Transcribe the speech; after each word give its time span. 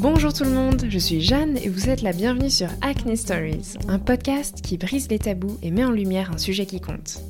Bonjour 0.00 0.30
tout 0.30 0.44
le 0.44 0.50
monde, 0.50 0.84
je 0.90 0.98
suis 0.98 1.22
Jeanne 1.22 1.56
et 1.56 1.70
vous 1.70 1.88
êtes 1.88 2.02
la 2.02 2.12
bienvenue 2.12 2.50
sur 2.50 2.68
Acne 2.82 3.16
Stories, 3.16 3.78
un 3.88 3.98
podcast 3.98 4.60
qui 4.60 4.76
brise 4.76 5.08
les 5.08 5.18
tabous 5.18 5.56
et 5.62 5.70
met 5.70 5.86
en 5.86 5.90
lumière 5.90 6.30
un 6.30 6.36
sujet 6.36 6.66
qui 6.66 6.82
compte. 6.82 7.22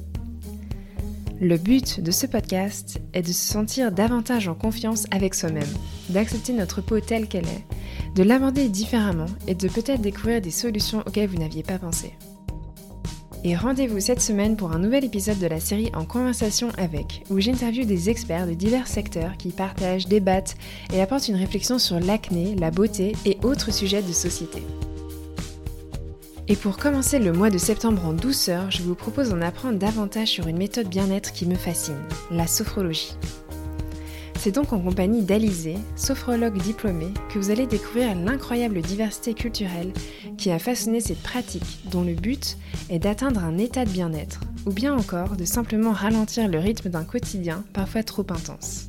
Le 1.41 1.59
but 1.59 2.01
de 2.01 2.11
ce 2.11 2.27
podcast 2.27 3.01
est 3.13 3.23
de 3.23 3.29
se 3.29 3.53
sentir 3.53 3.93
davantage 3.93 4.49
en 4.49 4.57
confiance 4.57 5.07
avec 5.13 5.37
soi-même, 5.37 5.63
d'accepter 6.09 6.55
notre 6.55 6.81
peau 6.81 6.99
telle 6.99 7.29
qu'elle 7.29 7.47
est, 7.47 8.17
de 8.17 8.25
l'aborder 8.25 8.69
différemment 8.69 9.27
et 9.47 9.55
de 9.55 9.69
peut-être 9.69 10.01
découvrir 10.01 10.41
des 10.41 10.51
solutions 10.51 11.05
auxquelles 11.07 11.29
vous 11.29 11.39
n'aviez 11.39 11.63
pas 11.63 11.79
pensé. 11.79 12.15
Et 13.49 13.55
rendez-vous 13.55 14.01
cette 14.01 14.21
semaine 14.21 14.57
pour 14.57 14.73
un 14.73 14.81
nouvel 14.81 15.05
épisode 15.05 15.39
de 15.39 15.47
la 15.47 15.61
série 15.61 15.93
En 15.95 16.05
conversation 16.05 16.71
avec, 16.79 17.23
où 17.31 17.39
j'interviewe 17.39 17.87
des 17.87 18.11
experts 18.11 18.49
de 18.49 18.55
divers 18.55 18.89
secteurs 18.89 19.37
qui 19.37 19.51
partagent, 19.51 20.09
débattent 20.09 20.57
et 20.93 21.01
apportent 21.01 21.29
une 21.29 21.37
réflexion 21.37 21.79
sur 21.79 22.01
l'acné, 22.01 22.57
la 22.57 22.73
beauté 22.73 23.15
et 23.25 23.39
autres 23.45 23.73
sujets 23.73 24.03
de 24.03 24.11
société. 24.11 24.65
Et 26.49 26.57
pour 26.57 26.77
commencer 26.77 27.21
le 27.21 27.33
mois 27.33 27.51
de 27.51 27.59
septembre 27.59 28.05
en 28.05 28.15
douceur, 28.15 28.73
je 28.73 28.83
vous 28.83 28.97
propose 28.97 29.29
d'en 29.29 29.41
apprendre 29.41 29.79
davantage 29.79 30.27
sur 30.27 30.49
une 30.49 30.59
méthode 30.59 30.89
bien-être 30.89 31.33
qui 31.33 31.47
me 31.47 31.55
fascine, 31.55 32.03
la 32.33 32.49
sophrologie. 32.49 33.17
C'est 34.47 34.53
donc 34.53 34.73
en 34.73 34.79
compagnie 34.79 35.23
d'Alizé, 35.23 35.75
sophrologue 35.97 36.63
diplômée, 36.63 37.13
que 37.29 37.41
vous 37.41 37.51
allez 37.51 37.67
découvrir 37.67 38.15
l'incroyable 38.15 38.81
diversité 38.81 39.35
culturelle 39.35 39.93
qui 40.39 40.53
a 40.53 40.61
façonné 40.61 41.01
cette 41.01 41.21
pratique 41.21 41.81
dont 41.91 42.03
le 42.05 42.15
but 42.15 42.57
est 42.89 43.01
d'atteindre 43.01 43.43
un 43.43 43.59
état 43.59 43.85
de 43.85 43.91
bien-être, 43.91 44.43
ou 44.65 44.71
bien 44.71 44.97
encore 44.97 45.35
de 45.37 45.45
simplement 45.45 45.91
ralentir 45.91 46.47
le 46.47 46.61
rythme 46.61 46.91
d'un 46.91 47.03
quotidien 47.03 47.65
parfois 47.73 48.05
trop 48.05 48.25
intense. 48.31 48.89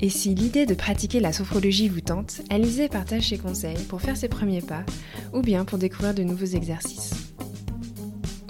Et 0.00 0.08
si 0.08 0.34
l'idée 0.34 0.66
de 0.66 0.74
pratiquer 0.74 1.20
la 1.20 1.32
sophrologie 1.32 1.88
vous 1.88 2.00
tente, 2.00 2.40
Alizé 2.50 2.88
partage 2.88 3.28
ses 3.28 3.38
conseils 3.38 3.84
pour 3.88 4.00
faire 4.00 4.16
ses 4.16 4.28
premiers 4.28 4.60
pas, 4.60 4.82
ou 5.34 5.40
bien 5.40 5.64
pour 5.64 5.78
découvrir 5.78 6.14
de 6.14 6.24
nouveaux 6.24 6.46
exercices. 6.46 7.12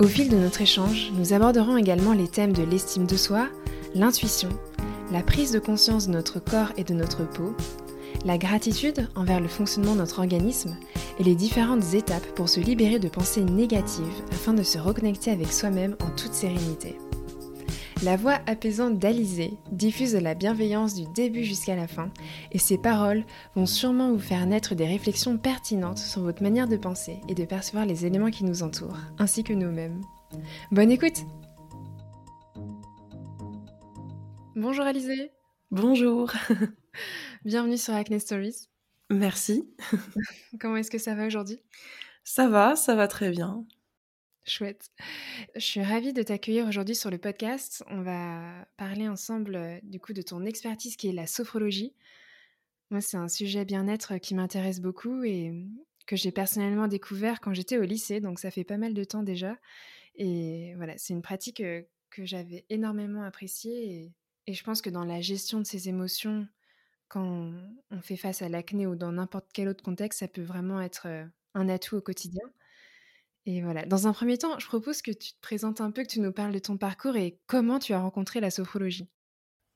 Au 0.00 0.06
fil 0.06 0.30
de 0.30 0.36
notre 0.36 0.62
échange, 0.62 1.12
nous 1.18 1.34
aborderons 1.34 1.76
également 1.76 2.14
les 2.14 2.28
thèmes 2.28 2.54
de 2.54 2.62
l'estime 2.62 3.06
de 3.06 3.18
soi, 3.18 3.48
l'intuition, 3.94 4.48
la 5.10 5.22
prise 5.22 5.52
de 5.52 5.58
conscience 5.58 6.06
de 6.06 6.12
notre 6.12 6.40
corps 6.40 6.72
et 6.76 6.84
de 6.84 6.94
notre 6.94 7.24
peau, 7.24 7.54
la 8.24 8.38
gratitude 8.38 9.08
envers 9.14 9.40
le 9.40 9.48
fonctionnement 9.48 9.92
de 9.92 9.98
notre 9.98 10.18
organisme 10.18 10.76
et 11.18 11.24
les 11.24 11.34
différentes 11.34 11.94
étapes 11.94 12.26
pour 12.34 12.48
se 12.48 12.60
libérer 12.60 12.98
de 12.98 13.08
pensées 13.08 13.44
négatives 13.44 14.22
afin 14.32 14.52
de 14.52 14.62
se 14.62 14.78
reconnecter 14.78 15.30
avec 15.30 15.52
soi-même 15.52 15.96
en 16.00 16.10
toute 16.10 16.34
sérénité. 16.34 16.96
La 18.02 18.16
voix 18.16 18.38
apaisante 18.46 18.98
d'Alizé 18.98 19.54
diffuse 19.72 20.14
la 20.14 20.34
bienveillance 20.34 20.94
du 20.94 21.06
début 21.14 21.44
jusqu'à 21.44 21.76
la 21.76 21.86
fin 21.86 22.10
et 22.52 22.58
ses 22.58 22.76
paroles 22.76 23.24
vont 23.54 23.64
sûrement 23.64 24.12
vous 24.12 24.18
faire 24.18 24.44
naître 24.46 24.74
des 24.74 24.86
réflexions 24.86 25.38
pertinentes 25.38 25.98
sur 25.98 26.22
votre 26.22 26.42
manière 26.42 26.68
de 26.68 26.76
penser 26.76 27.20
et 27.28 27.34
de 27.34 27.44
percevoir 27.44 27.86
les 27.86 28.04
éléments 28.04 28.30
qui 28.30 28.44
nous 28.44 28.62
entourent, 28.62 28.98
ainsi 29.18 29.44
que 29.44 29.54
nous-mêmes. 29.54 30.02
Bonne 30.70 30.90
écoute 30.90 31.24
Bonjour 34.56 34.86
Alizé. 34.86 35.32
Bonjour. 35.70 36.32
Bienvenue 37.44 37.76
sur 37.76 37.92
Acne 37.92 38.18
Stories. 38.18 38.70
Merci. 39.10 39.68
Comment 40.58 40.78
est-ce 40.78 40.90
que 40.90 40.96
ça 40.96 41.14
va 41.14 41.26
aujourd'hui? 41.26 41.60
Ça 42.24 42.48
va, 42.48 42.74
ça 42.74 42.94
va 42.94 43.06
très 43.06 43.28
bien. 43.30 43.66
Chouette. 44.46 44.88
Je 45.56 45.60
suis 45.60 45.82
ravie 45.82 46.14
de 46.14 46.22
t'accueillir 46.22 46.66
aujourd'hui 46.66 46.94
sur 46.94 47.10
le 47.10 47.18
podcast. 47.18 47.84
On 47.88 48.00
va 48.00 48.66
parler 48.78 49.06
ensemble 49.06 49.56
euh, 49.56 49.78
du 49.82 50.00
coup 50.00 50.14
de 50.14 50.22
ton 50.22 50.42
expertise 50.46 50.96
qui 50.96 51.10
est 51.10 51.12
la 51.12 51.26
sophrologie. 51.26 51.92
Moi, 52.88 53.02
c'est 53.02 53.18
un 53.18 53.28
sujet 53.28 53.66
bien-être 53.66 54.16
qui 54.16 54.34
m'intéresse 54.34 54.80
beaucoup 54.80 55.22
et 55.22 55.52
que 56.06 56.16
j'ai 56.16 56.32
personnellement 56.32 56.88
découvert 56.88 57.42
quand 57.42 57.52
j'étais 57.52 57.76
au 57.76 57.82
lycée, 57.82 58.20
donc 58.20 58.38
ça 58.38 58.50
fait 58.50 58.64
pas 58.64 58.78
mal 58.78 58.94
de 58.94 59.04
temps 59.04 59.22
déjà. 59.22 59.58
Et 60.14 60.72
voilà, 60.76 60.96
c'est 60.96 61.12
une 61.12 61.20
pratique 61.20 61.60
euh, 61.60 61.82
que 62.08 62.24
j'avais 62.24 62.64
énormément 62.70 63.22
appréciée 63.22 63.92
et 63.92 64.12
et 64.46 64.54
je 64.54 64.64
pense 64.64 64.82
que 64.82 64.90
dans 64.90 65.04
la 65.04 65.20
gestion 65.20 65.60
de 65.60 65.66
ses 65.66 65.88
émotions, 65.88 66.46
quand 67.08 67.52
on 67.90 68.00
fait 68.00 68.16
face 68.16 68.42
à 68.42 68.48
l'acné 68.48 68.86
ou 68.86 68.96
dans 68.96 69.12
n'importe 69.12 69.46
quel 69.52 69.68
autre 69.68 69.84
contexte, 69.84 70.20
ça 70.20 70.28
peut 70.28 70.42
vraiment 70.42 70.80
être 70.80 71.06
un 71.54 71.68
atout 71.68 71.96
au 71.96 72.00
quotidien. 72.00 72.42
Et 73.44 73.62
voilà. 73.62 73.86
Dans 73.86 74.08
un 74.08 74.12
premier 74.12 74.38
temps, 74.38 74.58
je 74.58 74.66
propose 74.66 75.02
que 75.02 75.12
tu 75.12 75.32
te 75.32 75.40
présentes 75.40 75.80
un 75.80 75.92
peu, 75.92 76.02
que 76.02 76.08
tu 76.08 76.20
nous 76.20 76.32
parles 76.32 76.52
de 76.52 76.58
ton 76.58 76.76
parcours 76.76 77.16
et 77.16 77.38
comment 77.46 77.78
tu 77.78 77.92
as 77.92 78.00
rencontré 78.00 78.40
la 78.40 78.50
sophrologie. 78.50 79.08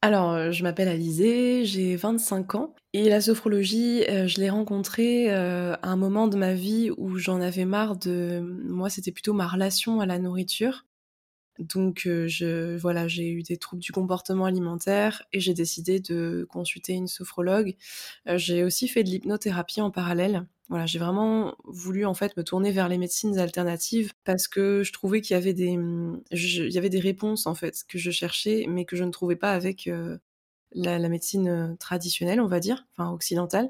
Alors, 0.02 0.50
je 0.50 0.62
m'appelle 0.62 0.88
Alizée, 0.88 1.64
j'ai 1.66 1.94
25 1.94 2.54
ans 2.54 2.74
et 2.94 3.08
la 3.08 3.20
sophrologie, 3.20 4.02
je 4.08 4.40
l'ai 4.40 4.50
rencontrée 4.50 5.30
à 5.30 5.78
un 5.82 5.96
moment 5.96 6.26
de 6.26 6.36
ma 6.36 6.54
vie 6.54 6.90
où 6.96 7.18
j'en 7.18 7.40
avais 7.40 7.66
marre 7.66 7.96
de. 7.96 8.40
Moi, 8.40 8.90
c'était 8.90 9.12
plutôt 9.12 9.34
ma 9.34 9.46
relation 9.46 10.00
à 10.00 10.06
la 10.06 10.18
nourriture. 10.18 10.86
Donc 11.60 12.02
je 12.04 12.78
voilà, 12.78 13.06
j'ai 13.06 13.28
eu 13.28 13.42
des 13.42 13.58
troubles 13.58 13.82
du 13.82 13.92
comportement 13.92 14.46
alimentaire 14.46 15.22
et 15.32 15.40
j'ai 15.40 15.52
décidé 15.52 16.00
de 16.00 16.46
consulter 16.48 16.94
une 16.94 17.06
sophrologue. 17.06 17.76
j'ai 18.26 18.64
aussi 18.64 18.88
fait 18.88 19.04
de 19.04 19.10
l'hypnothérapie 19.10 19.82
en 19.82 19.90
parallèle. 19.90 20.46
Voilà, 20.70 20.86
j'ai 20.86 20.98
vraiment 20.98 21.56
voulu 21.64 22.06
en 22.06 22.14
fait 22.14 22.36
me 22.36 22.44
tourner 22.44 22.70
vers 22.72 22.88
les 22.88 22.96
médecines 22.96 23.38
alternatives 23.38 24.12
parce 24.24 24.48
que 24.48 24.82
je 24.82 24.92
trouvais 24.92 25.20
qu'il 25.20 25.34
y 25.34 25.36
avait 25.36 25.52
des 25.52 25.76
il 26.32 26.72
y 26.72 26.78
avait 26.78 26.88
des 26.88 27.00
réponses 27.00 27.46
en 27.46 27.54
fait 27.54 27.84
que 27.86 27.98
je 27.98 28.10
cherchais 28.10 28.64
mais 28.66 28.86
que 28.86 28.96
je 28.96 29.04
ne 29.04 29.10
trouvais 29.10 29.36
pas 29.36 29.52
avec 29.52 29.90
la, 30.72 30.98
la, 30.98 31.08
médecine 31.10 31.76
traditionnelle, 31.78 32.40
on 32.40 32.46
va 32.46 32.60
dire, 32.60 32.86
enfin 32.96 33.10
occidentale. 33.12 33.68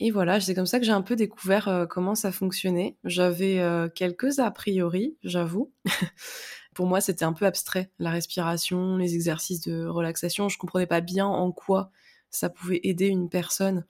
Et 0.00 0.10
voilà, 0.10 0.40
c'est 0.40 0.54
comme 0.54 0.66
ça 0.66 0.78
que 0.80 0.84
j'ai 0.84 0.92
un 0.92 1.02
peu 1.02 1.16
découvert 1.16 1.86
comment 1.88 2.14
ça 2.14 2.32
fonctionnait. 2.32 2.96
J'avais 3.04 3.60
quelques 3.94 4.38
a 4.38 4.50
priori, 4.50 5.16
j'avoue. 5.24 5.72
Pour 6.74 6.86
moi, 6.86 7.00
c'était 7.00 7.24
un 7.24 7.32
peu 7.32 7.44
abstrait, 7.46 7.90
la 7.98 8.10
respiration, 8.10 8.96
les 8.96 9.14
exercices 9.14 9.60
de 9.60 9.86
relaxation. 9.86 10.48
Je 10.48 10.58
comprenais 10.58 10.86
pas 10.86 11.00
bien 11.00 11.26
en 11.26 11.52
quoi 11.52 11.90
ça 12.30 12.48
pouvait 12.48 12.80
aider 12.82 13.08
une 13.08 13.28
personne 13.28 13.84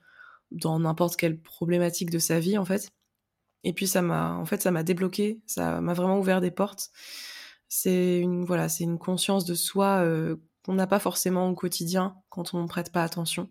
dans 0.51 0.79
n'importe 0.79 1.15
quelle 1.15 1.39
problématique 1.39 2.09
de 2.09 2.19
sa 2.19 2.39
vie, 2.39 2.57
en 2.57 2.65
fait. 2.65 2.91
Et 3.63 3.73
puis 3.73 3.87
ça 3.87 4.01
m'a, 4.01 4.33
en 4.33 4.45
fait, 4.45 4.61
ça 4.61 4.71
m'a 4.71 4.83
débloqué, 4.83 5.41
ça 5.47 5.81
m'a 5.81 5.93
vraiment 5.93 6.19
ouvert 6.19 6.41
des 6.41 6.51
portes. 6.51 6.91
C'est 7.69 8.19
une, 8.19 8.43
voilà, 8.45 8.69
c'est 8.69 8.83
une 8.83 8.99
conscience 8.99 9.45
de 9.45 9.55
soi 9.55 10.03
euh, 10.03 10.35
qu'on 10.63 10.73
n'a 10.73 10.87
pas 10.87 10.99
forcément 10.99 11.49
au 11.49 11.55
quotidien 11.55 12.17
quand 12.29 12.53
on 12.53 12.61
ne 12.61 12.67
prête 12.67 12.91
pas 12.91 13.03
attention. 13.03 13.49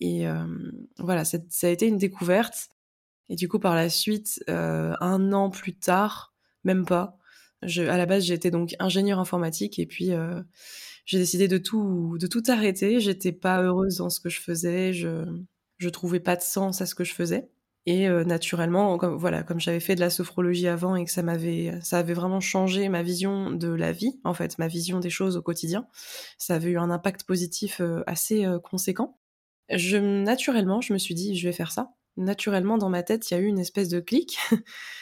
Et 0.00 0.28
euh, 0.28 0.44
voilà, 0.98 1.24
ça 1.24 1.38
a 1.62 1.68
été 1.68 1.86
une 1.86 1.98
découverte. 1.98 2.68
Et 3.28 3.36
du 3.36 3.48
coup, 3.48 3.58
par 3.58 3.74
la 3.74 3.90
suite, 3.90 4.42
euh, 4.48 4.94
un 5.00 5.32
an 5.32 5.50
plus 5.50 5.76
tard, 5.76 6.34
même 6.64 6.84
pas, 6.84 7.18
je, 7.62 7.82
à 7.82 7.96
la 7.96 8.06
base, 8.06 8.24
j'étais 8.24 8.50
donc 8.50 8.74
ingénieur 8.78 9.18
informatique 9.18 9.78
et 9.78 9.86
puis 9.86 10.12
euh, 10.12 10.42
j'ai 11.06 11.18
décidé 11.18 11.48
de 11.48 11.58
tout, 11.58 12.16
de 12.18 12.26
tout 12.26 12.42
arrêter. 12.48 13.00
J'étais 13.00 13.32
pas 13.32 13.62
heureuse 13.62 13.96
dans 13.96 14.10
ce 14.10 14.20
que 14.20 14.28
je 14.28 14.40
faisais. 14.40 14.92
Je, 14.92 15.24
je 15.78 15.88
trouvais 15.88 16.20
pas 16.20 16.36
de 16.36 16.42
sens 16.42 16.80
à 16.80 16.86
ce 16.86 16.94
que 16.94 17.04
je 17.04 17.14
faisais. 17.14 17.50
Et 17.86 18.06
euh, 18.08 18.22
naturellement, 18.24 18.98
comme, 18.98 19.16
voilà, 19.16 19.42
comme 19.42 19.60
j'avais 19.60 19.80
fait 19.80 19.94
de 19.94 20.00
la 20.00 20.10
sophrologie 20.10 20.68
avant 20.68 20.94
et 20.94 21.04
que 21.04 21.10
ça 21.10 21.22
m'avait, 21.22 21.78
ça 21.82 21.98
avait 21.98 22.12
vraiment 22.12 22.40
changé 22.40 22.88
ma 22.90 23.02
vision 23.02 23.50
de 23.50 23.68
la 23.68 23.92
vie, 23.92 24.20
en 24.24 24.34
fait, 24.34 24.58
ma 24.58 24.68
vision 24.68 25.00
des 25.00 25.08
choses 25.08 25.38
au 25.38 25.42
quotidien. 25.42 25.86
Ça 26.36 26.56
avait 26.56 26.70
eu 26.70 26.78
un 26.78 26.90
impact 26.90 27.24
positif 27.24 27.80
euh, 27.80 28.02
assez 28.06 28.46
conséquent. 28.62 29.18
Je, 29.70 29.96
naturellement, 29.96 30.80
je 30.80 30.92
me 30.92 30.98
suis 30.98 31.14
dit, 31.14 31.36
je 31.36 31.48
vais 31.48 31.52
faire 31.52 31.72
ça 31.72 31.90
naturellement 32.18 32.78
dans 32.78 32.88
ma 32.88 33.02
tête, 33.02 33.30
il 33.30 33.34
y 33.34 33.36
a 33.36 33.40
eu 33.40 33.46
une 33.46 33.58
espèce 33.58 33.88
de 33.88 34.00
clic. 34.00 34.38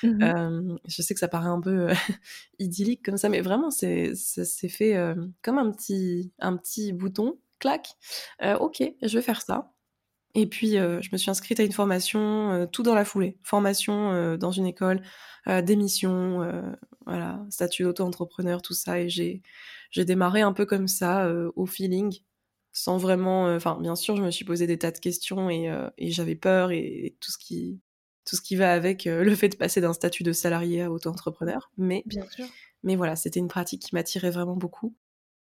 Mmh 0.03 0.77
je 0.87 1.03
sais 1.03 1.15
que 1.15 1.21
ça 1.21 1.29
paraît 1.29 1.49
un 1.49 1.61
peu 1.61 1.89
idyllique 2.59 3.05
comme 3.05 3.17
ça, 3.17 3.29
mais 3.29 3.41
vraiment, 3.41 3.71
c'est, 3.71 4.15
ça 4.15 4.45
s'est 4.45 4.69
fait 4.69 4.97
comme 5.43 5.59
un 5.59 5.71
petit, 5.71 6.33
un 6.39 6.57
petit 6.57 6.93
bouton, 6.93 7.39
clac. 7.59 7.89
ok, 8.61 8.83
je 9.03 9.19
vais 9.19 9.23
faire 9.23 9.43
ça. 9.43 9.73
Et 10.35 10.47
puis, 10.47 10.73
je 10.73 11.09
me 11.13 11.17
suis 11.17 11.31
inscrite 11.31 11.61
à 11.61 11.63
une 11.63 11.73
formation, 11.73 12.69
tout 12.71 12.83
dans 12.83 12.95
la 12.95 13.07
foulée. 13.07 13.39
Formation 13.43 14.37
dans 14.37 14.51
une 14.51 14.67
école, 14.67 15.01
démission, 15.65 16.53
voilà, 17.07 17.43
statut 17.51 17.85
d'auto-entrepreneur, 17.85 18.61
tout 18.61 18.75
ça. 18.75 19.01
Et 19.01 19.09
j'ai, 19.09 19.43
j'ai 19.91 20.05
démarré 20.05 20.43
un 20.43 20.53
peu 20.53 20.67
comme 20.67 20.89
ça, 20.89 21.33
au 21.57 21.67
feeling 21.67 22.21
sans 22.77 22.99
vraiment. 22.99 23.49
Euh, 23.49 23.57
enfin, 23.57 23.79
bien 23.81 23.97
sûr, 23.97 24.17
je 24.17 24.23
me 24.23 24.31
suis 24.31 24.45
posé 24.45 24.67
des 24.67 24.79
tas 24.79 24.91
de 24.91 24.99
questions 24.99 25.49
et, 25.49 25.71
euh, 25.71 25.89
j'avais 25.99 26.35
peur 26.37 26.71
et, 26.71 27.17
tout 27.21 27.31
ce 27.33 27.39
qui 27.39 27.81
tout 28.27 28.35
ce 28.35 28.43
qui 28.43 28.57
va 28.57 28.73
avec 28.73 29.07
euh, 29.07 29.23
le 29.23 29.35
fait 29.37 29.49
de 29.49 29.57
passer 29.57 29.81
d'un 29.81 29.93
statut 29.93 30.25
de 30.25 30.33
salarié 30.33 30.83
à 30.83 30.91
auto-entrepreneur. 30.91 31.71
Mais, 31.79 32.03
bien 32.07 32.29
sûr. 32.29 32.45
mais 32.83 32.97
voilà, 32.97 33.15
c'était 33.17 33.39
une 33.39 33.49
pratique 33.49 33.83
qui 33.83 33.95
m'attirait 33.95 34.31
vraiment 34.31 34.57
beaucoup. 34.57 34.95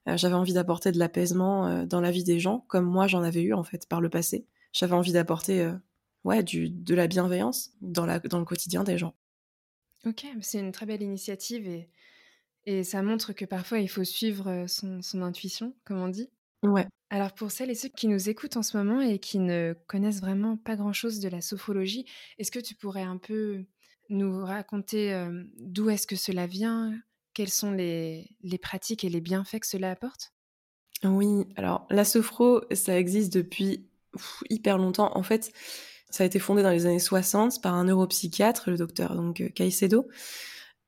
j'avais 0.08 0.34
envie 0.34 0.54
d'apporter 0.54 0.92
de 0.92 0.98
l'apaisement 0.98 1.86
dans 1.86 2.02
la 2.02 2.12
vie 2.12 2.24
des 2.24 2.40
gens, 2.40 2.66
comme 2.68 2.86
moi 2.86 3.08
j'en 3.08 3.22
avais 3.22 3.44
eu 3.44 3.54
en 3.54 3.64
fait 3.64 3.88
par 3.88 4.02
le 4.02 4.10
passé. 4.10 4.48
J'avais 4.74 4.96
envie 4.96 5.12
d'apporter 5.14 5.72
ouais, 6.24 6.42
du, 6.42 6.70
de 6.70 6.96
la 6.96 7.06
bienveillance 7.06 7.72
dans, 7.82 8.08
la, 8.08 8.20
dans 8.20 8.40
le 8.40 8.46
quotidien 8.46 8.84
des 8.84 8.98
gens. 8.98 9.14
Ok, 10.06 10.26
c'est 10.42 10.60
une 10.60 10.72
très 10.72 10.88
belle 10.88 11.04
initiative 11.04 11.68
et, 11.68 11.88
et 12.66 12.84
ça 12.84 13.04
montre 13.04 13.32
que 13.34 13.46
parfois 13.46 13.78
il 13.78 13.90
faut 13.90 14.04
suivre 14.04 14.66
son, 14.68 15.04
son 15.04 15.22
intuition, 15.22 15.76
comme 15.86 16.00
on 16.02 16.10
dit. 16.10 16.32
Ouais. 16.64 16.88
Alors 17.14 17.34
pour 17.34 17.52
celles 17.52 17.70
et 17.70 17.76
ceux 17.76 17.90
qui 17.90 18.08
nous 18.08 18.30
écoutent 18.30 18.56
en 18.56 18.64
ce 18.64 18.78
moment 18.78 19.02
et 19.02 19.20
qui 19.20 19.38
ne 19.38 19.76
connaissent 19.88 20.22
vraiment 20.22 20.56
pas 20.56 20.78
grand-chose 20.78 21.20
de 21.20 21.28
la 21.28 21.42
sophrologie, 21.42 22.06
est-ce 22.40 22.52
que 22.52 22.60
tu 22.60 22.74
pourrais 22.74 23.02
un 23.02 23.18
peu 23.18 23.66
nous 24.08 24.46
raconter 24.46 25.14
euh, 25.14 25.44
d'où 25.58 25.90
est-ce 25.90 26.08
que 26.08 26.16
cela 26.16 26.48
vient? 26.48 26.94
Quelles 27.34 27.50
sont 27.50 27.72
les, 27.72 28.30
les 28.44 28.58
pratiques 28.58 29.04
et 29.04 29.10
les 29.10 29.20
bienfaits 29.20 29.60
que 29.60 29.68
cela 29.68 29.92
apporte? 29.92 30.32
Oui, 31.04 31.48
alors 31.58 31.86
la 31.90 32.06
sophro, 32.06 32.62
ça 32.72 32.98
existe 32.98 33.34
depuis 33.34 33.90
hyper 34.50 34.78
longtemps. 34.78 35.12
En 35.18 35.24
fait, 35.24 35.52
ça 36.10 36.24
a 36.24 36.28
été 36.28 36.40
fondé 36.40 36.64
dans 36.64 36.70
les 36.70 36.86
années 36.86 37.00
60 37.00 37.62
par 37.62 37.74
un 37.74 37.84
neuropsychiatre, 37.84 38.70
le 38.70 38.78
docteur 38.78 39.16
donc 39.16 39.42
euh, 39.42 39.50
Caicedo. 39.50 40.08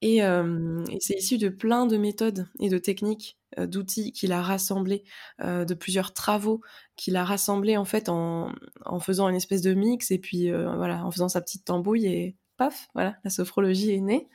Et, 0.04 0.22
euh, 0.22 0.84
et 0.92 0.98
c'est 1.00 1.16
issu 1.16 1.38
de 1.38 1.48
plein 1.48 1.86
de 1.86 1.96
méthodes 1.96 2.46
et 2.60 2.68
de 2.68 2.78
techniques 2.78 3.40
euh, 3.58 3.68
d'outils 3.68 4.12
qu'il 4.12 4.34
a 4.34 4.42
rassemblés, 4.42 5.06
euh, 5.42 5.64
de 5.64 5.74
plusieurs 5.74 6.14
travaux 6.14 6.60
qu'il 6.98 7.16
a 7.16 7.24
rassemblés 7.24 7.78
en 7.78 7.86
fait 7.86 8.10
en, 8.10 8.52
faisant 9.00 9.30
une 9.30 9.36
espèce 9.36 9.62
de 9.62 9.74
mix 9.74 10.12
et 10.12 10.20
puis 10.20 10.52
voilà, 10.52 11.06
en 11.06 11.12
faisant 11.12 11.30
sa 11.30 11.40
petite 11.40 11.64
tambouille 11.64 12.08
et 12.08 12.36
paf, 12.58 12.90
voilà, 12.94 13.16
la 13.24 13.30
sophrologie 13.30 13.92
est 13.92 14.02
née. 14.02 14.28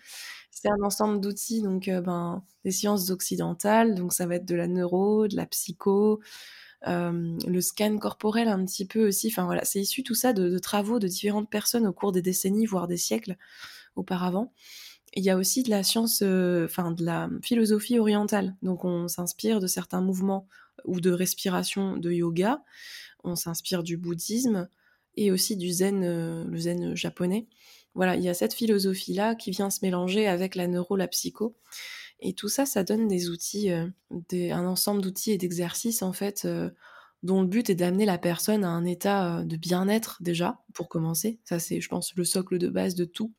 C'est 0.51 0.71
un 0.71 0.83
ensemble 0.83 1.21
d'outils, 1.21 1.61
donc 1.61 1.91
ben, 1.91 2.43
des 2.65 2.73
sciences 2.73 3.11
occidentales, 3.11 3.95
donc 3.95 4.15
ça 4.15 4.27
va 4.27 4.37
être 4.37 4.47
de 4.47 4.55
la 4.55 4.69
neuro, 4.69 5.29
de 5.29 5.37
la 5.37 5.45
psycho, 5.45 6.21
le 6.87 7.61
scan 7.61 7.99
corporel 7.99 8.49
un 8.49 8.65
petit 8.65 8.87
peu 8.87 9.07
aussi. 9.07 9.29
Enfin 9.29 9.45
voilà, 9.45 9.67
c'est 9.67 9.81
issu 9.81 10.03
tout 10.03 10.15
ça 10.15 10.33
de, 10.33 10.59
travaux 10.59 10.99
de 10.99 11.09
différentes 11.09 11.51
personnes 11.51 11.87
au 11.87 11.93
cours 11.93 12.13
des 12.13 12.23
décennies, 12.23 12.65
voire 12.65 12.89
des 12.89 12.97
siècles 12.97 13.37
auparavant 13.97 14.53
il 15.19 15.25
y 15.25 15.31
a 15.31 15.37
aussi 15.37 15.63
de 15.63 15.71
la 15.71 15.83
science, 15.83 16.21
euh, 16.23 16.65
enfin 16.65 16.93
de 16.93 17.05
la 17.05 17.29
philosophie 17.43 17.99
orientale. 17.99 18.57
Donc 18.63 18.85
on 18.85 19.09
s'inspire 19.09 19.61
de 19.61 19.67
certains 19.67 20.01
mouvements 20.01 20.47
ou 20.85 21.01
de 21.01 21.11
respiration 21.11 21.97
de 21.97 22.11
yoga, 22.11 22.63
on 23.25 23.37
s'inspire 23.37 23.83
du 23.83 23.97
bouddhisme 23.97 24.69
et 25.17 25.31
aussi 25.33 25.57
du 25.57 25.71
zen, 25.71 26.05
euh, 26.05 26.45
le 26.45 26.59
zen 26.59 26.95
japonais. 26.95 27.49
Voilà, 27.95 28.17
il 28.17 28.23
y 28.23 28.29
a 28.29 28.35
cette 28.35 28.55
philosophie-là 28.55 29.35
qui 29.35 29.51
vient 29.51 29.71
se 29.71 29.81
mélanger 29.83 30.29
avec 30.29 30.55
la 30.55 30.69
neuro, 30.69 30.95
la 30.95 31.09
psycho. 31.09 31.57
Et 32.21 32.33
tout 32.33 32.49
ça, 32.49 32.67
ça 32.67 32.85
donne 32.85 33.09
des 33.09 33.31
outils, 33.31 33.71
euh, 33.71 33.87
des, 34.29 34.51
un 34.51 34.67
ensemble 34.67 35.03
d'outils 35.03 35.33
et 35.33 35.39
d'exercices 35.39 36.03
en 36.03 36.13
fait, 36.13 36.45
euh, 36.45 36.71
dont 37.23 37.43
le 37.43 37.49
but 37.49 37.71
est 37.71 37.75
d'amener 37.75 38.07
la 38.07 38.19
personne 38.19 38.65
à 38.65 38.69
un 38.69 38.85
état 38.85 39.39
euh, 39.39 39.45
de 39.45 39.57
bien-être 39.57 40.19
déjà, 40.21 40.61
pour 40.75 40.89
commencer. 40.89 41.41
Ça, 41.45 41.59
c'est, 41.59 41.81
je 41.81 41.89
pense, 41.89 42.15
le 42.17 42.25
socle 42.25 42.59
de 42.59 42.69
base 42.69 42.95
de 42.95 43.05
tout. 43.05 43.33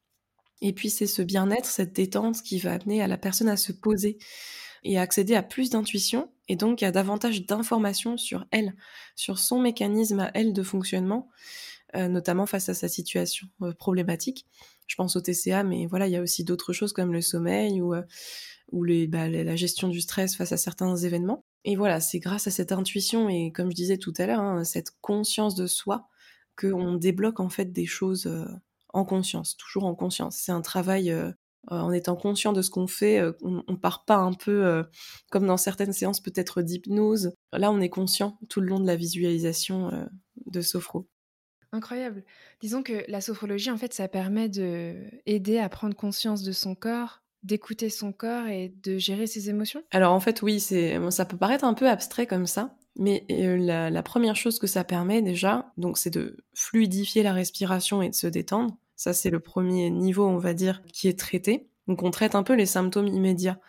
Et 0.61 0.73
puis 0.73 0.89
c'est 0.89 1.07
ce 1.07 1.21
bien-être, 1.21 1.65
cette 1.65 1.93
détente 1.93 2.41
qui 2.41 2.59
va 2.59 2.73
amener 2.73 3.01
à 3.01 3.07
la 3.07 3.17
personne 3.17 3.49
à 3.49 3.57
se 3.57 3.71
poser 3.71 4.17
et 4.83 4.97
à 4.97 5.01
accéder 5.01 5.35
à 5.35 5.43
plus 5.43 5.69
d'intuition 5.69 6.31
et 6.47 6.55
donc 6.55 6.83
à 6.83 6.91
davantage 6.91 7.45
d'informations 7.45 8.17
sur 8.17 8.45
elle, 8.51 8.75
sur 9.15 9.39
son 9.39 9.59
mécanisme 9.59 10.19
à 10.19 10.31
elle 10.33 10.53
de 10.53 10.63
fonctionnement, 10.63 11.29
euh, 11.95 12.07
notamment 12.07 12.45
face 12.45 12.69
à 12.69 12.73
sa 12.73 12.87
situation 12.87 13.47
euh, 13.61 13.73
problématique. 13.73 14.45
Je 14.87 14.95
pense 14.95 15.15
au 15.15 15.21
TCA, 15.21 15.63
mais 15.63 15.85
voilà, 15.85 16.07
il 16.07 16.13
y 16.13 16.17
a 16.17 16.21
aussi 16.21 16.43
d'autres 16.43 16.73
choses 16.73 16.93
comme 16.93 17.13
le 17.13 17.21
sommeil 17.21 17.81
ou, 17.81 17.93
euh, 17.93 19.07
bah, 19.07 19.29
la 19.29 19.55
gestion 19.55 19.87
du 19.87 20.01
stress 20.01 20.35
face 20.35 20.51
à 20.51 20.57
certains 20.57 20.95
événements. 20.95 21.43
Et 21.65 21.75
voilà, 21.75 21.99
c'est 21.99 22.19
grâce 22.19 22.47
à 22.47 22.51
cette 22.51 22.71
intuition 22.71 23.29
et 23.29 23.51
comme 23.51 23.69
je 23.69 23.75
disais 23.75 23.97
tout 23.97 24.13
à 24.17 24.25
l'heure, 24.25 24.39
hein, 24.39 24.63
cette 24.63 24.91
conscience 25.01 25.55
de 25.55 25.67
soi 25.67 26.07
qu'on 26.57 26.95
débloque 26.95 27.39
en 27.39 27.49
fait 27.49 27.71
des 27.71 27.85
choses 27.85 28.27
en 28.93 29.05
conscience, 29.05 29.55
toujours 29.57 29.85
en 29.85 29.95
conscience. 29.95 30.37
C'est 30.37 30.51
un 30.51 30.61
travail 30.61 31.11
euh, 31.11 31.31
en 31.67 31.91
étant 31.91 32.15
conscient 32.15 32.53
de 32.53 32.61
ce 32.61 32.69
qu'on 32.69 32.87
fait. 32.87 33.19
Euh, 33.19 33.33
on, 33.41 33.63
on, 33.67 33.75
part 33.75 34.05
pas 34.05 34.17
un 34.17 34.33
peu 34.33 34.65
euh, 34.65 34.83
comme 35.31 35.45
dans 35.45 35.57
certaines 35.57 35.93
séances 35.93 36.21
peut-être 36.21 36.61
d'hypnose. 36.61 37.33
Là, 37.53 37.71
on 37.71 37.79
est 37.79 37.89
conscient 37.89 38.39
tout 38.49 38.61
le 38.61 38.67
long 38.67 38.79
de 38.79 38.87
la 38.87 38.95
visualisation 38.95 39.91
euh, 39.91 40.05
de 40.47 40.61
sophro. 40.61 41.07
Incroyable. 41.71 42.23
Disons 42.61 42.81
que 42.81 43.03
la 43.07 43.21
sophrologie, 43.21 43.69
en 43.69 43.77
fait, 43.77 43.93
ça 43.93 44.07
permet 44.07 44.49
de 44.49 44.95
aider 45.27 45.59
à 45.59 45.69
prendre 45.69 45.95
conscience 45.95 46.41
de 46.41 46.51
son 46.51 46.73
corps, 46.73 47.21
d'écouter 47.43 47.89
son 47.89 48.11
corps 48.11 48.47
et 48.47 48.73
de 48.83 48.97
gérer 48.97 49.27
ses 49.27 49.49
émotions? 49.49 49.83
Alors 49.91 50.13
en 50.13 50.19
fait, 50.19 50.41
oui, 50.41 50.59
c'est 50.59 50.97
ça 51.11 51.25
peut 51.25 51.37
paraître 51.37 51.63
un 51.63 51.73
peu 51.73 51.87
abstrait 51.87 52.27
comme 52.27 52.45
ça, 52.45 52.75
mais 52.99 53.25
euh, 53.31 53.57
la, 53.57 54.03
première 54.03 54.35
chose 54.35 54.59
que 54.59 54.67
ça 54.67 54.83
permet 54.83 55.21
déjà, 55.21 55.71
donc 55.77 55.97
c'est 55.97 56.09
de 56.09 56.37
fluidifier 56.53 57.23
la 57.23 57.31
respiration 57.31 58.01
et 58.01 58.09
de 58.09 58.15
se 58.15 58.27
détendre. 58.27 58.77
Ça, 58.97 59.13
c'est 59.13 59.29
le 59.29 59.39
premier 59.39 59.89
niveau, 59.89 60.27
on 60.27 60.37
va 60.37 60.53
dire, 60.53 60.81
qui 60.91 61.07
est 61.07 61.17
traité. 61.17 61.69
Donc 61.87 62.03
on 62.03 62.11
traite 62.11 62.35
un 62.35 62.43
peu 62.43 62.53
les 62.53 62.65
symptômes 62.65 63.07
immédiats 63.07 63.59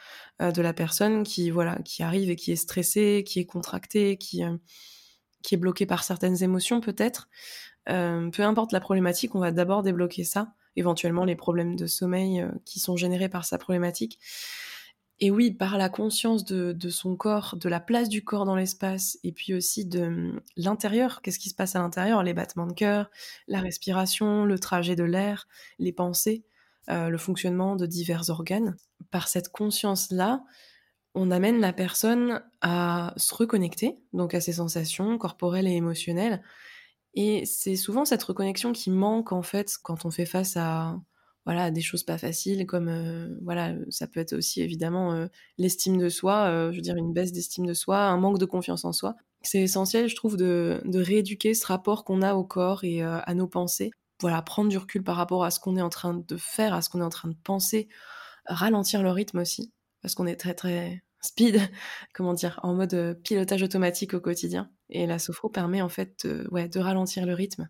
euh, 0.42 0.50
de 0.50 0.60
la 0.60 0.72
personne 0.72 1.22
qui 1.22 1.50
voilà, 1.50 1.78
qui 1.84 2.02
arrive 2.02 2.28
et 2.28 2.36
qui 2.36 2.50
est 2.50 2.56
stressée, 2.56 3.22
qui 3.24 3.38
est 3.38 3.46
contractée, 3.46 4.16
qui 4.16 4.42
euh, 4.44 4.56
qui 5.42 5.54
est 5.54 5.58
bloquée 5.58 5.86
par 5.86 6.02
certaines 6.02 6.42
émotions 6.42 6.80
peut-être. 6.80 7.28
Peu 7.86 8.42
importe 8.42 8.72
la 8.72 8.78
problématique, 8.78 9.34
on 9.34 9.40
va 9.40 9.50
d'abord 9.50 9.82
débloquer 9.82 10.22
ça, 10.22 10.52
éventuellement 10.76 11.24
les 11.24 11.36
problèmes 11.36 11.76
de 11.76 11.86
sommeil 11.86 12.40
euh, 12.40 12.50
qui 12.64 12.80
sont 12.80 12.96
générés 12.96 13.28
par 13.28 13.44
sa 13.44 13.58
problématique. 13.58 14.18
Et 15.22 15.30
oui, 15.30 15.50
par 15.50 15.76
la 15.76 15.90
conscience 15.90 16.46
de, 16.46 16.88
son 16.88 17.14
corps, 17.14 17.56
de 17.56 17.68
la 17.68 17.78
place 17.78 18.08
du 18.08 18.24
corps 18.24 18.46
dans 18.46 18.56
l'espace, 18.56 19.18
et 19.22 19.32
puis 19.32 19.52
aussi 19.52 19.84
de 19.84 20.00
hum, 20.00 20.40
l'intérieur, 20.56 21.20
qu'est-ce 21.20 21.38
qui 21.38 21.50
se 21.50 21.54
passe 21.54 21.76
à 21.76 21.80
l'intérieur, 21.80 22.22
les 22.22 22.32
battements 22.32 22.66
de 22.66 22.72
cœur, 22.72 23.10
la 23.46 23.60
respiration, 23.60 24.46
le 24.46 24.58
trajet 24.58 24.96
de 24.96 25.04
l'air, 25.04 25.46
les 25.78 25.92
pensées, 25.92 26.44
euh, 26.88 27.10
le 27.10 27.18
fonctionnement 27.18 27.76
de 27.76 27.84
divers 27.84 28.30
organes. 28.30 28.76
Par 29.10 29.28
cette 29.28 29.50
conscience-là, 29.50 30.42
on 31.14 31.30
amène 31.30 31.60
la 31.60 31.74
personne 31.74 32.42
à 32.62 33.12
se 33.18 33.34
reconnecter, 33.34 33.98
donc 34.14 34.34
à 34.34 34.40
ses 34.40 34.54
sensations 34.54 35.18
corporelles 35.18 35.66
et 35.66 35.74
émotionnelles. 35.74 36.42
Et 37.14 37.44
c'est 37.44 37.76
souvent 37.76 38.04
cette 38.04 38.22
reconnexion 38.22 38.72
qui 38.72 38.90
manque 38.90 39.32
en 39.32 39.42
fait 39.42 39.76
quand 39.82 40.04
on 40.04 40.10
fait 40.10 40.26
face 40.26 40.56
à 40.56 41.00
voilà 41.46 41.70
des 41.70 41.80
choses 41.80 42.04
pas 42.04 42.18
faciles 42.18 42.66
comme 42.66 42.88
euh, 42.88 43.28
voilà 43.42 43.74
ça 43.88 44.06
peut 44.06 44.20
être 44.20 44.34
aussi 44.34 44.60
évidemment 44.62 45.14
euh, 45.14 45.26
l'estime 45.58 45.96
de 45.96 46.08
soi 46.08 46.44
euh, 46.48 46.70
je 46.70 46.76
veux 46.76 46.82
dire 46.82 46.96
une 46.96 47.12
baisse 47.12 47.32
d'estime 47.32 47.66
de 47.66 47.74
soi 47.74 47.98
un 47.98 48.18
manque 48.18 48.38
de 48.38 48.44
confiance 48.44 48.84
en 48.84 48.92
soi. 48.92 49.16
C'est 49.42 49.60
essentiel 49.60 50.08
je 50.08 50.16
trouve 50.16 50.36
de, 50.36 50.82
de 50.84 51.00
rééduquer 51.00 51.54
ce 51.54 51.66
rapport 51.66 52.04
qu'on 52.04 52.22
a 52.22 52.34
au 52.34 52.44
corps 52.44 52.84
et 52.84 53.02
à 53.02 53.34
nos 53.34 53.48
pensées. 53.48 53.90
Voilà 54.20 54.42
prendre 54.42 54.68
du 54.68 54.76
recul 54.76 55.02
par 55.02 55.16
rapport 55.16 55.44
à 55.44 55.50
ce 55.50 55.58
qu'on 55.60 55.76
est 55.76 55.82
en 55.82 55.88
train 55.88 56.14
de 56.14 56.36
faire 56.36 56.74
à 56.74 56.82
ce 56.82 56.90
qu'on 56.90 57.00
est 57.00 57.04
en 57.04 57.08
train 57.08 57.28
de 57.28 57.36
penser 57.42 57.88
ralentir 58.46 59.02
le 59.02 59.10
rythme 59.10 59.38
aussi 59.38 59.72
parce 60.02 60.14
qu'on 60.14 60.26
est 60.26 60.36
très 60.36 60.54
très 60.54 61.02
speed 61.22 61.58
comment 62.14 62.34
dire 62.34 62.60
en 62.62 62.74
mode 62.74 63.18
pilotage 63.24 63.62
automatique 63.62 64.12
au 64.14 64.20
quotidien 64.20 64.70
et 64.90 65.06
la 65.06 65.18
sophro 65.18 65.48
permet 65.48 65.82
en 65.82 65.88
fait 65.88 66.26
de, 66.26 66.46
ouais 66.50 66.68
de 66.68 66.80
ralentir 66.80 67.26
le 67.26 67.34
rythme 67.34 67.68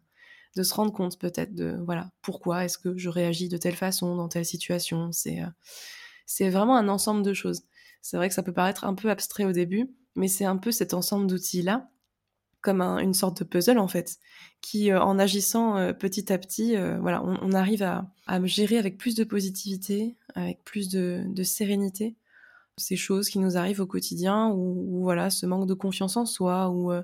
de 0.56 0.62
se 0.62 0.74
rendre 0.74 0.92
compte 0.92 1.18
peut-être 1.18 1.54
de 1.54 1.76
voilà 1.84 2.10
pourquoi 2.22 2.64
est-ce 2.64 2.78
que 2.78 2.96
je 2.96 3.08
réagis 3.08 3.48
de 3.48 3.56
telle 3.56 3.76
façon 3.76 4.16
dans 4.16 4.28
telle 4.28 4.44
situation. 4.44 5.10
C'est 5.12 5.42
euh, 5.42 6.50
vraiment 6.50 6.76
un 6.76 6.88
ensemble 6.88 7.22
de 7.22 7.32
choses. 7.32 7.62
C'est 8.02 8.16
vrai 8.16 8.28
que 8.28 8.34
ça 8.34 8.42
peut 8.42 8.52
paraître 8.52 8.84
un 8.84 8.94
peu 8.94 9.10
abstrait 9.10 9.44
au 9.44 9.52
début 9.52 9.90
mais 10.16 10.28
c'est 10.28 10.44
un 10.44 10.56
peu 10.56 10.72
cet 10.72 10.92
ensemble 10.92 11.28
d'outils 11.28 11.62
là 11.62 11.88
comme 12.62 12.80
un, 12.80 12.98
une 12.98 13.14
sorte 13.14 13.38
de 13.38 13.44
puzzle 13.44 13.78
en 13.78 13.88
fait 13.88 14.18
qui 14.60 14.90
euh, 14.90 15.00
en 15.00 15.18
agissant 15.18 15.76
euh, 15.76 15.92
petit 15.92 16.32
à 16.32 16.38
petit 16.38 16.76
voilà 17.00 17.22
on, 17.24 17.38
on 17.42 17.52
arrive 17.52 17.82
à, 17.82 18.10
à 18.26 18.44
gérer 18.44 18.76
avec 18.76 18.98
plus 18.98 19.14
de 19.14 19.24
positivité 19.24 20.16
avec 20.34 20.64
plus 20.64 20.88
de, 20.88 21.22
de 21.26 21.42
sérénité 21.44 22.16
ces 22.80 22.96
choses 22.96 23.28
qui 23.28 23.38
nous 23.38 23.56
arrivent 23.56 23.80
au 23.80 23.86
quotidien 23.86 24.48
ou, 24.50 25.00
voilà 25.02 25.30
ce 25.30 25.46
manque 25.46 25.66
de 25.66 25.74
confiance 25.74 26.16
en 26.16 26.26
soi 26.26 26.70
ou 26.70 26.92
euh, 26.92 27.02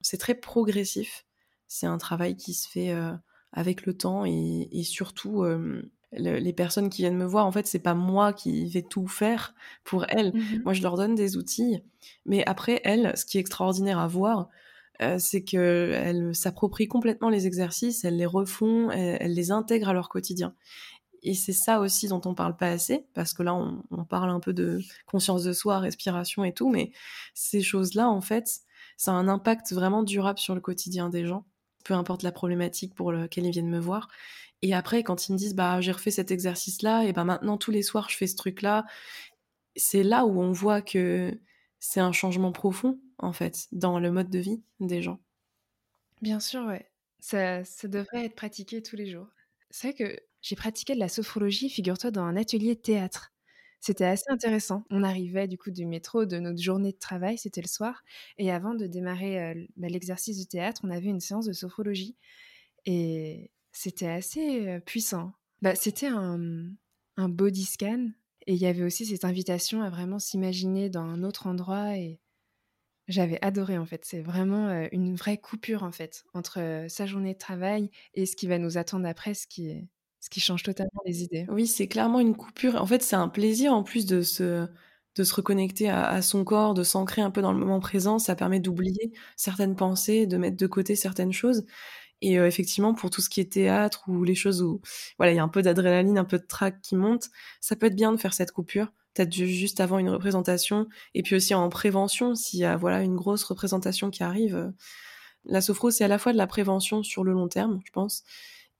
c'est 0.00 0.18
très 0.18 0.34
progressif. 0.34 1.24
C'est 1.66 1.86
un 1.86 1.98
travail 1.98 2.36
qui 2.36 2.54
se 2.54 2.68
fait 2.68 2.92
euh, 2.92 3.12
avec 3.52 3.86
le 3.86 3.96
temps 3.96 4.24
et, 4.24 4.68
et 4.72 4.82
surtout 4.84 5.42
euh, 5.42 5.82
le, 6.12 6.38
les 6.38 6.52
personnes 6.52 6.88
qui 6.88 7.02
viennent 7.02 7.16
me 7.16 7.26
voir 7.26 7.46
en 7.46 7.52
fait 7.52 7.66
c'est 7.66 7.78
pas 7.78 7.94
moi 7.94 8.32
qui 8.32 8.66
vais 8.66 8.82
tout 8.82 9.08
faire 9.08 9.54
pour 9.84 10.06
elles. 10.08 10.32
Mm 10.34 10.38
-hmm. 10.38 10.62
moi 10.64 10.72
je 10.72 10.82
leur 10.82 10.96
donne 10.96 11.14
des 11.14 11.36
outils 11.36 11.82
mais 12.24 12.42
après 12.46 12.80
elles 12.84 13.12
ce 13.16 13.24
qui 13.26 13.36
est 13.38 13.40
extraordinaire 13.40 13.98
à 13.98 14.08
voir 14.08 14.48
c'est 15.18 15.44
que 15.44 15.92
elles 16.06 16.34
s'approprient 16.34 16.88
complètement 16.88 17.30
les 17.30 17.46
exercices 17.46 18.04
elles 18.04 18.16
les 18.16 18.26
refont 18.38 18.90
elles, 18.90 19.18
elles 19.20 19.34
les 19.34 19.50
intègrent 19.52 19.90
à 19.90 19.92
leur 19.92 20.08
quotidien 20.08 20.54
et 21.28 21.34
c'est 21.34 21.52
ça 21.52 21.80
aussi 21.80 22.08
dont 22.08 22.20
on 22.24 22.34
parle 22.34 22.56
pas 22.56 22.68
assez 22.68 23.06
parce 23.14 23.32
que 23.34 23.42
là 23.42 23.54
on, 23.54 24.04
parle 24.04 24.30
un 24.30 24.40
peu 24.40 24.52
de 24.52 24.80
conscience 25.06 25.44
de 25.44 25.52
soi 25.52 25.78
respiration 25.78 26.44
et 26.44 26.52
tout 26.52 26.70
mais 26.70 26.92
ces 27.34 27.60
choses 27.60 27.94
là 27.94 28.08
en 28.08 28.20
fait 28.20 28.60
ça 28.96 29.12
a 29.12 29.14
un 29.14 29.28
impact 29.28 29.72
vraiment 29.72 30.02
durable 30.02 30.38
sur 30.38 30.54
le 30.54 30.60
quotidien 30.60 31.08
des 31.08 31.26
gens 31.26 31.44
peu 31.88 31.94
importe 31.94 32.22
la 32.22 32.32
problématique 32.32 32.94
pour 32.94 33.12
laquelle 33.12 33.46
ils 33.46 33.50
viennent 33.50 33.70
me 33.70 33.78
voir. 33.78 34.08
Et 34.60 34.74
après, 34.74 35.02
quand 35.02 35.28
ils 35.28 35.32
me 35.32 35.38
disent, 35.38 35.54
bah, 35.54 35.80
j'ai 35.80 35.92
refait 35.92 36.10
cet 36.10 36.30
exercice-là, 36.30 37.04
et 37.04 37.12
bah, 37.12 37.24
maintenant, 37.24 37.56
tous 37.56 37.70
les 37.70 37.82
soirs, 37.82 38.10
je 38.10 38.16
fais 38.16 38.26
ce 38.26 38.36
truc-là, 38.36 38.84
c'est 39.74 40.02
là 40.02 40.26
où 40.26 40.40
on 40.40 40.52
voit 40.52 40.82
que 40.82 41.38
c'est 41.80 42.00
un 42.00 42.12
changement 42.12 42.52
profond, 42.52 43.00
en 43.18 43.32
fait, 43.32 43.68
dans 43.72 44.00
le 44.00 44.10
mode 44.10 44.28
de 44.28 44.38
vie 44.38 44.62
des 44.80 45.00
gens. 45.00 45.18
Bien 46.20 46.40
sûr, 46.40 46.66
ouais. 46.66 46.90
Ça, 47.20 47.64
ça 47.64 47.88
devrait 47.88 48.26
être 48.26 48.34
pratiqué 48.34 48.82
tous 48.82 48.96
les 48.96 49.10
jours. 49.10 49.28
C'est 49.70 49.88
vrai 49.88 49.94
que 49.94 50.20
j'ai 50.42 50.56
pratiqué 50.56 50.94
de 50.94 51.00
la 51.00 51.08
sophrologie, 51.08 51.68
figure-toi, 51.70 52.10
dans 52.10 52.22
un 52.22 52.36
atelier 52.36 52.74
de 52.74 52.80
théâtre. 52.80 53.32
C'était 53.80 54.04
assez 54.04 54.24
intéressant. 54.28 54.84
On 54.90 55.02
arrivait 55.04 55.46
du 55.48 55.56
coup 55.56 55.70
du 55.70 55.86
métro, 55.86 56.24
de 56.24 56.38
notre 56.38 56.60
journée 56.60 56.92
de 56.92 56.98
travail, 56.98 57.38
c'était 57.38 57.60
le 57.62 57.68
soir. 57.68 58.02
Et 58.36 58.50
avant 58.50 58.74
de 58.74 58.86
démarrer 58.86 59.68
bah, 59.76 59.88
l'exercice 59.88 60.38
de 60.38 60.44
théâtre, 60.48 60.80
on 60.84 60.90
avait 60.90 61.08
une 61.08 61.20
séance 61.20 61.46
de 61.46 61.52
sophrologie. 61.52 62.16
Et 62.86 63.50
c'était 63.72 64.08
assez 64.08 64.80
puissant. 64.86 65.32
Bah, 65.62 65.74
c'était 65.74 66.08
un, 66.08 66.70
un 67.16 67.28
body 67.28 67.64
scan. 67.64 68.08
Et 68.46 68.54
il 68.54 68.58
y 68.60 68.66
avait 68.66 68.82
aussi 68.82 69.06
cette 69.06 69.24
invitation 69.24 69.82
à 69.82 69.90
vraiment 69.90 70.18
s'imaginer 70.18 70.90
dans 70.90 71.02
un 71.02 71.22
autre 71.22 71.46
endroit. 71.46 71.96
Et 71.96 72.20
j'avais 73.08 73.38
adoré 73.44 73.78
en 73.78 73.86
fait. 73.86 74.04
C'est 74.04 74.20
vraiment 74.22 74.88
une 74.92 75.14
vraie 75.16 75.38
coupure 75.38 75.82
en 75.82 75.92
fait 75.92 76.24
entre 76.34 76.86
sa 76.88 77.06
journée 77.06 77.34
de 77.34 77.38
travail 77.38 77.90
et 78.14 78.26
ce 78.26 78.36
qui 78.36 78.46
va 78.46 78.58
nous 78.58 78.78
attendre 78.78 79.06
après, 79.06 79.34
ce 79.34 79.46
qui 79.46 79.70
est 79.70 79.88
ce 80.20 80.30
qui 80.30 80.40
change 80.40 80.62
totalement 80.62 81.00
les 81.06 81.22
idées. 81.22 81.46
Oui, 81.48 81.66
c'est 81.66 81.86
clairement 81.86 82.20
une 82.20 82.36
coupure. 82.36 82.80
En 82.80 82.86
fait, 82.86 83.02
c'est 83.02 83.16
un 83.16 83.28
plaisir 83.28 83.72
en 83.72 83.82
plus 83.82 84.06
de 84.06 84.22
se, 84.22 84.66
de 85.16 85.24
se 85.24 85.34
reconnecter 85.34 85.88
à, 85.88 86.20
son 86.22 86.44
corps, 86.44 86.74
de 86.74 86.82
s'ancrer 86.82 87.22
un 87.22 87.30
peu 87.30 87.42
dans 87.42 87.52
le 87.52 87.58
moment 87.58 87.80
présent. 87.80 88.18
Ça 88.18 88.34
permet 88.34 88.60
d'oublier 88.60 89.12
certaines 89.36 89.76
pensées, 89.76 90.26
de 90.26 90.36
mettre 90.36 90.56
de 90.56 90.66
côté 90.66 90.96
certaines 90.96 91.32
choses. 91.32 91.64
Et 92.20 92.34
effectivement, 92.34 92.94
pour 92.94 93.10
tout 93.10 93.20
ce 93.20 93.30
qui 93.30 93.40
est 93.40 93.52
théâtre 93.52 94.02
ou 94.08 94.24
les 94.24 94.34
choses 94.34 94.60
où 94.60 94.80
voilà, 95.18 95.32
il 95.32 95.36
y 95.36 95.38
a 95.38 95.42
un 95.42 95.48
peu 95.48 95.62
d'adrénaline, 95.62 96.18
un 96.18 96.24
peu 96.24 96.38
de 96.38 96.46
trac 96.46 96.80
qui 96.82 96.96
monte, 96.96 97.28
ça 97.60 97.76
peut 97.76 97.86
être 97.86 97.94
bien 97.94 98.10
de 98.12 98.16
faire 98.16 98.34
cette 98.34 98.50
coupure, 98.50 98.92
peut-être 99.14 99.32
juste 99.32 99.78
avant 99.78 99.98
une 99.98 100.10
représentation, 100.10 100.88
et 101.14 101.22
puis 101.22 101.36
aussi 101.36 101.54
en 101.54 101.68
prévention, 101.68 102.34
s'il 102.34 102.58
y 102.58 102.64
a 102.64 102.76
voilà 102.76 103.02
une 103.02 103.14
grosse 103.14 103.44
représentation 103.44 104.10
qui 104.10 104.24
arrive. 104.24 104.72
La 105.44 105.60
sophro, 105.60 105.90
c'est 105.92 106.04
à 106.04 106.08
la 106.08 106.18
fois 106.18 106.32
de 106.32 106.38
la 106.38 106.48
prévention 106.48 107.04
sur 107.04 107.22
le 107.22 107.32
long 107.32 107.46
terme, 107.46 107.80
je 107.84 107.92
pense, 107.92 108.24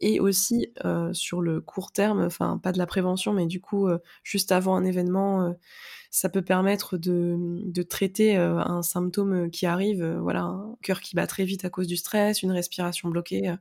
et 0.01 0.21
aussi 0.21 0.73
euh, 0.85 1.13
sur 1.13 1.41
le 1.41 1.61
court 1.61 1.93
terme, 1.93 2.21
enfin 2.21 2.59
pas 2.59 2.73
de 2.73 2.79
la 2.79 2.87
prévention, 2.87 3.33
mais 3.33 3.47
du 3.47 3.61
coup 3.61 3.89
euh, 3.89 3.99
juste 4.23 4.53
avant 4.53 4.77
un 4.77 4.85
événement, 4.85 5.43
euh, 5.43 5.53
ça 6.11 6.29
peut 6.29 6.43
permettre 6.43 6.97
de, 6.97 7.37
de 7.39 7.83
traiter 7.83 8.37
un 8.37 8.83
symptôme 8.83 9.51
qui 9.51 9.67
arrive, 9.67 10.03
voilà, 10.23 10.43
un 10.43 10.77
cœur 10.83 11.01
qui 11.01 11.15
bat 11.15 11.27
très 11.27 11.45
vite 11.45 11.67
à 11.67 11.71
cause 11.71 11.87
du 11.87 11.99
stress, 11.99 12.43
une 12.43 12.51
respiration 12.51 13.11
bloquée. 13.11 13.55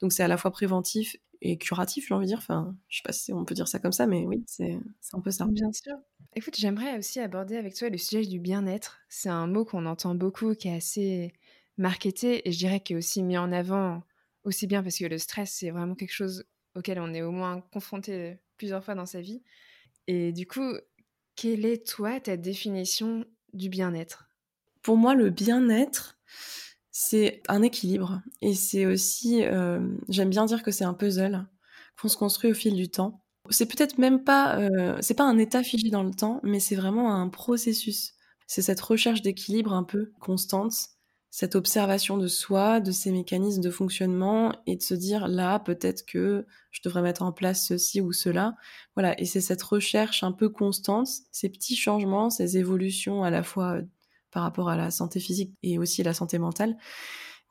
donc 0.00 0.12
c'est 0.12 0.24
à 0.24 0.28
la 0.28 0.36
fois 0.36 0.50
préventif 0.50 1.16
et 1.40 1.56
curatif, 1.56 2.08
j'ai 2.08 2.14
envie 2.14 2.24
de 2.24 2.30
dire. 2.30 2.38
Enfin, 2.38 2.74
je 2.88 2.96
sais 2.96 3.02
pas 3.04 3.12
si 3.12 3.32
on 3.32 3.44
peut 3.44 3.54
dire 3.54 3.68
ça 3.68 3.78
comme 3.78 3.92
ça, 3.92 4.06
mais 4.06 4.26
oui, 4.26 4.42
c'est 4.46 4.78
un 5.12 5.20
peu 5.20 5.30
ça. 5.30 5.46
Bien 5.48 5.70
sûr. 5.72 5.94
Écoute, 6.34 6.56
j'aimerais 6.56 6.98
aussi 6.98 7.20
aborder 7.20 7.56
avec 7.56 7.74
toi 7.76 7.88
le 7.90 7.98
sujet 7.98 8.26
du 8.26 8.40
bien-être. 8.40 8.98
C'est 9.08 9.28
un 9.28 9.46
mot 9.46 9.64
qu'on 9.64 9.86
entend 9.86 10.16
beaucoup, 10.16 10.54
qui 10.54 10.68
est 10.68 10.74
assez 10.74 11.32
marketé 11.76 12.48
et 12.48 12.52
je 12.52 12.58
dirais 12.58 12.80
qui 12.80 12.94
est 12.94 12.96
aussi 12.96 13.22
mis 13.22 13.38
en 13.38 13.52
avant 13.52 14.02
aussi 14.44 14.66
bien 14.66 14.82
parce 14.82 14.98
que 14.98 15.04
le 15.04 15.18
stress, 15.18 15.52
c'est 15.52 15.70
vraiment 15.70 15.94
quelque 15.94 16.12
chose 16.12 16.44
auquel 16.74 16.98
on 17.00 17.12
est 17.14 17.22
au 17.22 17.30
moins 17.30 17.60
confronté 17.72 18.38
plusieurs 18.56 18.84
fois 18.84 18.94
dans 18.94 19.06
sa 19.06 19.20
vie. 19.20 19.42
Et 20.06 20.32
du 20.32 20.46
coup, 20.46 20.74
quelle 21.36 21.64
est, 21.64 21.86
toi, 21.86 22.20
ta 22.20 22.36
définition 22.36 23.24
du 23.52 23.68
bien-être? 23.68 24.28
Pour 24.82 24.96
moi, 24.96 25.14
le 25.14 25.30
bien-être, 25.30 26.18
c'est 26.90 27.42
un 27.48 27.62
équilibre. 27.62 28.22
Et 28.42 28.54
c'est 28.54 28.86
aussi, 28.86 29.44
euh, 29.44 29.80
j'aime 30.08 30.30
bien 30.30 30.44
dire 30.44 30.62
que 30.62 30.70
c'est 30.70 30.84
un 30.84 30.94
puzzle 30.94 31.46
qu'on 32.00 32.08
se 32.08 32.16
construit 32.16 32.50
au 32.50 32.54
fil 32.54 32.74
du 32.74 32.88
temps. 32.88 33.24
C'est 33.50 33.66
peut-être 33.66 33.98
même 33.98 34.24
pas, 34.24 34.58
euh, 34.58 34.96
c'est 35.00 35.14
pas 35.14 35.24
un 35.24 35.38
état 35.38 35.62
figé 35.62 35.90
dans 35.90 36.02
le 36.02 36.12
temps, 36.12 36.40
mais 36.42 36.60
c'est 36.60 36.76
vraiment 36.76 37.14
un 37.14 37.28
processus. 37.28 38.14
C'est 38.46 38.62
cette 38.62 38.80
recherche 38.80 39.22
d'équilibre 39.22 39.72
un 39.72 39.84
peu 39.84 40.12
constante 40.20 40.93
cette 41.36 41.56
observation 41.56 42.16
de 42.16 42.28
soi, 42.28 42.78
de 42.78 42.92
ses 42.92 43.10
mécanismes 43.10 43.60
de 43.60 43.70
fonctionnement 43.72 44.52
et 44.68 44.76
de 44.76 44.82
se 44.82 44.94
dire 44.94 45.26
là 45.26 45.58
peut-être 45.58 46.06
que 46.06 46.46
je 46.70 46.80
devrais 46.84 47.02
mettre 47.02 47.22
en 47.22 47.32
place 47.32 47.66
ceci 47.66 48.00
ou 48.00 48.12
cela. 48.12 48.54
Voilà, 48.94 49.20
et 49.20 49.24
c'est 49.24 49.40
cette 49.40 49.64
recherche 49.64 50.22
un 50.22 50.30
peu 50.30 50.48
constante, 50.48 51.08
ces 51.32 51.48
petits 51.48 51.74
changements, 51.74 52.30
ces 52.30 52.56
évolutions 52.56 53.24
à 53.24 53.30
la 53.30 53.42
fois 53.42 53.78
euh, 53.78 53.82
par 54.30 54.44
rapport 54.44 54.68
à 54.68 54.76
la 54.76 54.92
santé 54.92 55.18
physique 55.18 55.52
et 55.64 55.76
aussi 55.76 56.04
la 56.04 56.14
santé 56.14 56.38
mentale. 56.38 56.76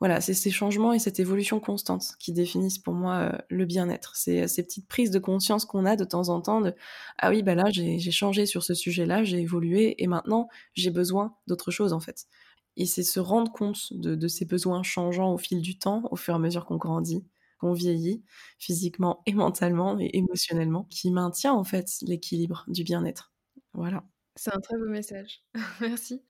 Voilà, 0.00 0.22
c'est 0.22 0.32
ces 0.32 0.50
changements 0.50 0.94
et 0.94 0.98
cette 0.98 1.20
évolution 1.20 1.60
constante 1.60 2.14
qui 2.18 2.32
définissent 2.32 2.78
pour 2.78 2.94
moi 2.94 3.16
euh, 3.16 3.38
le 3.50 3.66
bien-être. 3.66 4.16
C'est 4.16 4.44
euh, 4.44 4.46
ces 4.46 4.62
petites 4.62 4.88
prises 4.88 5.10
de 5.10 5.18
conscience 5.18 5.66
qu'on 5.66 5.84
a 5.84 5.94
de 5.96 6.04
temps 6.04 6.30
en 6.30 6.40
temps 6.40 6.62
de 6.62 6.74
ah 7.18 7.28
oui, 7.28 7.42
bah 7.42 7.54
là 7.54 7.64
j'ai 7.70 8.00
changé 8.10 8.46
sur 8.46 8.62
ce 8.62 8.72
sujet-là, 8.72 9.24
j'ai 9.24 9.40
évolué 9.40 10.02
et 10.02 10.06
maintenant 10.06 10.48
j'ai 10.72 10.90
besoin 10.90 11.36
d'autre 11.46 11.70
chose 11.70 11.92
en 11.92 12.00
fait. 12.00 12.28
Et 12.76 12.86
c'est 12.86 13.02
se 13.02 13.20
rendre 13.20 13.52
compte 13.52 13.92
de, 13.92 14.28
ces 14.28 14.44
besoins 14.44 14.82
changeants 14.82 15.32
au 15.32 15.38
fil 15.38 15.62
du 15.62 15.78
temps, 15.78 16.02
au 16.10 16.16
fur 16.16 16.34
et 16.34 16.36
à 16.36 16.40
mesure 16.40 16.66
qu'on 16.66 16.76
grandit, 16.76 17.24
qu'on 17.58 17.72
vieillit, 17.72 18.24
physiquement 18.58 19.22
et 19.26 19.34
mentalement 19.34 19.98
et 19.98 20.10
émotionnellement, 20.14 20.84
qui 20.90 21.10
maintient 21.10 21.52
en 21.52 21.64
fait 21.64 21.88
l'équilibre 22.02 22.64
du 22.68 22.84
bien-être. 22.84 23.32
Voilà. 23.72 24.04
C'est 24.36 24.54
un 24.54 24.60
très 24.60 24.76
beau 24.76 24.88
message. 24.88 25.42
Merci. 25.80 26.22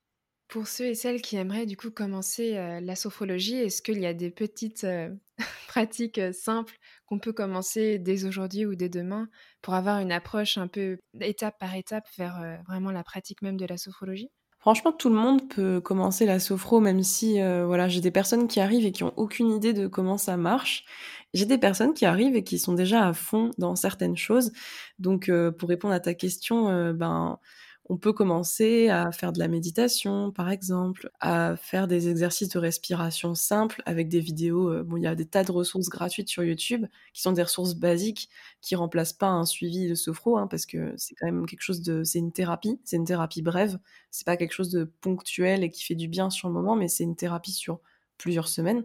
Pour 0.49 0.69
ceux 0.69 0.87
et 0.87 0.95
celles 0.95 1.23
qui 1.23 1.37
aimeraient 1.37 1.67
du 1.67 1.77
coup 1.77 1.91
commencer 1.91 2.57
euh, 2.57 2.81
la 2.81 2.97
sophrologie, 2.97 3.57
est-ce 3.57 3.83
qu'il 3.83 3.99
y 3.99 4.07
a 4.07 4.15
des 4.15 4.31
petites 4.31 4.85
euh, 4.85 5.13
pratiques 5.69 6.19
euh, 6.19 6.33
simples 6.33 6.77
qu'on 7.07 7.19
peut 7.19 7.33
commencer 7.33 7.99
dès 7.99 8.25
aujourd'hui 8.25 8.67
ou 8.67 8.75
dès 8.75 8.91
demain 8.91 9.29
pour 9.63 9.75
avoir 9.75 10.01
une 10.01 10.13
approche 10.13 10.59
un 10.59 10.69
peu 10.69 10.99
étape 11.21 11.59
par 11.59 11.75
étape 11.75 12.07
vers 12.19 12.61
vraiment 12.67 12.91
la 12.91 13.03
pratique 13.03 13.43
même 13.43 13.57
de 13.57 13.67
la 13.67 13.79
sophrologie? 13.79 14.31
Franchement, 14.65 14.93
tout 14.93 15.11
le 15.11 15.15
monde 15.15 15.47
peut 15.47 15.79
commencer 15.83 16.25
la 16.25 16.39
sophro, 16.41 16.81
même 16.81 17.03
si 17.03 17.39
euh, 17.39 17.67
voilà, 17.67 17.87
j'ai 17.87 18.01
des 18.01 18.11
personnes 18.11 18.49
qui 18.49 18.61
arrivent 18.61 18.87
et 18.87 18.93
qui 18.93 19.03
ont 19.05 19.13
aucune 19.17 19.51
idée 19.51 19.75
de 19.75 19.87
comment 19.89 20.17
ça 20.17 20.39
marche. 20.39 20.87
J'ai 21.35 21.45
des 21.45 21.59
personnes 21.59 21.93
qui 21.93 22.07
arrivent 22.07 22.35
et 22.35 22.45
qui 22.45 22.59
sont 22.59 22.73
déjà 22.73 23.07
à 23.07 23.13
fond 23.13 23.51
dans 23.59 23.77
certaines 23.77 24.17
choses. 24.17 24.53
Donc, 24.99 25.29
euh, 25.29 25.51
pour 25.53 25.69
répondre 25.69 25.93
à 25.93 26.01
ta 26.01 26.15
question, 26.15 26.71
euh, 26.71 26.95
ben 26.95 27.39
on 27.87 27.99
peut 27.99 28.15
commencer 28.15 28.89
à 28.89 29.13
faire 29.13 29.33
de 29.33 29.39
la 29.39 29.47
méditation, 29.47 30.33
par 30.33 30.51
exemple, 30.51 31.11
à 31.21 31.55
faire 31.57 31.87
des 31.87 32.09
exercices 32.09 32.49
de 32.49 32.59
respiration 32.59 33.35
simples 33.35 33.83
avec 33.85 34.09
des 34.09 34.21
vidéos. 34.21 34.71
Euh, 34.71 34.83
bon, 34.83 34.97
il 34.97 35.03
y 35.03 35.07
a 35.07 35.15
des 35.15 35.27
tas 35.27 35.45
de 35.45 35.53
ressources 35.53 35.89
gratuites 35.91 36.29
sur 36.29 36.43
YouTube 36.43 36.87
qui 37.13 37.21
sont 37.21 37.33
des 37.33 37.43
ressources 37.43 37.75
basiques 37.75 38.31
qui 38.63 38.75
remplacent 38.75 39.13
pas 39.13 39.29
un 39.29 39.45
suivi 39.45 39.87
de 39.87 39.95
sophro, 39.95 40.39
hein, 40.39 40.47
parce 40.47 40.65
que 40.65 40.95
c'est 40.97 41.15
quand 41.15 41.27
même 41.27 41.45
quelque 41.45 41.61
chose 41.61 41.83
de, 41.83 42.05
c'est 42.05 42.19
une 42.19 42.33
thérapie, 42.33 42.81
c'est 42.85 42.97
une 42.97 43.05
thérapie 43.05 43.43
brève. 43.43 43.79
C'est 44.11 44.25
pas 44.27 44.39
quelque 44.39 44.53
chose 44.53 44.71
de 44.71 44.85
ponctuel 44.85 45.63
et 45.63 45.71
qui 45.71 45.85
fait 45.85 45.95
du 45.95 46.09
bien 46.09 46.31
sur 46.31 46.49
le 46.49 46.55
moment, 46.55 46.77
mais 46.77 46.89
c'est 46.89 47.05
une 47.05 47.17
thérapie 47.17 47.53
sur 47.53 47.81
plusieurs 48.17 48.49
semaines. 48.49 48.85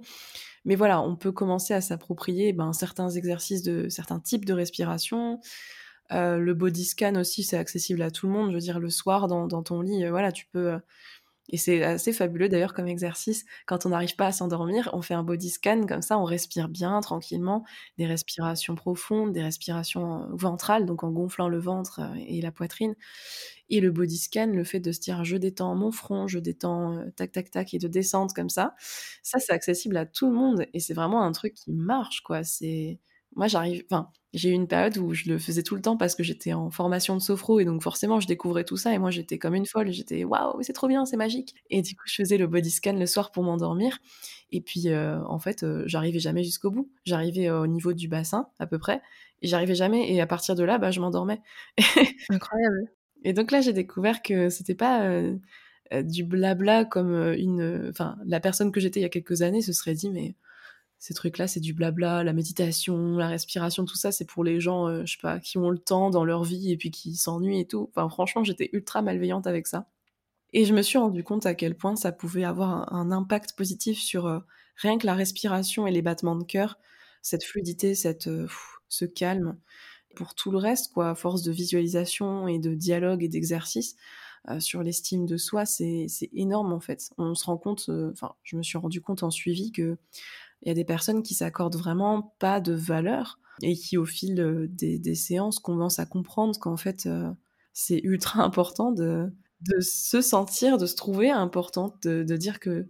Mais 0.66 0.76
voilà, 0.76 1.02
on 1.02 1.16
peut 1.16 1.32
commencer 1.32 1.74
à 1.74 1.80
s'approprier 1.80 2.52
ben, 2.52 2.74
certains 2.74 3.10
exercices 3.10 3.64
de 3.64 3.88
certains 3.88 4.20
types 4.20 4.44
de 4.44 4.54
respiration, 4.54 5.40
euh, 6.12 6.38
le 6.38 6.54
body 6.54 6.86
scan 6.86 7.16
aussi, 7.16 7.44
c'est 7.44 7.58
accessible 7.58 8.02
à 8.02 8.12
tout 8.12 8.28
le 8.28 8.34
monde. 8.34 8.50
Je 8.50 8.56
veux 8.56 8.62
dire, 8.62 8.80
le 8.80 8.90
soir, 8.90 9.28
dans, 9.28 9.48
ton 9.64 9.82
lit, 9.82 10.06
euh, 10.06 10.10
voilà, 10.12 10.32
tu 10.32 10.46
peux. 10.52 10.74
Euh, 10.74 10.80
et 11.52 11.58
c'est 11.58 11.84
assez 11.84 12.14
fabuleux 12.14 12.48
d'ailleurs 12.50 12.74
comme 12.76 12.88
exercice. 12.88 13.46
Quand 13.66 13.86
on 13.86 13.90
n'arrive 13.90 14.16
pas 14.16 14.28
à 14.28 14.32
s'endormir, 14.32 14.90
on 14.94 15.02
fait 15.02 15.16
un 15.16 15.24
body 15.24 15.50
scan 15.50 15.86
comme 15.88 16.04
ça, 16.04 16.20
on 16.20 16.24
respire 16.24 16.70
bien, 16.70 17.00
tranquillement, 17.02 17.66
des 17.98 18.06
respirations 18.06 18.76
profondes, 18.76 19.34
des 19.34 19.42
respirations 19.44 20.28
ventrales, 20.34 20.86
donc 20.86 21.04
en 21.04 21.12
gonflant 21.12 21.50
le 21.50 21.60
ventre 21.60 22.02
et 22.28 22.42
la 22.42 22.52
poitrine. 22.52 22.96
Et 23.70 23.82
le 23.82 23.92
body 23.92 24.18
scan, 24.18 24.48
le 24.48 24.64
fait 24.64 24.80
de 24.80 24.92
se 24.92 25.00
dire 25.00 25.24
je 25.24 25.38
détends 25.38 25.76
mon 25.76 25.92
front, 25.92 26.28
je 26.28 26.40
détends 26.40 27.04
tac 27.16 27.32
tac 27.32 27.52
tac 27.52 27.74
et 27.74 27.80
de 27.80 27.88
descendre 27.88 28.34
comme 28.34 28.50
ça, 28.50 28.76
ça 29.24 29.40
c'est 29.40 29.54
accessible 29.54 29.98
à 29.98 30.06
tout 30.06 30.28
le 30.30 30.36
monde 30.36 30.66
et 30.74 30.80
c'est 30.80 30.94
vraiment 30.94 31.24
un 31.24 31.32
truc 31.32 31.54
qui 31.54 31.72
marche 31.74 32.22
quoi. 32.22 32.44
C'est 32.44 33.00
moi 33.36 33.48
j'arrive, 33.48 33.84
enfin 33.90 34.10
j'ai 34.34 34.50
eu 34.50 34.54
une 34.54 34.68
période 34.68 34.98
où 34.98 35.14
je 35.14 35.28
le 35.28 35.40
faisais 35.40 35.64
tout 35.64 35.76
le 35.76 35.82
temps 35.82 35.98
parce 35.98 36.14
que 36.14 36.24
j'étais 36.24 36.54
en 36.54 36.70
formation 36.70 37.16
de 37.16 37.22
sophro 37.22 37.60
et 37.60 37.66
donc 37.66 37.82
forcément 37.82 38.20
je 38.20 38.28
découvrais 38.28 38.64
tout 38.64 38.78
ça 38.78 38.94
et 38.94 39.00
moi 39.00 39.10
j'étais 39.10 39.40
comme 39.40 39.56
une 39.56 39.66
folle, 39.66 39.92
j'étais 39.92 40.24
waouh 40.24 40.62
c'est 40.62 40.74
trop 40.74 40.88
bien, 40.88 41.06
c'est 41.06 41.18
magique. 41.18 41.56
Et 41.70 41.82
du 41.82 41.96
coup 41.96 42.04
je 42.06 42.16
faisais 42.16 42.38
le 42.38 42.46
body 42.48 42.70
scan 42.70 42.94
le 42.94 43.06
soir 43.06 43.32
pour 43.32 43.44
m'endormir 43.44 44.00
et 44.52 44.62
puis 44.62 44.90
euh, 44.90 45.20
en 45.26 45.40
fait 45.40 45.64
euh, 45.64 45.84
j'arrivais 45.88 46.20
jamais 46.20 46.44
jusqu'au 46.44 46.70
bout, 46.70 46.92
j'arrivais 47.06 47.50
euh, 47.50 47.62
au 47.62 47.68
niveau 47.68 47.94
du 47.94 48.08
bassin 48.08 48.50
à 48.60 48.68
peu 48.68 48.78
près 48.78 49.02
et 49.42 49.48
j'arrivais 49.48 49.76
jamais 49.76 50.12
et 50.12 50.22
à 50.22 50.28
partir 50.28 50.56
de 50.56 50.64
là 50.64 50.78
bah 50.78 50.92
je 50.92 51.00
m'endormais. 51.00 51.42
Incroyable. 52.30 52.92
Et 53.24 53.34
donc 53.34 53.52
là 53.52 53.62
j'ai 53.62 53.74
découvert 53.74 54.22
que 54.22 54.50
c'était 54.50 54.76
pas 54.76 55.10
du 56.04 56.24
blabla 56.24 56.86
comme 56.86 57.34
une, 57.34 57.88
enfin 57.90 58.16
la 58.26 58.40
personne 58.40 58.72
que 58.72 58.80
j'étais 58.80 59.00
il 59.00 59.04
y 59.04 59.08
a 59.08 59.10
quelques 59.10 59.42
années 59.42 59.62
se 59.62 59.74
serait 59.74 59.96
dit 59.96 60.10
mais 60.12 60.36
ces 61.00 61.14
trucs-là, 61.14 61.48
c'est 61.48 61.62
du 61.62 61.74
blabla, 61.74 62.26
la 62.26 62.34
méditation, 62.34 63.18
la 63.18 63.30
respiration, 63.30 63.86
tout 63.86 63.96
ça, 63.96 64.12
c'est 64.12 64.26
pour 64.26 64.44
les 64.44 64.60
gens, 64.60 64.88
euh, 64.88 65.06
je 65.06 65.14
sais 65.14 65.22
pas, 65.22 65.40
qui 65.40 65.58
ont 65.58 65.70
le 65.70 65.80
temps 65.80 66.10
dans 66.10 66.26
leur 66.26 66.44
vie 66.44 66.72
et 66.74 66.78
puis 66.78 66.92
qui 66.92 67.16
s'ennuient 67.16 67.62
et 67.62 67.68
tout. 67.68 67.90
Enfin, 67.96 68.10
franchement, 68.10 68.44
j'étais 68.44 68.70
ultra 68.74 69.02
malveillante 69.02 69.48
avec 69.48 69.66
ça. 69.66 69.88
Et 70.52 70.66
je 70.66 70.74
me 70.74 70.82
suis 70.82 70.98
rendu 70.98 71.24
compte 71.24 71.46
à 71.46 71.56
quel 71.56 71.76
point 71.78 71.96
ça 71.96 72.12
pouvait 72.12 72.44
avoir 72.44 72.94
un, 72.94 73.12
impact 73.12 73.54
positif 73.56 73.98
sur 73.98 74.28
euh, 74.28 74.40
rien 74.76 74.98
que 74.98 75.06
la 75.06 75.14
respiration 75.14 75.88
et 75.88 75.92
les 75.92 76.02
battements 76.02 76.36
de 76.36 76.44
cœur, 76.44 76.78
cette 77.22 77.46
fluidité, 77.46 77.96
cette, 77.96 78.28
euh, 78.28 78.48
ce 78.90 79.06
calme. 79.06 79.58
Pour 80.16 80.36
tout 80.36 80.52
le 80.52 80.58
reste, 80.58 80.92
quoi, 80.92 81.12
à 81.12 81.16
force 81.16 81.44
de 81.44 81.52
visualisation 81.54 82.48
et 82.50 82.60
de 82.60 82.74
dialogue 82.76 83.24
et 83.24 83.30
d'exercice, 83.30 83.96
sur 84.58 84.82
l'estime 84.82 85.28
de 85.28 85.38
soi, 85.38 85.66
c'est 85.66 86.08
énorme 86.34 86.74
en 86.74 86.80
fait. 86.80 87.12
On 87.20 87.36
se 87.36 87.46
rend 87.46 87.58
compte, 87.58 87.92
enfin, 88.12 88.34
je 88.42 88.56
me 88.56 88.64
suis 88.64 88.80
rendu 88.80 89.00
compte 89.00 89.22
en 89.22 89.30
suivi 89.30 89.72
que 89.72 89.98
il 90.62 90.68
y 90.68 90.72
a 90.72 90.76
des 90.76 90.86
personnes 90.86 91.24
qui 91.24 91.34
s'accordent 91.34 91.76
vraiment 91.76 92.34
pas 92.40 92.60
de 92.60 92.74
valeur 92.74 93.40
et 93.62 93.76
qui, 93.76 93.98
au 93.98 94.06
fil 94.06 94.40
euh, 94.40 94.68
des, 94.70 95.16
séances, 95.16 95.60
commencent 95.60 96.00
à 96.00 96.06
comprendre 96.06 96.58
qu'en 96.60 96.78
fait, 96.78 97.06
euh, 97.06 97.30
c'est 97.74 98.00
ultra 98.04 98.44
important 98.44 98.92
de 98.92 99.32
se 99.82 100.22
sentir, 100.22 100.78
de 100.78 100.86
se 100.86 100.96
trouver 100.96 101.30
important, 101.30 101.96
de 102.04 102.24
dire 102.38 102.60
que 102.60 102.88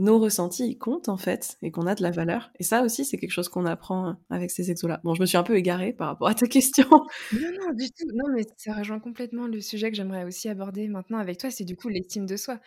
nos 0.00 0.18
ressentis, 0.18 0.78
comptent 0.78 1.08
en 1.08 1.16
fait 1.16 1.58
et 1.60 1.70
qu'on 1.72 1.86
a 1.86 1.94
de 1.94 2.02
la 2.02 2.10
valeur 2.10 2.50
et 2.58 2.62
ça 2.62 2.82
aussi, 2.82 3.04
c'est 3.04 3.18
quelque 3.18 3.32
chose 3.32 3.48
qu'on 3.48 3.66
apprend 3.66 4.16
avec 4.30 4.50
ces 4.50 4.70
exos-là. 4.70 5.00
Bon, 5.02 5.14
je 5.14 5.20
me 5.20 5.26
suis 5.26 5.36
un 5.36 5.42
peu 5.42 5.56
égarée 5.56 5.92
par 5.92 6.08
rapport 6.08 6.28
à 6.28 6.34
ta 6.34 6.46
question. 6.46 6.88
Non, 6.88 7.50
non, 7.60 7.72
du 7.74 7.90
tout. 7.90 8.06
Non, 8.14 8.32
mais 8.32 8.46
ça 8.56 8.74
rejoint 8.74 9.00
complètement 9.00 9.46
le 9.46 9.60
sujet 9.60 9.90
que 9.90 9.96
j'aimerais 9.96 10.24
aussi 10.24 10.48
aborder 10.48 10.88
maintenant 10.88 11.18
avec 11.18 11.38
toi, 11.38 11.50
c'est 11.50 11.64
du 11.64 11.76
coup 11.76 11.88
l'estime 11.88 12.26
de 12.26 12.36
soi. 12.36 12.60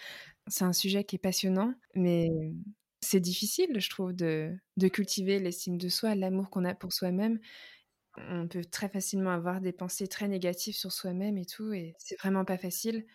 C'est 0.48 0.66
un 0.66 0.74
sujet 0.74 1.04
qui 1.06 1.16
est 1.16 1.20
passionnant, 1.20 1.74
mais 1.96 2.30
c'est 3.04 3.20
difficile, 3.20 3.80
je 3.80 3.90
trouve, 3.90 4.14
de 4.14 4.60
cultiver 4.92 5.40
l'estime 5.40 5.78
de 5.78 5.90
soi, 5.90 6.16
l'amour 6.16 6.50
qu'on 6.50 6.66
a 6.66 6.76
pour 6.76 6.94
soi-même. 6.94 7.40
On 8.18 8.48
peut 8.48 8.66
très 8.66 8.90
facilement 8.90 9.32
avoir 9.32 9.62
des 9.62 9.72
pensées 9.72 10.08
très 10.08 10.28
négatives 10.28 10.76
sur 10.76 10.92
soi-même 10.92 11.38
et 11.38 11.46
tout 11.46 11.74
et 11.74 11.96
c'est 12.00 12.20
vraiment 12.20 12.46
pas 12.46 12.58
facile. 12.58 13.06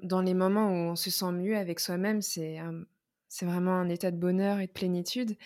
Dans 0.00 0.20
les 0.22 0.34
moments 0.34 0.68
où 0.68 0.74
on 0.92 0.96
se 0.96 1.10
sent 1.10 1.32
mieux 1.32 1.56
avec 1.56 1.80
soi-même, 1.80 2.22
c'est, 2.22 2.58
vraiment 3.42 3.72
un 3.72 3.88
état 3.88 4.10
de 4.10 4.18
bonheur 4.18 4.60
et 4.60 4.66
de 4.66 4.72
plénitude. 4.72 5.36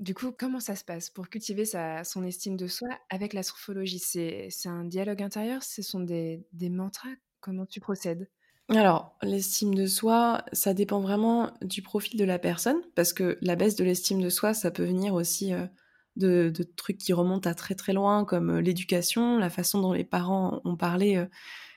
Du 0.00 0.14
coup, 0.14 0.32
comment 0.32 0.60
ça 0.60 0.76
se 0.76 0.84
passe 0.84 1.10
pour 1.10 1.28
cultiver 1.28 1.64
son 1.66 2.24
estime 2.24 2.56
de 2.56 2.66
soi 2.66 2.88
avec 3.10 3.32
la 3.34 3.42
sophrologie? 3.44 4.00
C'est 4.00 4.50
un 4.66 4.84
dialogue 4.84 5.22
intérieur? 5.22 5.62
Ce 5.62 5.82
sont 5.82 6.00
des 6.00 6.44
mantras? 6.70 7.14
Comment 7.40 7.66
tu 7.66 7.80
procèdes? 7.80 8.28
Alors, 8.74 9.16
l'estime 9.22 9.74
de 9.74 9.86
soi, 9.86 10.44
ça 10.52 10.72
dépend 10.72 11.00
vraiment 11.00 11.50
du 11.62 11.82
profil 11.82 12.18
de 12.18 12.24
la 12.24 12.38
personne 12.38 12.80
parce 12.94 13.12
que 13.12 13.36
la 13.42 13.54
baisse 13.56 13.76
de 13.76 13.84
l'estime 13.84 14.20
de 14.22 14.30
soi, 14.30 14.54
ça 14.54 14.70
peut 14.70 14.84
venir 14.84 15.12
aussi, 15.14 15.52
heu, 15.52 15.68
de 16.16 16.50
trucs 16.76 16.96
qui 16.98 17.12
remontent 17.12 17.48
à 17.50 17.54
très, 17.54 17.74
très 17.74 17.92
loin 17.92 18.24
comme, 18.24 18.50
heu, 18.50 18.60
l'éducation, 18.60 19.36
la 19.38 19.50
façon 19.50 19.80
dont 19.80 19.92
les 19.92 20.04
parents 20.04 20.60
ont 20.64 20.76
parlé, 20.76 21.16
heu, 21.16 21.28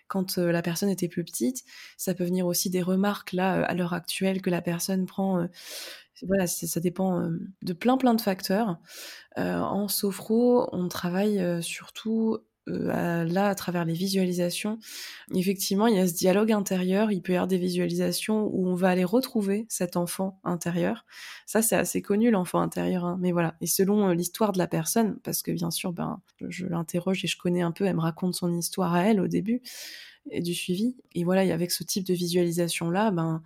quand, 0.07 0.37
la 0.37 0.61
personne 0.61 0.89
était 0.89 1.09
plus 1.09 1.23
petite. 1.25 1.63
Ça 1.97 2.13
peut 2.15 2.25
venir 2.25 2.47
aussi 2.47 2.69
des 2.69 2.81
remarques 2.83 3.33
là, 3.33 3.63
à 3.65 3.73
l'heure 3.75 3.93
actuelle 3.93 4.41
que 4.41 4.49
la 4.51 4.61
personne 4.61 5.05
prend, 5.07 5.47
voilà, 6.27 6.47
ça 6.47 6.79
dépend, 6.81 7.29
de 7.63 7.73
plein, 7.73 7.97
plein 7.97 8.13
de 8.15 8.21
facteurs. 8.21 8.79
En 9.37 9.87
sophro, 9.89 10.69
on 10.73 10.87
travaille, 10.89 11.41
surtout, 11.63 12.39
heu, 12.67 12.89
à 12.91 13.24
là, 13.25 13.48
à 13.50 13.55
travers 13.55 13.86
les 13.86 13.93
visualisations. 13.93 14.79
Effectivement, 15.34 15.88
il 15.88 15.95
y 15.95 16.00
a 16.00 16.07
ce 16.07 16.13
dialogue 16.13 16.51
intérieur, 16.51 17.12
il 17.12 17.22
peut 17.22 17.34
y 17.34 17.36
avoir 17.36 17.48
des 17.48 17.57
visualisations 17.57 18.50
où 18.53 18.67
on 18.67 18.75
va 18.75 18.89
aller 18.89 19.03
retrouver 19.03 19.65
cet 19.69 19.98
enfant 19.98 20.39
intérieur. 20.43 21.05
Ça, 21.45 21.62
c'est 21.62 21.75
assez 21.75 22.01
connu 22.01 22.31
l'enfant 22.31 22.62
intérieur, 22.62 23.05
hein, 23.05 23.17
mais 23.22 23.31
voilà 23.31 23.55
et 23.62 23.67
selon, 23.67 24.10
heu, 24.10 24.13
l'histoire 24.13 24.51
de 24.51 24.57
la 24.57 24.67
personne, 24.67 25.17
parce 25.24 25.41
que 25.43 25.51
bien 25.51 25.72
sûr, 25.72 25.93
ben, 25.93 26.22
je 26.50 26.65
l'interroge 26.67 27.24
et 27.25 27.27
je 27.27 27.38
connais 27.38 27.62
un 27.62 27.72
peu, 27.72 27.86
elle 27.86 27.95
me 27.95 28.01
raconte 28.01 28.36
son 28.36 28.53
histoire 28.53 28.93
à 28.93 29.03
elle 29.03 29.19
au 29.22 29.27
début 29.27 29.62
et 30.31 30.41
du 30.41 30.53
suivi 30.55 30.95
et 31.13 31.24
voilà 31.24 31.45
et 31.45 31.51
avec 31.51 31.72
ce 31.72 31.84
type 31.84 32.05
de 32.05 32.13
visualisation-là, 32.13 33.12
ben, 33.12 33.43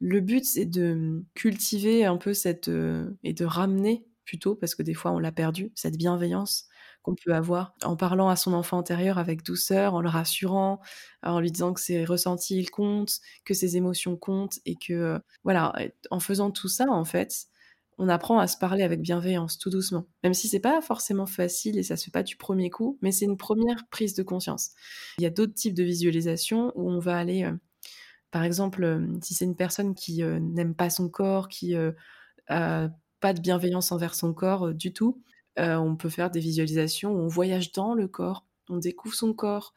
le 0.00 0.20
but 0.20 0.44
c'est 0.44 0.66
de, 0.66 1.24
cultiver 1.34 2.04
un 2.04 2.16
peu 2.18 2.34
cette, 2.34 2.68
heu 2.68 3.16
et 3.24 3.32
de 3.32 3.44
ramener 3.44 4.06
plutôt, 4.26 4.56
parce 4.56 4.74
que 4.76 4.82
des 4.84 4.94
fois 4.94 5.12
on 5.12 5.20
l'a 5.20 5.32
perdue, 5.32 5.72
cette 5.76 5.96
bienveillance 5.98 6.66
qu'on 7.02 7.16
peut 7.16 7.34
avoir 7.34 7.74
en 7.84 7.96
parlant 7.96 8.28
à 8.30 8.36
son 8.36 8.52
enfant 8.54 8.78
intérieur 8.80 9.18
avec 9.18 9.44
douceur, 9.44 9.94
en 9.94 10.02
le 10.02 10.10
rassurant, 10.10 10.80
en 11.24 11.40
lui 11.40 11.52
disant 11.52 11.72
que 11.74 11.80
ses 11.80 12.04
ressentis, 12.04 12.58
ils 12.58 12.70
comptent, 12.70 13.20
que 13.46 13.54
ses 13.54 13.76
émotions 13.78 14.16
comptent 14.18 14.58
et 14.66 14.76
que, 14.76 14.92
heu, 14.94 15.20
voilà 15.44 15.74
en 16.10 16.20
faisant 16.20 16.50
tout 16.52 16.68
ça, 16.68 16.86
en 16.90 17.04
fait, 17.06 17.46
on 17.98 18.08
apprend 18.10 18.38
à 18.40 18.46
se 18.48 18.58
parler 18.58 18.82
avec 18.84 19.00
bienveillance, 19.02 19.58
tout 19.58 19.70
doucement. 19.70 20.06
Même 20.24 20.34
si 20.34 20.48
c'est 20.48 20.60
pas 20.60 20.82
forcément 20.82 21.26
facile 21.26 21.78
et 21.78 21.82
ça 21.84 21.96
se 21.96 22.04
fait 22.06 22.10
pas 22.10 22.22
du 22.24 22.36
premier 22.36 22.70
coup, 22.70 22.98
mais 23.02 23.12
c'est 23.12 23.24
une 23.26 23.38
première 23.38 23.88
prise 23.90 24.14
de 24.14 24.22
conscience. 24.24 24.70
Il 25.18 25.22
y 25.24 25.26
a 25.26 25.30
d'autres 25.30 25.54
types 25.54 25.74
de 25.74 25.84
visualisations 25.84 26.72
où 26.76 26.90
on 26.90 26.98
va 27.00 27.16
aller, 27.18 27.44
heu, 27.44 27.58
par 28.32 28.44
exemple, 28.44 28.84
hem, 28.84 29.20
si 29.22 29.34
c'est 29.34 29.44
une 29.46 29.56
personne 29.56 29.94
qui, 29.94 30.22
n'aime 30.24 30.74
pas 30.76 30.90
son 30.90 31.08
corps, 31.10 31.48
qui, 31.48 31.74
heu, 31.76 31.96
a 32.48 32.90
pas 33.20 33.32
de 33.34 33.40
bienveillance 33.40 33.92
envers 33.92 34.14
son 34.14 34.32
corps, 34.34 34.68
heu, 34.68 34.74
du 34.74 34.92
tout, 34.92 35.22
heu, 35.58 35.76
on 35.78 35.96
peut 35.96 36.08
faire 36.08 36.30
des 36.30 36.40
visualisations 36.40 37.12
où 37.12 37.18
on 37.20 37.28
voyage 37.28 37.72
dans 37.72 37.94
le 37.94 38.08
corps, 38.08 38.46
on 38.68 38.78
découvre 38.78 39.14
son 39.14 39.32
corps 39.32 39.74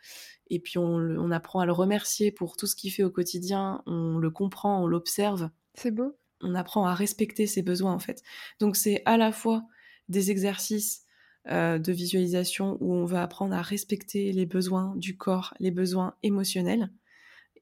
et 0.49 0.59
puis 0.59 0.77
on 0.79 1.31
apprend 1.31 1.59
à 1.59 1.65
le 1.65 1.71
remercier 1.73 2.31
pour 2.31 2.57
tout 2.57 2.67
ce 2.67 2.75
qu'il 2.75 2.91
fait 2.91 3.03
au 3.03 3.11
quotidien, 3.11 3.83
on 3.85 4.17
le 4.17 4.31
comprend, 4.31 4.83
on 4.83 4.87
l'observe. 4.87 5.49
C'est 5.75 5.91
beau. 5.91 6.17
On 6.41 6.55
apprend 6.55 6.85
à 6.85 6.93
respecter 6.93 7.47
ses 7.47 7.61
besoins, 7.61 7.93
en 7.93 7.99
fait. 7.99 8.21
Donc 8.59 8.75
c'est 8.75 9.01
à 9.05 9.17
la 9.17 9.31
fois 9.31 9.63
des 10.07 10.31
exercices, 10.31 11.03
heu, 11.51 11.79
de 11.79 11.91
visualisation 11.91 12.77
où 12.79 12.93
on 12.93 13.05
va 13.05 13.21
apprendre 13.23 13.53
à 13.55 13.61
respecter 13.61 14.31
les 14.31 14.45
besoins 14.45 14.93
du 14.95 15.17
corps, 15.17 15.53
les 15.59 15.71
besoins 15.71 16.15
émotionnels 16.23 16.91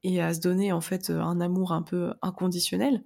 et 0.04 0.22
à 0.22 0.34
se 0.34 0.40
donner, 0.40 0.72
en 0.72 0.80
fait, 0.80 1.10
un 1.10 1.40
amour 1.40 1.72
un 1.72 1.82
peu 1.82 2.14
inconditionnel. 2.22 3.04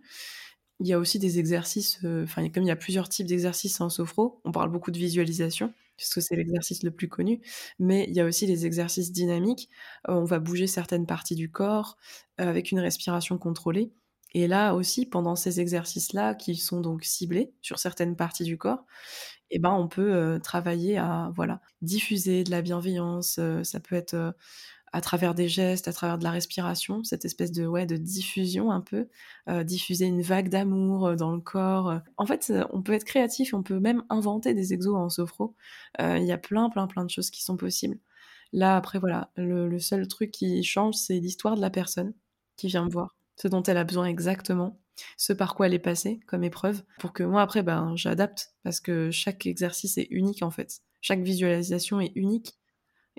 Il 0.82 0.88
y 0.88 0.92
a 0.94 0.98
aussi 0.98 1.18
des 1.18 1.38
exercices, 1.38 2.00
heu, 2.04 2.24
enfin, 2.24 2.48
comme 2.50 2.64
il 2.64 2.68
y 2.68 2.70
a 2.72 2.76
plusieurs 2.76 3.08
types 3.08 3.26
d'exercices 3.26 3.80
en 3.80 3.88
sophro, 3.90 4.40
on 4.44 4.52
parle 4.52 4.70
beaucoup 4.70 4.90
de 4.90 4.98
visualisation, 4.98 5.72
puisque 5.96 6.20
c'est 6.22 6.36
l'exercice 6.36 6.82
le 6.82 6.90
plus 6.90 7.08
connu, 7.08 7.40
mais 7.78 8.04
il 8.08 8.14
y 8.14 8.20
a 8.20 8.24
aussi 8.26 8.46
les 8.46 8.66
exercices 8.66 9.12
dynamiques. 9.12 9.70
Heu, 10.08 10.14
on 10.14 10.24
va 10.24 10.40
bouger 10.40 10.66
certaines 10.66 11.06
parties 11.06 11.36
du 11.36 11.50
corps, 11.50 11.96
heu, 12.40 12.44
avec 12.48 12.72
une 12.72 12.80
respiration 12.80 13.38
contrôlée 13.38 13.92
et 14.34 14.48
là 14.48 14.74
aussi, 14.74 15.04
pendant 15.06 15.36
ces 15.36 15.60
exercices-là, 15.60 16.34
qui 16.34 16.56
sont 16.56 16.80
donc 16.80 17.04
ciblés 17.04 17.52
sur 17.60 17.78
certaines 17.78 18.16
parties 18.16 18.44
du 18.44 18.56
corps 18.58 18.86
et 19.50 19.58
ben, 19.58 19.72
on 19.72 19.88
peut, 19.88 20.40
travailler 20.42 20.98
à, 20.98 21.30
voilà, 21.36 21.60
diffuser 21.82 22.44
de 22.44 22.50
la 22.50 22.62
bienveillance, 22.62 23.40
ça 23.64 23.80
peut 23.80 23.96
être, 23.96 24.34
à 24.92 25.00
travers 25.00 25.34
des 25.34 25.48
gestes, 25.48 25.88
à 25.88 25.92
travers 25.92 26.18
de 26.18 26.24
la 26.24 26.30
respiration, 26.30 27.02
cette 27.04 27.24
espèce 27.24 27.52
de 27.52 27.66
ouais, 27.66 27.86
de 27.86 27.96
diffusion 27.96 28.70
un 28.70 28.80
peu, 28.80 29.08
heu, 29.48 29.64
diffuser 29.64 30.06
une 30.06 30.22
vague 30.22 30.48
d'amour, 30.50 31.08
heu, 31.08 31.16
dans 31.16 31.32
le 31.32 31.40
corps, 31.40 31.90
heu. 31.90 32.00
En 32.18 32.26
fait, 32.26 32.50
heu, 32.50 32.64
on 32.72 32.82
peut 32.82 32.92
être 32.92 33.04
créatif, 33.04 33.54
on 33.54 33.62
peut 33.62 33.80
même 33.80 34.04
inventer 34.10 34.54
des 34.54 34.72
exos 34.74 34.94
en 34.96 35.08
sophro. 35.10 35.54
Il 36.00 36.24
y 36.24 36.32
a 36.32 36.38
plein, 36.38 36.68
plein, 36.70 36.86
plein 36.86 37.04
de 37.04 37.10
choses 37.10 37.30
qui 37.30 37.42
sont 37.42 37.56
possibles. 37.56 37.98
Là, 38.52 38.76
après, 38.76 38.98
voilà, 38.98 39.30
le 39.36 39.68
le 39.68 39.78
seul 39.78 40.06
truc 40.08 40.30
qui 40.30 40.62
change, 40.64 40.94
c'est 40.96 41.18
l'histoire 41.20 41.56
de 41.56 41.60
la 41.60 41.70
personne 41.70 42.12
qui 42.56 42.66
vient 42.68 42.84
me 42.84 42.90
voir, 42.90 43.16
ce 43.36 43.48
dont 43.48 43.62
elle 43.62 43.78
a 43.78 43.84
besoin 43.84 44.06
exactement, 44.06 44.78
ce 45.16 45.32
par 45.32 45.54
quoi 45.54 45.66
elle 45.66 45.74
est 45.74 45.78
passée 45.78 46.20
comme 46.26 46.44
épreuve, 46.44 46.82
pour 46.98 47.12
que 47.14 47.22
moi, 47.22 47.42
après, 47.42 47.62
ben, 47.62 47.94
j'adapte 47.96 48.54
parce 48.62 48.80
que 48.80 49.10
chaque 49.10 49.46
exercice 49.46 49.96
est 49.98 50.08
unique, 50.10 50.42
en 50.42 50.50
fait. 50.50 50.80
Chaque 51.00 51.22
visualisation 51.22 52.00
est 52.00 52.12
unique 52.14 52.58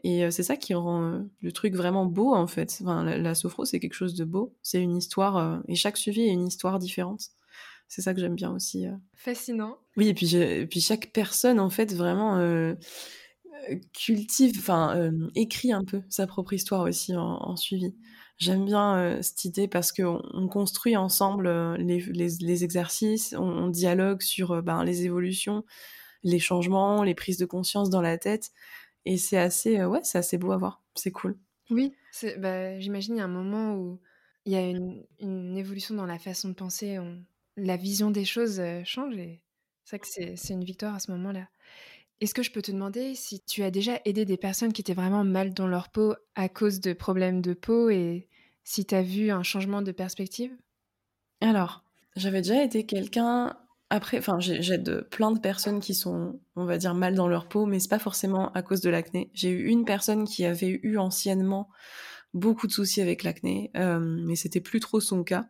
et 0.04 0.24
heu, 0.26 0.32
c'est 0.32 0.44
ça 0.44 0.58
qui 0.58 0.74
rend, 0.74 1.02
heu, 1.04 1.30
le 1.42 1.52
truc 1.52 1.76
vraiment 1.76 2.06
beau, 2.06 2.34
en 2.34 2.48
fait. 2.48 2.78
Enfin, 2.82 3.04
la 3.04 3.18
la 3.18 3.36
sophro, 3.36 3.66
c'est 3.66 3.80
quelque 3.80 3.94
chose 3.96 4.16
de 4.16 4.26
beau. 4.26 4.56
C'est 4.64 4.82
une 4.82 4.98
histoire, 4.98 5.38
heu 5.38 5.64
et 5.68 5.76
chaque 5.76 5.98
suivi 5.98 6.22
est 6.24 6.32
une 6.34 6.48
histoire 6.48 6.80
différente. 6.80 7.30
C'est 7.90 8.02
ça 8.04 8.14
que 8.14 8.20
j'aime 8.22 8.36
bien 8.36 8.52
aussi. 8.54 8.88
Fascinant. 9.16 9.78
Oui 9.98 10.08
et 10.10 10.14
puis 10.16 10.28
je 10.28 10.38
et 10.40 10.68
puis 10.68 10.82
chaque 10.82 11.12
personne, 11.14 11.60
en 11.60 11.70
fait, 11.70 11.94
vraiment, 11.94 12.38
cultive, 13.94 14.54
enfin, 14.60 15.12
écrit 15.36 15.72
un 15.74 15.84
peu 15.86 16.02
sa 16.10 16.28
propre 16.28 16.54
histoire 16.54 16.82
aussi 16.84 17.16
en 17.16 17.22
en 17.42 17.56
suivi. 17.58 17.96
J'aime 18.40 18.66
bien, 18.66 19.22
cette 19.22 19.46
idée 19.46 19.68
parce 19.70 19.92
qu'on 19.94 20.22
on 20.34 20.48
construit 20.50 20.98
ensemble, 20.98 21.50
les 21.78 22.00
les 22.02 22.30
les 22.42 22.64
exercices, 22.66 23.36
on 23.38 23.44
on 23.44 23.70
dialogue 23.70 24.22
sur, 24.24 24.64
ben, 24.64 24.84
les 24.86 25.06
évolutions, 25.06 25.66
les 26.24 26.40
changements, 26.40 27.04
les 27.04 27.16
prises 27.16 27.38
de 27.40 27.46
conscience 27.48 27.90
dans 27.92 28.02
la 28.02 28.18
tête 28.20 28.52
et 29.06 29.18
c'est 29.18 29.38
assez, 29.38 29.80
heu, 29.80 29.88
ouais, 29.88 30.02
c'est 30.04 30.18
assez 30.20 30.38
beau 30.38 30.52
à 30.52 30.58
voir. 30.58 30.84
C'est 30.96 31.12
cool. 31.12 31.38
Oui, 31.70 31.96
bah, 32.38 32.80
j'imagine 32.80 33.16
il 33.16 33.18
y 33.20 33.22
a 33.22 33.26
un 33.26 33.28
moment 33.28 33.76
où 33.76 34.02
il 34.46 34.52
y 34.52 34.56
a 34.56 34.62
une 34.70 35.06
une 35.20 35.58
évolution 35.58 35.96
dans 35.96 36.06
la 36.06 36.20
façon 36.20 36.50
de 36.50 36.54
penser, 36.54 37.00
on 37.00 37.26
la 37.56 37.78
vision 37.78 38.12
des 38.12 38.26
choses, 38.26 38.60
heu, 38.60 38.84
change 38.86 39.16
et 39.18 39.44
c'est 39.86 39.96
vrai 39.98 40.00
que 40.00 40.08
c'est 40.08 40.36
c'est 40.36 40.54
une 40.54 40.64
victoire 40.66 40.96
à 40.96 41.00
ce 41.00 41.12
moment-là. 41.12 41.48
Est-ce 42.22 42.34
que 42.36 42.44
je 42.44 42.52
peux 42.52 42.62
te 42.64 42.72
demander 42.72 43.16
si 43.16 43.42
tu 43.44 43.64
as 43.64 43.72
déjà 43.72 44.00
aidé 44.06 44.26
des 44.26 44.38
personnes 44.38 44.74
qui 44.74 44.82
étaient 44.82 44.94
vraiment 44.96 45.24
mal 45.26 45.54
dans 45.54 45.68
leur 45.68 45.90
peau 45.92 46.16
à 46.36 46.50
cause 46.50 46.82
de 46.82 46.94
problèmes 46.94 47.42
de 47.42 47.54
peau 47.54 47.90
et 47.90 48.30
si 48.64 48.86
tu 48.86 48.96
as 48.96 49.04
vu 49.04 49.32
un 49.32 49.44
changement 49.44 49.82
de 49.84 49.92
perspective? 49.94 50.58
Alors, 51.42 51.84
j'avais 52.16 52.42
déjà 52.42 52.64
aidé 52.64 52.86
quelqu'un 52.86 53.58
après 53.94 54.18
enfin, 54.18 54.40
j'ai 54.40 54.62
j'aide, 54.64 55.08
plein 55.12 55.32
de 55.32 55.40
personnes 55.40 55.80
qui 55.80 55.94
sont, 55.94 56.40
on 56.56 56.66
va 56.66 56.78
dire, 56.80 56.96
mal 56.96 57.16
dans 57.16 57.28
leur 57.28 57.48
peau, 57.48 57.66
mais 57.68 57.80
c'est 57.80 57.90
pas 57.90 58.00
forcément 58.00 58.52
à 58.54 58.64
cause 58.64 58.82
de 58.82 58.90
l'acné. 58.90 59.30
J'ai 59.34 59.50
eu 59.52 59.68
une 59.68 59.86
personne 59.86 60.26
qui 60.26 60.46
avait 60.46 60.80
eu 60.84 60.98
anciennement 60.98 61.70
beaucoup 62.34 62.68
de 62.68 62.72
soucis 62.74 63.02
avec 63.02 63.24
l'acné, 63.24 63.72
hem, 63.76 64.24
mais 64.26 64.36
c'était 64.36 64.62
plus 64.62 64.80
trop 64.80 65.00
son 65.00 65.24
cas. 65.24 65.46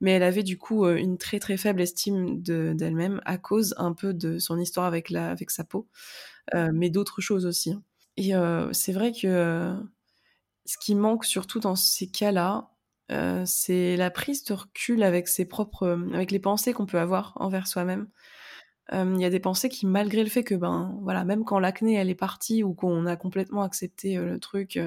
Mais 0.00 0.12
elle 0.12 0.22
avait 0.24 0.42
du 0.44 0.58
coup, 0.58 0.86
heu, 0.86 0.98
une 0.98 1.18
très, 1.18 1.40
très 1.40 1.56
faible 1.56 1.80
estime 1.82 2.42
de 2.42 2.74
d'elle-même 2.76 3.20
à 3.26 3.38
cause 3.38 3.74
un 3.78 3.92
peu 3.92 4.14
de 4.14 4.38
son 4.38 4.58
histoire 4.60 4.86
avec 4.86 5.10
sa 5.50 5.64
peau, 5.64 5.88
heu, 6.54 6.72
mais 6.72 6.90
d'autres 6.90 7.20
choses 7.22 7.46
aussi. 7.46 7.74
Et 8.18 8.32
c'est 8.72 8.92
vrai 8.92 9.12
que, 9.12 9.74
ce 10.66 10.78
qui 10.78 10.94
manque 10.94 11.24
surtout 11.24 11.60
dans 11.60 11.76
ces 11.76 12.08
cas-là, 12.08 12.70
heu, 13.12 13.42
c'est 13.46 13.96
la 13.96 14.10
prise 14.10 14.44
de 14.44 14.54
recul 14.54 15.02
avec 15.02 15.28
ses 15.28 15.44
propres, 15.46 15.88
hem, 15.88 16.12
avec 16.14 16.30
les 16.30 16.38
pensées 16.40 16.72
qu'on 16.72 16.86
peut 16.86 16.98
avoir 17.00 17.32
envers 17.36 17.66
soi-même. 17.66 18.08
Hem, 18.90 19.14
il 19.16 19.22
y 19.22 19.24
a 19.24 19.30
des 19.30 19.40
pensées 19.40 19.68
qui 19.68 19.86
malgré 19.86 20.22
le 20.24 20.30
fait 20.30 20.44
que, 20.44 20.54
ben, 20.54 20.98
voilà, 21.02 21.24
même 21.24 21.44
quand 21.44 21.58
l'acné 21.58 21.94
elle 21.94 22.10
est 22.10 22.14
partie 22.14 22.62
ou 22.64 22.74
qu'on 22.74 23.06
a 23.06 23.16
complètement 23.16 23.62
accepté, 23.62 24.16
le 24.16 24.38
truc, 24.40 24.78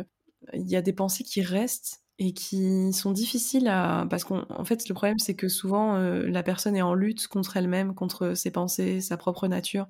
il 0.54 0.70
y 0.70 0.76
a 0.76 0.82
des 0.82 0.94
pensées 0.94 1.24
qui 1.24 1.42
restent 1.42 2.04
et 2.20 2.34
qui 2.34 2.94
sont 2.94 3.12
difficiles 3.12 3.68
à 3.68 4.08
parce 4.10 4.24
qu'en 4.24 4.46
en 4.50 4.66
fait, 4.66 4.88
le 4.90 4.96
problème, 4.96 5.20
c'est 5.20 5.36
que 5.36 5.48
souvent, 5.50 5.98
la 6.00 6.44
personne 6.44 6.76
est 6.76 6.82
en 6.82 6.94
lutte 6.96 7.28
contre 7.28 7.58
elle-même, 7.58 7.96
contre 7.96 8.34
ses 8.36 8.52
pensées, 8.52 9.02
sa 9.02 9.18
propre 9.18 9.48
nature 9.48 9.88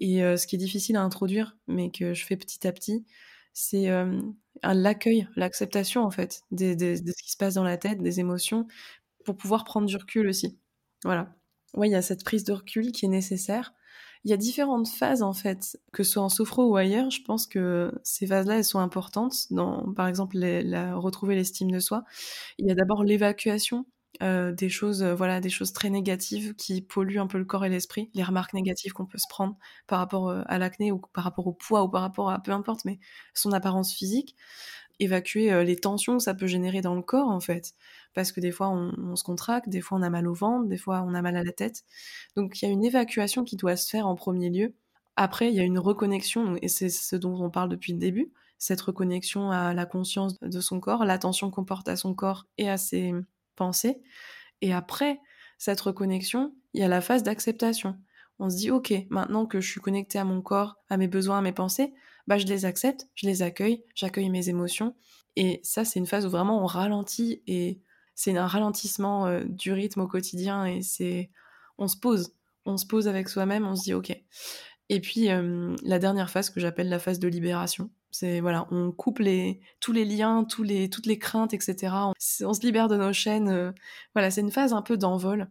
et 0.00 0.20
ce 0.36 0.46
qui 0.46 0.56
est 0.56 0.58
difficile 0.58 0.96
à 0.96 1.02
introduire, 1.02 1.56
mais 1.68 1.90
que 1.90 2.14
je 2.14 2.24
fais 2.24 2.36
petit 2.36 2.66
à 2.66 2.72
petit, 2.72 3.04
c'est, 3.52 3.90
l'accueil, 4.62 5.28
l'acceptation, 5.36 6.02
en 6.04 6.10
fait, 6.10 6.42
de 6.50 6.74
ce 6.96 7.22
qui 7.22 7.30
se 7.30 7.36
passe 7.36 7.54
dans 7.54 7.64
la 7.64 7.76
tête, 7.76 8.02
des 8.02 8.20
émotions, 8.20 8.66
pour 9.24 9.36
pouvoir 9.36 9.64
prendre 9.64 9.86
du 9.86 9.96
recul 9.96 10.28
aussi. 10.28 10.58
Voilà. 11.04 11.34
Ouais, 11.74 11.88
il 11.88 11.92
y 11.92 11.96
a 11.96 12.02
cette 12.02 12.24
prise 12.24 12.44
de 12.44 12.52
recul 12.52 12.92
qui 12.92 13.06
est 13.06 13.08
nécessaire 13.08 13.72
il 14.24 14.30
y 14.30 14.34
a 14.34 14.36
différentes 14.36 14.88
phases 14.88 15.22
en 15.22 15.32
fait, 15.32 15.78
que 15.92 16.02
ce 16.02 16.12
soit 16.12 16.22
en 16.22 16.28
sophro 16.28 16.64
ou 16.66 16.76
ailleurs. 16.76 17.10
Je 17.10 17.22
pense 17.22 17.46
que 17.46 17.92
ces 18.02 18.26
phases-là, 18.26 18.56
elles 18.58 18.64
sont 18.64 18.78
importantes. 18.78 19.34
Dans, 19.50 19.92
par 19.94 20.08
exemple, 20.08 20.36
la, 20.38 20.94
retrouver 20.96 21.34
l'estime 21.34 21.70
de 21.70 21.80
soi. 21.80 22.04
Il 22.58 22.66
y 22.66 22.70
a 22.70 22.74
d'abord 22.74 23.02
l'évacuation 23.02 23.86
euh, 24.22 24.52
des 24.52 24.68
choses, 24.68 25.02
euh, 25.02 25.14
voilà, 25.14 25.40
des 25.40 25.48
choses 25.48 25.72
très 25.72 25.88
négatives 25.88 26.54
qui 26.54 26.82
polluent 26.82 27.20
un 27.20 27.26
peu 27.26 27.38
le 27.38 27.44
corps 27.44 27.64
et 27.64 27.68
l'esprit, 27.68 28.10
les 28.14 28.22
remarques 28.22 28.52
négatives 28.52 28.92
qu'on 28.92 29.06
peut 29.06 29.18
se 29.18 29.28
prendre 29.28 29.56
par 29.86 29.98
rapport 29.98 30.28
euh, 30.28 30.42
à 30.46 30.58
l'acné 30.58 30.92
ou 30.92 30.98
par 30.98 31.24
rapport 31.24 31.46
au 31.46 31.52
poids 31.52 31.84
ou 31.84 31.88
par 31.88 32.02
rapport 32.02 32.30
à 32.30 32.42
peu 32.42 32.52
importe, 32.52 32.84
mais 32.84 32.98
son 33.34 33.52
apparence 33.52 33.94
physique 33.94 34.36
évacuer 34.98 35.64
les 35.64 35.76
tensions 35.76 36.18
que 36.18 36.22
ça 36.22 36.34
peut 36.34 36.46
générer 36.46 36.82
dans 36.82 36.94
le 36.94 37.00
corps 37.00 37.30
en 37.30 37.40
fait 37.40 37.72
parce 38.12 38.32
que 38.32 38.40
des 38.40 38.50
fois 38.50 38.68
on, 38.68 39.16
se 39.16 39.24
contracte, 39.24 39.68
des 39.70 39.80
fois 39.80 39.98
on 39.98 40.02
a 40.02 40.10
mal 40.10 40.28
au 40.28 40.34
ventre, 40.34 40.68
des 40.68 40.76
fois 40.76 41.02
on 41.06 41.14
a 41.14 41.22
mal 41.22 41.36
à 41.36 41.42
la 41.42 41.52
tête. 41.52 41.84
Donc 42.36 42.60
il 42.60 42.66
y 42.66 42.68
a 42.68 42.70
une 42.70 42.84
évacuation 42.84 43.44
qui 43.44 43.56
doit 43.56 43.76
se 43.76 43.88
faire 43.88 44.06
en 44.06 44.14
premier 44.14 44.50
lieu. 44.50 44.74
Après, 45.16 45.48
il 45.48 45.54
y 45.54 45.60
a 45.60 45.64
une 45.64 45.78
reconnexion, 45.78 46.56
et 46.62 46.68
c'est 46.68 46.90
ce 46.90 47.16
dont 47.16 47.42
on 47.42 47.50
parle 47.50 47.70
depuis 47.70 47.92
le 47.92 47.98
début, 47.98 48.32
cette 48.58 48.80
reconnexion 48.80 49.50
à 49.50 49.74
la 49.74 49.86
conscience 49.86 50.38
de 50.40 50.60
son 50.60 50.80
corps, 50.80 51.04
l'attention 51.04 51.50
qu'on 51.50 51.64
porte 51.64 51.88
à 51.88 51.96
son 51.96 52.14
corps 52.14 52.46
et 52.58 52.68
à 52.68 52.76
ses 52.76 53.14
Et 54.62 54.72
après 54.72 55.20
cette 55.58 55.80
reconnexion, 55.80 56.54
il 56.74 56.80
y 56.80 56.84
a 56.84 56.88
la 56.88 57.00
phase 57.00 57.22
d'acceptation. 57.22 57.98
On 58.38 58.48
se 58.48 58.56
dit, 58.56 58.70
ok, 58.70 58.94
maintenant 59.10 59.46
que 59.46 59.60
je 59.60 59.70
suis 59.70 59.80
connecté 59.80 60.18
à 60.18 60.24
mon 60.24 60.40
corps, 60.40 60.76
à 60.88 60.96
mes 60.96 61.08
besoins, 61.08 61.38
à 61.38 61.42
mes 61.42 61.52
pensées, 61.52 61.92
bah, 62.26 62.38
je 62.38 62.46
les 62.46 62.64
accepte, 62.64 63.08
je 63.14 63.26
les 63.26 63.42
accueille, 63.42 63.84
j'accueille 63.94 64.30
mes 64.30 64.48
émotions. 64.48 64.94
Et 65.36 65.60
ça, 65.62 65.84
c'est 65.84 65.98
une 65.98 66.06
phase 66.06 66.24
où 66.26 66.30
vraiment 66.30 66.62
on 66.62 66.66
ralentit 66.66 67.42
et 67.46 67.80
c'est 68.14 68.36
un 68.36 68.46
ralentissement 68.46 69.26
euh, 69.26 69.44
du 69.44 69.72
rythme 69.72 70.00
au 70.00 70.08
quotidien 70.08 70.64
et 70.64 70.82
c'est 70.82 71.30
on 71.78 71.88
se 71.88 71.96
pose, 71.96 72.34
on 72.66 72.76
se 72.76 72.86
pose 72.86 73.08
avec 73.08 73.28
soi-même, 73.28 73.66
on 73.66 73.74
se 73.74 73.82
dit 73.82 73.94
ok. 73.94 74.14
Et 74.88 75.00
puis 75.00 75.28
la 75.84 75.98
dernière 76.00 76.30
phase 76.30 76.50
que 76.50 76.58
j'appelle 76.58 76.88
la 76.88 76.98
phase 76.98 77.20
de 77.20 77.28
libération, 77.28 77.90
c'est 78.10 78.40
voilà, 78.40 78.66
on 78.70 78.92
coupe 78.92 79.18
les 79.20 79.60
tous 79.80 79.92
les 79.92 80.04
liens, 80.04 80.44
tous 80.44 80.62
les 80.62 80.90
toutes 80.90 81.06
les 81.06 81.18
craintes, 81.18 81.54
etc. 81.54 81.94
On, 82.44 82.52
se 82.52 82.60
libère 82.62 82.88
de 82.88 82.96
nos 82.96 83.12
chaînes. 83.12 83.48
Euh, 83.48 83.72
voilà, 84.14 84.30
c'est 84.30 84.40
une 84.40 84.50
phase 84.50 84.72
un 84.72 84.82
peu 84.82 84.96
d'envol 84.96 85.50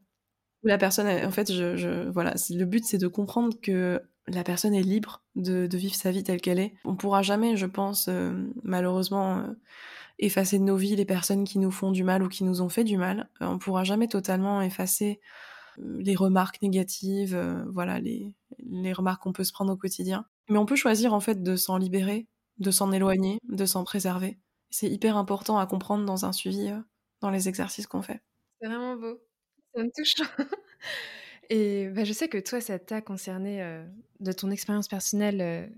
où 0.64 0.68
la 0.68 0.78
personne, 0.78 1.08
en 1.08 1.32
fait, 1.32 1.52
je, 1.52 2.10
voilà, 2.10 2.34
le 2.50 2.66
but 2.66 2.84
c'est 2.86 2.98
de 2.98 3.08
comprendre 3.08 3.58
que 3.62 4.02
la 4.28 4.44
personne 4.44 4.74
est 4.74 4.84
libre 4.84 5.24
de, 5.36 5.68
vivre 5.72 5.96
sa 5.96 6.12
vie 6.12 6.24
telle 6.24 6.42
qu'elle 6.42 6.60
est. 6.60 6.74
On 6.86 6.96
pourra 6.96 7.22
jamais, 7.22 7.56
je 7.56 7.66
pense, 7.66 8.08
euh, 8.10 8.32
malheureusement 8.64 9.44
effacer 10.20 10.60
de 10.60 10.64
nos 10.64 10.76
vies 10.76 10.96
les 10.96 11.06
personnes 11.06 11.46
qui 11.46 11.60
nous 11.60 11.72
font 11.72 11.92
du 11.92 12.04
mal 12.04 12.22
ou 12.22 12.28
qui 12.28 12.44
nous 12.44 12.62
ont 12.62 12.70
fait 12.70 12.84
du 12.84 12.98
mal. 12.98 13.30
Euh, 13.42 13.48
on 13.48 13.58
pourra 13.58 13.84
jamais 13.84 14.08
totalement 14.08 14.62
effacer 14.62 15.20
euh, 15.80 15.98
les 16.00 16.16
remarques 16.16 16.62
négatives, 16.62 17.36
euh, 17.36 17.64
voilà, 17.72 18.00
les, 18.00 18.34
les 18.60 18.94
remarques 18.94 19.24
qu'on 19.24 19.34
peut 19.34 19.44
se 19.44 19.54
prendre 19.54 19.74
au 19.74 19.78
quotidien. 19.78 20.26
Mais 20.50 20.58
on 20.58 20.66
peut 20.66 20.76
choisir 20.76 21.14
en 21.14 21.20
fait 21.20 21.42
de 21.42 21.56
s'en 21.56 21.78
libérer, 21.78 22.28
de 22.60 22.72
s'en 22.72 22.92
éloigner, 22.92 23.40
de 23.50 23.66
s'en 23.66 23.84
préserver. 23.84 24.40
C'est 24.70 24.90
hyper 24.90 25.18
important 25.18 25.58
à 25.58 25.66
comprendre 25.66 26.06
dans 26.06 26.26
un 26.26 26.32
suivi, 26.32 26.72
dans 27.22 27.30
les 27.30 27.50
exercices 27.50 27.88
qu'on 27.88 28.02
fait. 28.02 28.22
C'est 28.62 28.68
vraiment 28.68 28.96
beau. 28.96 29.20
Ça 29.76 29.84
me 29.84 29.90
touche. 29.96 30.16
Et 31.50 31.90
bah, 31.90 32.04
je 32.04 32.14
sais 32.14 32.28
que 32.28 32.38
toi, 32.38 32.62
ça 32.62 32.78
t'a 32.78 33.02
concerné 33.02 33.84
de 34.20 34.32
ton 34.32 34.52
expérience 34.52 34.88
personnelle 34.88 35.72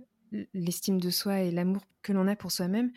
l'estime 0.53 0.99
de 0.99 1.09
soi 1.09 1.41
et 1.41 1.51
l'amour 1.51 1.81
que 2.01 2.13
l'on 2.13 2.27
a 2.27 2.35
pour 2.35 2.51
soi-même. 2.51 2.91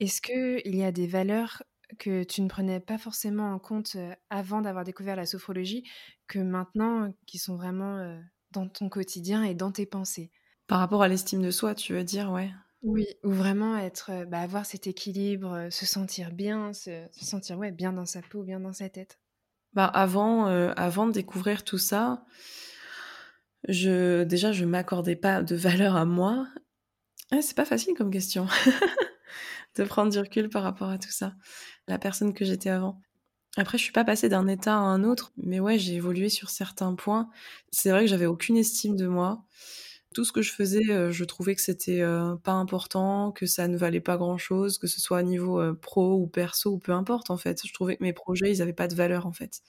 Est-ce 0.00 0.20
qu'il 0.20 0.74
y 0.74 0.84
a 0.84 0.92
des 0.92 1.06
valeurs 1.06 1.62
que 1.98 2.24
tu 2.24 2.42
ne 2.42 2.48
prenais 2.48 2.80
pas 2.80 2.98
forcément 2.98 3.52
en 3.52 3.58
compte 3.58 3.96
avant 4.30 4.60
d'avoir 4.60 4.84
découvert 4.84 5.16
la 5.16 5.26
sophrologie, 5.26 5.84
que 6.26 6.38
maintenant, 6.38 7.12
qui 7.26 7.38
sont 7.38 7.56
vraiment 7.56 8.20
dans 8.50 8.68
ton 8.68 8.88
quotidien 8.88 9.44
et 9.44 9.54
dans 9.54 9.72
tes 9.72 9.86
pensées? 9.86 10.30
Par 10.66 10.80
rapport 10.80 11.02
à 11.02 11.08
l'estime 11.08 11.42
de 11.42 11.50
soi, 11.50 11.74
tu 11.74 11.92
veux 11.92 12.04
dire, 12.04 12.30
ouais. 12.32 12.50
Oui, 12.86 13.06
ou 13.24 13.30
vraiment 13.32 13.76
être, 13.76 14.24
bah, 14.26 14.40
avoir 14.40 14.64
cet 14.64 14.86
équilibre, 14.86 15.68
se 15.70 15.84
sentir 15.84 16.30
bien, 16.30 16.72
se, 16.72 17.06
sentir 17.12 17.58
ouais, 17.58 17.72
bien 17.72 17.92
dans 17.92 18.06
sa 18.06 18.22
peau, 18.22 18.42
bien 18.42 18.60
dans 18.60 18.72
sa 18.72 18.88
tête. 18.88 19.18
Bah 19.74 19.86
avant, 19.86 20.46
avant 20.46 21.06
de 21.06 21.12
découvrir 21.12 21.62
tout 21.62 21.76
ça, 21.76 22.24
je 23.68 24.24
déjà 24.24 24.52
je 24.52 24.64
m'accordais 24.64 25.16
pas 25.16 25.42
de 25.42 25.54
valeur 25.54 25.96
à 25.96 26.06
moi 26.06 26.46
ah, 27.32 27.42
c'est 27.42 27.56
pas 27.56 27.64
facile 27.64 27.94
comme 27.94 28.10
question 28.12 28.46
de 29.76 29.84
prendre 29.84 30.12
du 30.12 30.18
recul 30.18 30.48
par 30.48 30.62
rapport 30.62 30.90
à 30.90 30.98
tout 30.98 31.10
ça. 31.10 31.34
La 31.88 31.98
personne 31.98 32.32
que 32.32 32.44
j'étais 32.44 32.70
avant. 32.70 33.00
Après, 33.56 33.78
je 33.78 33.82
suis 33.82 33.92
pas 33.92 34.04
passée 34.04 34.28
d'un 34.28 34.46
état 34.46 34.74
à 34.74 34.78
un 34.80 35.02
autre, 35.02 35.32
mais 35.36 35.58
ouais, 35.58 35.78
j'ai 35.78 35.94
évolué 35.94 36.28
sur 36.28 36.50
certains 36.50 36.94
points. 36.94 37.28
C'est 37.72 37.90
vrai 37.90 38.02
que 38.02 38.06
j'avais 38.06 38.26
aucune 38.26 38.56
estime 38.56 38.96
de 38.96 39.08
moi. 39.08 39.44
Tout 40.16 40.24
ce 40.24 40.32
que 40.32 40.40
je 40.40 40.50
faisais, 40.50 40.90
euh, 40.92 41.10
je 41.10 41.24
trouvais 41.24 41.54
que 41.54 41.60
c'était 41.60 42.00
euh, 42.00 42.36
pas 42.36 42.52
important, 42.52 43.32
que 43.32 43.44
ça 43.44 43.68
ne 43.68 43.76
valait 43.76 44.00
pas 44.00 44.16
grand 44.16 44.38
chose, 44.38 44.78
que 44.78 44.86
ce 44.86 44.98
soit 44.98 45.18
à 45.18 45.22
niveau 45.22 45.60
euh, 45.60 45.74
pro 45.74 46.14
ou 46.14 46.26
perso 46.26 46.70
ou 46.70 46.78
peu 46.78 46.92
importe 46.92 47.28
en 47.28 47.36
fait. 47.36 47.60
Je 47.66 47.74
trouvais 47.74 47.98
que 47.98 48.02
mes 48.02 48.14
projets, 48.14 48.50
ils 48.50 48.62
avaient 48.62 48.72
pas 48.72 48.88
de 48.88 48.94
valeur 48.94 49.26
en 49.26 49.32
fait. 49.32 49.60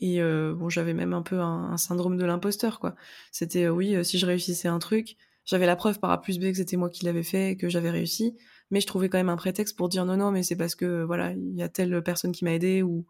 Et 0.00 0.20
bon, 0.20 0.68
j'avais 0.68 0.92
même 0.92 1.12
un 1.12 1.22
peu 1.22 1.40
un, 1.40 1.76
syndrome 1.76 2.16
de 2.16 2.24
l'imposteur 2.24 2.80
quoi. 2.80 2.96
C'était 3.30 3.68
oui, 3.68 4.04
si 4.04 4.18
je 4.18 4.26
réussissais 4.26 4.66
un 4.66 4.80
truc, 4.80 5.16
j'avais 5.44 5.66
la 5.66 5.76
preuve 5.76 6.00
par 6.00 6.10
A 6.10 6.20
plus 6.20 6.40
B 6.40 6.50
que 6.50 6.54
c'était 6.54 6.76
moi 6.76 6.90
qui 6.90 7.04
l'avais 7.04 7.22
fait, 7.22 7.56
que 7.56 7.68
j'avais 7.68 7.90
réussi, 7.90 8.36
mais 8.72 8.80
je 8.80 8.86
trouvais 8.88 9.08
quand 9.08 9.18
même 9.18 9.28
un 9.28 9.36
prétexte 9.36 9.76
pour 9.76 9.88
dire 9.88 10.04
non, 10.04 10.16
non, 10.16 10.32
mais 10.32 10.42
c'est 10.42 10.56
parce 10.56 10.74
que 10.74 11.04
voilà, 11.04 11.30
il 11.32 11.54
y 11.54 11.62
a 11.62 11.68
telle 11.68 12.02
personne 12.02 12.32
qui 12.32 12.44
m'a 12.44 12.52
aidé 12.54 12.82
ou 12.82 13.06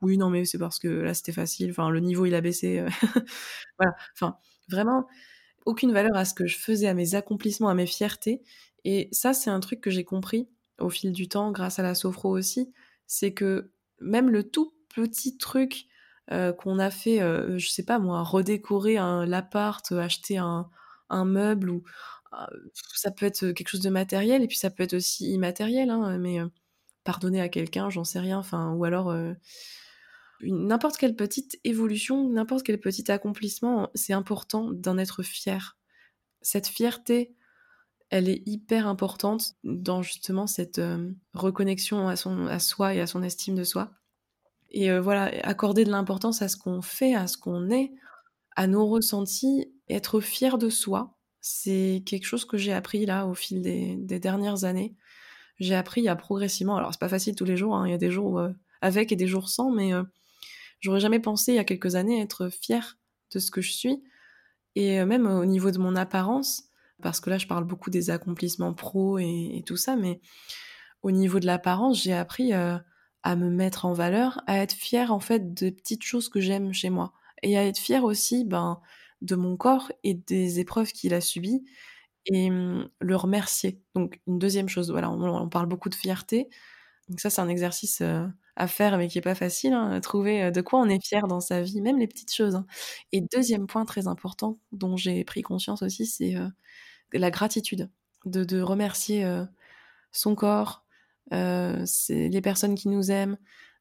oui, 0.00 0.16
non, 0.16 0.30
mais 0.30 0.44
c'est 0.44 0.58
parce 0.58 0.78
que 0.78 0.88
là 0.88 1.12
c'était 1.12 1.32
facile, 1.32 1.72
enfin 1.72 1.90
le 1.90 2.00
niveau 2.00 2.24
il 2.24 2.36
a 2.36 2.40
baissé, 2.40 2.84
voilà, 3.78 3.94
enfin 4.14 4.36
vraiment 4.68 5.06
aucune 5.66 5.92
valeur 5.92 6.16
à 6.16 6.24
ce 6.24 6.34
que 6.34 6.46
je 6.46 6.58
faisais, 6.58 6.88
à 6.88 6.94
mes 6.94 7.14
accomplissements, 7.14 7.68
à 7.68 7.74
mes 7.74 7.86
fiertés, 7.86 8.42
et 8.84 9.08
ça 9.12 9.34
c'est 9.34 9.50
un 9.50 9.60
truc 9.60 9.80
que 9.80 9.90
j'ai 9.90 10.04
compris 10.04 10.48
au 10.78 10.90
fil 10.90 11.12
du 11.12 11.28
temps 11.28 11.52
grâce 11.52 11.78
à 11.78 11.82
la 11.82 11.94
sophro 11.94 12.30
aussi, 12.30 12.72
c'est 13.06 13.32
que 13.34 13.70
même 14.00 14.30
le 14.30 14.44
tout 14.44 14.74
petit 14.94 15.36
truc 15.36 15.86
euh, 16.32 16.52
qu'on 16.52 16.78
a 16.78 16.90
fait, 16.90 17.20
euh, 17.20 17.58
je 17.58 17.68
sais 17.68 17.84
pas 17.84 17.98
moi, 17.98 18.22
redécorer 18.22 18.96
un 18.96 19.26
l'appart, 19.26 19.92
acheter 19.92 20.38
un 20.38 20.68
meuble 21.24 21.70
ou 21.70 21.82
ah, 22.32 22.48
ça 22.94 23.10
peut 23.10 23.26
être 23.26 23.50
quelque 23.52 23.68
chose 23.68 23.80
de 23.80 23.90
matériel 23.90 24.42
et 24.42 24.46
puis 24.46 24.56
ça 24.58 24.70
peut 24.70 24.84
être 24.84 24.94
aussi 24.94 25.32
immatériel, 25.32 25.90
hein, 25.90 26.16
mais 26.18 26.38
pardonner 27.04 27.40
à 27.40 27.48
quelqu'un, 27.48 27.90
j'en 27.90 28.04
sais 28.04 28.20
rien, 28.20 28.38
enfin, 28.38 28.72
ou 28.74 28.84
alors 28.84 29.12
n'importe 30.42 30.96
quelle 30.96 31.16
petite 31.16 31.58
évolution, 31.64 32.28
n'importe 32.28 32.64
quel 32.64 32.80
petit 32.80 33.10
accomplissement, 33.10 33.90
c'est 33.94 34.12
important 34.12 34.70
d'en 34.72 34.98
être 34.98 35.22
fier. 35.22 35.76
Cette 36.42 36.66
fierté, 36.66 37.34
elle 38.08 38.28
est 38.28 38.42
hyper 38.46 38.86
importante 38.86 39.54
dans 39.62 40.02
justement 40.02 40.46
cette 40.46 40.80
reconnexion 41.34 42.08
à, 42.08 42.16
son, 42.16 42.46
à 42.46 42.58
soi 42.58 42.94
et 42.94 43.00
à 43.00 43.06
son 43.06 43.22
estime 43.22 43.54
de 43.54 43.64
soi. 43.64 43.92
Et 44.70 44.96
voilà, 44.98 45.30
accorder 45.42 45.84
de 45.84 45.90
l'importance 45.90 46.42
à 46.42 46.48
ce 46.48 46.56
qu'on 46.56 46.82
fait, 46.82 47.14
à 47.14 47.26
ce 47.26 47.36
qu'on 47.36 47.70
est, 47.70 47.92
à 48.56 48.66
nos 48.66 48.86
ressentis, 48.86 49.72
être 49.88 50.20
fier 50.20 50.58
de 50.58 50.70
soi, 50.70 51.16
c'est 51.40 52.02
quelque 52.04 52.26
chose 52.26 52.44
que 52.44 52.56
j'ai 52.56 52.72
appris 52.72 53.06
là 53.06 53.26
au 53.26 53.34
fil 53.34 53.62
des, 53.62 53.96
dernières 54.18 54.64
années. 54.64 54.94
J'ai 55.58 55.74
appris 55.74 56.08
à 56.08 56.16
progressivement, 56.16 56.76
alors 56.76 56.92
c'est 56.92 57.00
pas 57.00 57.08
facile 57.08 57.34
tous 57.34 57.44
les 57.44 57.56
jours, 57.56 57.74
hein, 57.76 57.86
il 57.86 57.90
y 57.90 57.94
a 57.94 57.98
des 57.98 58.10
jours 58.10 58.38
euh, 58.38 58.50
avec 58.80 59.12
et 59.12 59.16
des 59.16 59.26
jours 59.26 59.48
sans, 59.48 59.70
mais 59.70 59.92
euh, 59.92 60.02
j'aurais 60.80 61.00
jamais 61.00 61.20
pensé 61.20 61.52
il 61.52 61.56
y 61.56 61.60
a 61.60 61.64
quelques 61.64 61.94
années 61.94 62.20
être 62.20 62.48
fier 62.48 62.98
de 63.32 63.38
ce 63.38 63.50
que 63.50 63.60
je 63.60 63.72
suis. 63.72 64.02
Et 64.76 65.00
euh, 65.00 65.06
même 65.06 65.26
au 65.26 65.44
niveau 65.44 65.70
de 65.70 65.78
mon 65.78 65.96
apparence, 65.96 66.64
parce 67.02 67.20
que 67.20 67.30
là 67.30 67.38
je 67.38 67.46
parle 67.46 67.64
beaucoup 67.64 67.90
des 67.90 68.10
accomplissements 68.10 68.74
pro 68.74 69.18
et, 69.18 69.62
tout 69.66 69.76
ça, 69.76 69.96
mais 69.96 70.20
au 71.02 71.10
niveau 71.10 71.40
de 71.40 71.46
l'apparence, 71.46 72.02
j'ai 72.02 72.12
appris 72.12 72.52
à 72.52 73.36
me 73.36 73.50
mettre 73.50 73.86
en 73.86 73.92
valeur, 73.92 74.42
à 74.46 74.58
être 74.58 74.72
fier 74.72 75.12
en 75.12 75.20
fait 75.20 75.54
de 75.54 75.70
petites 75.70 76.02
choses 76.04 76.28
que 76.28 76.40
j'aime 76.40 76.72
chez 76.72 76.90
moi 76.90 77.12
et 77.42 77.56
à 77.58 77.66
être 77.66 77.78
fière 77.78 78.04
aussi 78.04 78.44
ben, 78.44 78.80
de 79.22 79.34
mon 79.36 79.56
corps 79.56 79.92
et 80.04 80.14
des 80.14 80.60
épreuves 80.60 80.92
qu'il 80.92 81.14
a 81.14 81.20
subies 81.20 81.64
et 82.26 82.50
mmh, 82.50 82.88
le 83.00 83.16
remercier. 83.16 83.80
Donc 83.94 84.20
une 84.26 84.38
deuxième 84.38 84.68
chose, 84.68 84.90
voilà, 84.90 85.10
on, 85.10 85.48
parle 85.48 85.66
beaucoup 85.66 85.88
de 85.88 85.94
fierté. 85.94 86.48
Donc 87.08 87.20
ça 87.20 87.30
c'est 87.30 87.40
un 87.40 87.48
exercice 87.48 88.02
à 88.56 88.66
faire 88.66 88.98
mais 88.98 89.08
qui 89.08 89.18
est 89.18 89.22
pas 89.22 89.34
facile, 89.34 89.72
hein, 89.72 90.00
trouver 90.00 90.50
de 90.50 90.60
quoi 90.60 90.80
on 90.80 90.88
est 90.88 91.04
fier 91.04 91.26
dans 91.26 91.40
sa 91.40 91.62
vie, 91.62 91.80
même 91.80 91.98
les 91.98 92.06
petites 92.06 92.34
choses. 92.34 92.54
Hein. 92.54 92.66
Et 93.12 93.20
deuxième 93.20 93.66
point 93.66 93.84
très 93.84 94.06
important 94.06 94.58
dont 94.72 94.96
j'ai 94.96 95.24
pris 95.24 95.42
conscience 95.42 95.82
aussi, 95.82 96.06
c'est 96.06 96.34
la 97.12 97.30
gratitude, 97.30 97.90
de, 98.24 98.60
remercier 98.60 99.26
son 100.12 100.34
corps, 100.34 100.84
les 101.30 102.40
personnes 102.42 102.74
qui 102.74 102.88
nous 102.88 103.10
aiment, 103.10 103.38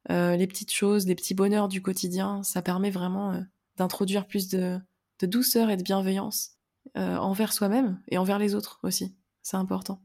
les 0.09 0.47
petites 0.47 0.71
choses, 0.71 1.07
les 1.07 1.15
petits 1.15 1.35
bonheurs 1.35 1.67
du 1.67 1.81
quotidien. 1.81 2.43
Ça 2.43 2.61
permet 2.61 2.91
vraiment 2.91 3.43
d'introduire 3.77 4.27
plus 4.27 4.49
de, 4.49 4.79
de, 5.19 5.27
douceur 5.27 5.69
et 5.69 5.77
de 5.77 5.83
bienveillance 5.83 6.57
envers 6.95 7.53
soi-même 7.53 8.01
et 8.07 8.17
envers 8.17 8.39
les 8.39 8.55
autres 8.55 8.79
aussi. 8.83 9.15
C'est 9.41 9.57
important. 9.57 10.01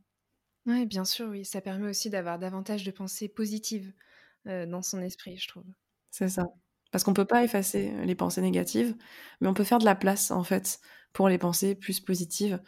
Oui, 0.66 0.86
bien 0.86 1.04
sûr, 1.04 1.28
oui. 1.28 1.44
Ça 1.44 1.60
permet 1.60 1.88
aussi 1.88 2.08
d'avoir 2.08 2.38
davantage 2.38 2.84
de 2.84 2.90
pensées 2.90 3.28
positives 3.28 3.92
dans 4.46 4.82
son 4.82 5.00
esprit, 5.00 5.36
je 5.36 5.48
trouve. 5.48 5.64
C'est 6.10 6.28
ça. 6.28 6.46
Parce 6.90 7.02
qu'on 7.02 7.14
peut 7.14 7.24
pas 7.24 7.42
effacer 7.42 7.92
les 8.04 8.14
pensées 8.14 8.40
négatives, 8.40 8.94
mais 9.40 9.48
on 9.48 9.54
peut 9.54 9.64
faire 9.64 9.78
de 9.78 9.84
la 9.84 9.96
place, 9.96 10.30
en 10.30 10.44
fait, 10.44 10.78
pour 11.12 11.28
les 11.28 11.38
pensées 11.38 11.74
plus 11.74 12.00
positives. 12.00 12.60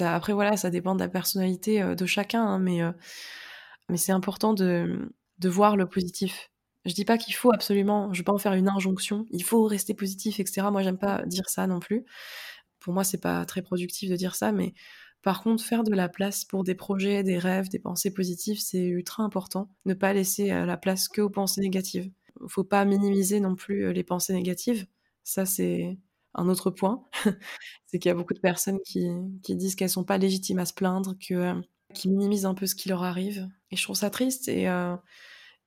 Après, 0.00 0.32
voilà, 0.32 0.56
ça 0.56 0.70
dépend 0.70 0.94
de 0.94 1.00
la 1.00 1.08
personnalité 1.08 1.94
de 1.94 2.06
chacun, 2.06 2.44
hein, 2.44 2.58
mais, 2.58 2.80
c'est 3.96 4.12
important 4.12 4.54
de, 4.54 5.10
de 5.38 5.48
voir 5.48 5.76
le 5.76 5.86
positif. 5.86 6.50
Je 6.84 6.92
dis 6.92 7.04
pas 7.04 7.16
qu'il 7.16 7.34
faut 7.34 7.52
absolument, 7.52 8.12
je 8.12 8.20
vais 8.20 8.24
pas 8.24 8.32
en 8.32 8.38
faire 8.38 8.52
une 8.52 8.68
injonction, 8.68 9.24
il 9.30 9.42
faut 9.42 9.64
rester 9.64 9.94
positif, 9.94 10.38
etc. 10.40 10.70
Moi, 10.70 10.82
j'aime 10.82 10.98
pas 10.98 11.22
dire 11.24 11.48
ça 11.48 11.66
non 11.66 11.80
plus. 11.80 12.04
Pour 12.78 12.92
moi, 12.92 13.04
c'est 13.04 13.18
pas 13.18 13.46
très 13.46 13.62
productif 13.62 14.10
de 14.10 14.16
dire 14.16 14.34
ça, 14.34 14.52
mais 14.52 14.74
par 15.24 15.42
contre, 15.42 15.64
faire 15.64 15.84
de 15.84 15.94
la 15.94 16.10
place 16.10 16.44
pour 16.44 16.64
des 16.64 16.74
projets, 16.74 17.22
des 17.22 17.38
rêves, 17.38 17.70
des 17.70 17.78
pensées 17.78 18.12
positives, 18.12 18.60
c'est 18.60 18.84
ultra 18.84 19.22
important. 19.22 19.70
Ne 19.86 19.94
pas 19.94 20.12
laisser 20.12 20.48
la 20.48 20.76
place 20.76 21.08
que 21.08 21.22
aux 21.22 21.30
pensées 21.30 21.62
négatives. 21.62 22.10
Faut 22.46 22.62
pas 22.62 22.84
minimiser 22.84 23.40
non 23.40 23.54
plus 23.54 23.90
les 23.94 24.04
pensées 24.04 24.34
négatives. 24.34 24.86
Ça, 25.22 25.46
c'est 25.46 25.98
un 26.34 26.46
autre 26.50 26.70
point. 26.70 27.04
c'est 27.86 27.98
qu'il 27.98 28.10
y 28.10 28.12
a 28.12 28.14
beaucoup 28.14 28.34
de 28.34 28.38
personnes 28.38 28.78
qui, 28.84 29.08
disent 29.48 29.76
qu'elles 29.76 29.88
sont 29.88 30.04
pas 30.04 30.18
légitimes 30.18 30.58
à 30.58 30.66
se 30.66 30.74
plaindre, 30.74 31.14
que, 31.26 31.54
qui 31.94 32.10
minimisent 32.10 32.44
un 32.44 32.54
peu 32.54 32.66
ce 32.66 32.74
qui 32.74 32.90
leur 32.90 33.02
arrive. 33.02 33.48
Et 33.70 33.76
je 33.76 33.82
trouve 33.82 33.96
ça 33.96 34.10
triste. 34.10 34.48
Et 34.48 34.66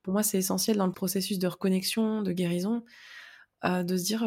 pour 0.04 0.12
moi, 0.12 0.22
c'est 0.22 0.38
essentiel 0.38 0.76
dans 0.76 0.86
le 0.86 0.92
processus 0.92 1.40
de 1.40 1.48
reconnexion, 1.48 2.22
de 2.22 2.30
guérison, 2.30 2.84
de 3.64 3.96
se 3.96 4.04
dire 4.04 4.24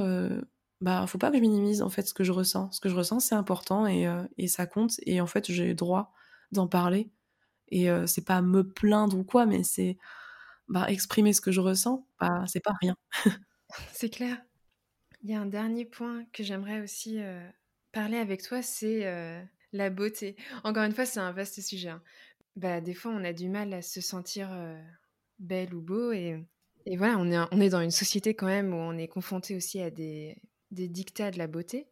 bah 0.81 1.05
faut 1.07 1.19
pas 1.19 1.29
que 1.29 1.37
je 1.37 1.41
minimise 1.41 1.81
en 1.81 1.89
fait 1.89 2.07
ce 2.07 2.13
que 2.13 2.23
je 2.23 2.31
ressens. 2.31 2.71
Ce 2.71 2.79
que 2.79 2.89
je 2.89 2.95
ressens 2.95 3.19
c'est 3.19 3.35
important 3.35 3.85
et, 3.87 4.07
euh, 4.07 4.23
et, 4.37 4.47
ça 4.47 4.65
compte 4.65 4.95
et 5.05 5.21
en 5.21 5.27
fait 5.27 5.51
j'ai 5.51 5.67
le 5.67 5.75
droit 5.75 6.11
d'en 6.51 6.67
parler 6.67 7.09
et 7.69 7.89
euh, 7.89 8.07
c'est 8.07 8.25
pas 8.25 8.41
me 8.41 8.67
plaindre 8.67 9.17
ou 9.17 9.23
quoi 9.23 9.45
mais 9.45 9.63
c'est 9.63 9.97
bah, 10.67 10.85
exprimer 10.89 11.33
ce 11.33 11.41
que 11.41 11.51
je 11.51 11.61
ressens 11.61 12.05
bah 12.19 12.43
c'est 12.47 12.59
pas 12.59 12.73
rien. 12.81 12.95
c'est 13.93 14.09
clair. 14.09 14.41
Il 15.23 15.29
y 15.29 15.35
a 15.35 15.41
un 15.41 15.45
dernier 15.45 15.85
point 15.85 16.25
que 16.33 16.43
j'aimerais 16.43 16.81
aussi 16.81 17.21
euh, 17.21 17.47
parler 17.91 18.17
avec 18.17 18.41
toi 18.41 18.63
c'est 18.63 19.45
la 19.73 19.89
beauté. 19.89 20.35
Encore 20.63 20.83
une 20.83 20.93
fois 20.93 21.05
c'est 21.05 21.19
un 21.19 21.31
vaste 21.31 21.61
sujet. 21.61 21.89
Hein. 21.89 22.01
Bah 22.55 22.81
des 22.81 22.95
fois 22.95 23.11
on 23.11 23.23
a 23.23 23.33
du 23.33 23.49
mal 23.49 23.71
à 23.73 23.83
se 23.83 24.01
sentir 24.01 24.49
belle 25.39 25.75
ou 25.75 25.81
beau 25.81 26.11
et 26.11 26.43
et 26.87 26.97
voilà, 26.97 27.19
on 27.19 27.31
est, 27.31 27.37
on 27.51 27.61
est 27.61 27.69
dans 27.69 27.81
une 27.81 27.91
société 27.91 28.33
quand 28.33 28.47
même 28.47 28.73
où 28.73 28.77
on 28.77 28.97
est 28.97 29.07
confronté 29.07 29.55
aussi 29.55 29.79
à 29.81 29.91
des, 29.91 30.41
des 30.71 30.87
dictats 30.87 31.31
de 31.31 31.37
la 31.37 31.47
beauté. 31.47 31.87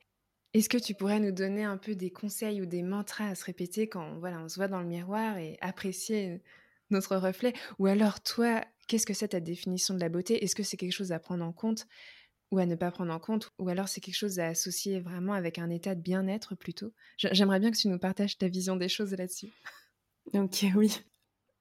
Est-ce 0.53 0.69
que 0.69 0.77
tu 0.77 0.95
pourrais 0.95 1.19
nous 1.19 1.31
donner 1.31 1.63
un 1.63 1.77
peu 1.77 1.95
des 1.95 2.09
conseils 2.11 2.61
ou 2.61 2.65
des 2.65 2.81
mantras 2.81 3.27
à 3.27 3.35
se 3.35 3.45
répéter 3.45 3.87
quand 3.87 4.17
voilà, 4.19 4.39
on 4.39 4.49
se 4.49 4.55
voit 4.55 4.67
dans 4.67 4.81
le 4.81 4.87
miroir 4.87 5.37
et 5.37 5.57
apprécier 5.61 6.41
notre 6.89 7.15
reflet? 7.17 7.53
Ou 7.77 7.85
alors 7.85 8.21
toi, 8.23 8.63
qu'est-ce 8.87 9.05
que 9.05 9.13
c'est 9.13 9.29
ta 9.29 9.39
définition 9.39 9.93
de 9.93 9.99
la 9.99 10.09
beauté? 10.09 10.43
Est-ce 10.43 10.55
que 10.55 10.63
c'est 10.63 10.77
quelque 10.77 10.91
chose 10.93 11.11
à 11.11 11.19
prendre 11.19 11.45
en 11.45 11.53
compte 11.53 11.87
ou 12.51 12.59
à 12.59 12.65
ne 12.65 12.75
pas 12.75 12.91
prendre 12.91 13.13
en 13.13 13.19
compte? 13.19 13.51
Ou 13.59 13.69
alors 13.69 13.87
c'est 13.89 14.01
quelque 14.01 14.15
chose 14.17 14.39
à 14.39 14.47
associer 14.47 14.99
vraiment 14.99 15.33
avec 15.33 15.59
un 15.59 15.69
état 15.69 15.95
de 15.95 16.01
bien-être 16.01 16.55
plutôt? 16.55 16.93
J'aimerais 17.17 17.59
bien 17.59 17.71
que 17.71 17.77
tu 17.77 17.87
nous 17.87 17.99
partages 17.99 18.37
ta 18.37 18.47
vision 18.47 18.75
des 18.75 18.89
choses 18.89 19.13
là-dessus. 19.13 19.49
Ok, 20.33 20.65
oui. 20.75 21.01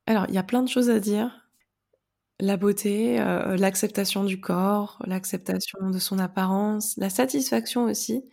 Alors, 0.07 0.27
il 0.29 0.35
y 0.35 0.39
a 0.39 0.43
plein 0.43 0.63
de 0.63 0.69
choses 0.69 0.91
à 0.91 1.01
dire. 1.01 1.48
La 2.41 2.57
beauté, 2.57 3.21
euh, 3.21 3.57
l'acceptation 3.57 4.25
du 4.25 4.41
corps, 4.41 5.03
l'acceptation 5.07 5.91
de 5.91 5.99
son 5.99 6.19
apparence, 6.19 6.97
la 6.97 7.11
satisfaction 7.11 7.85
aussi. 7.85 8.25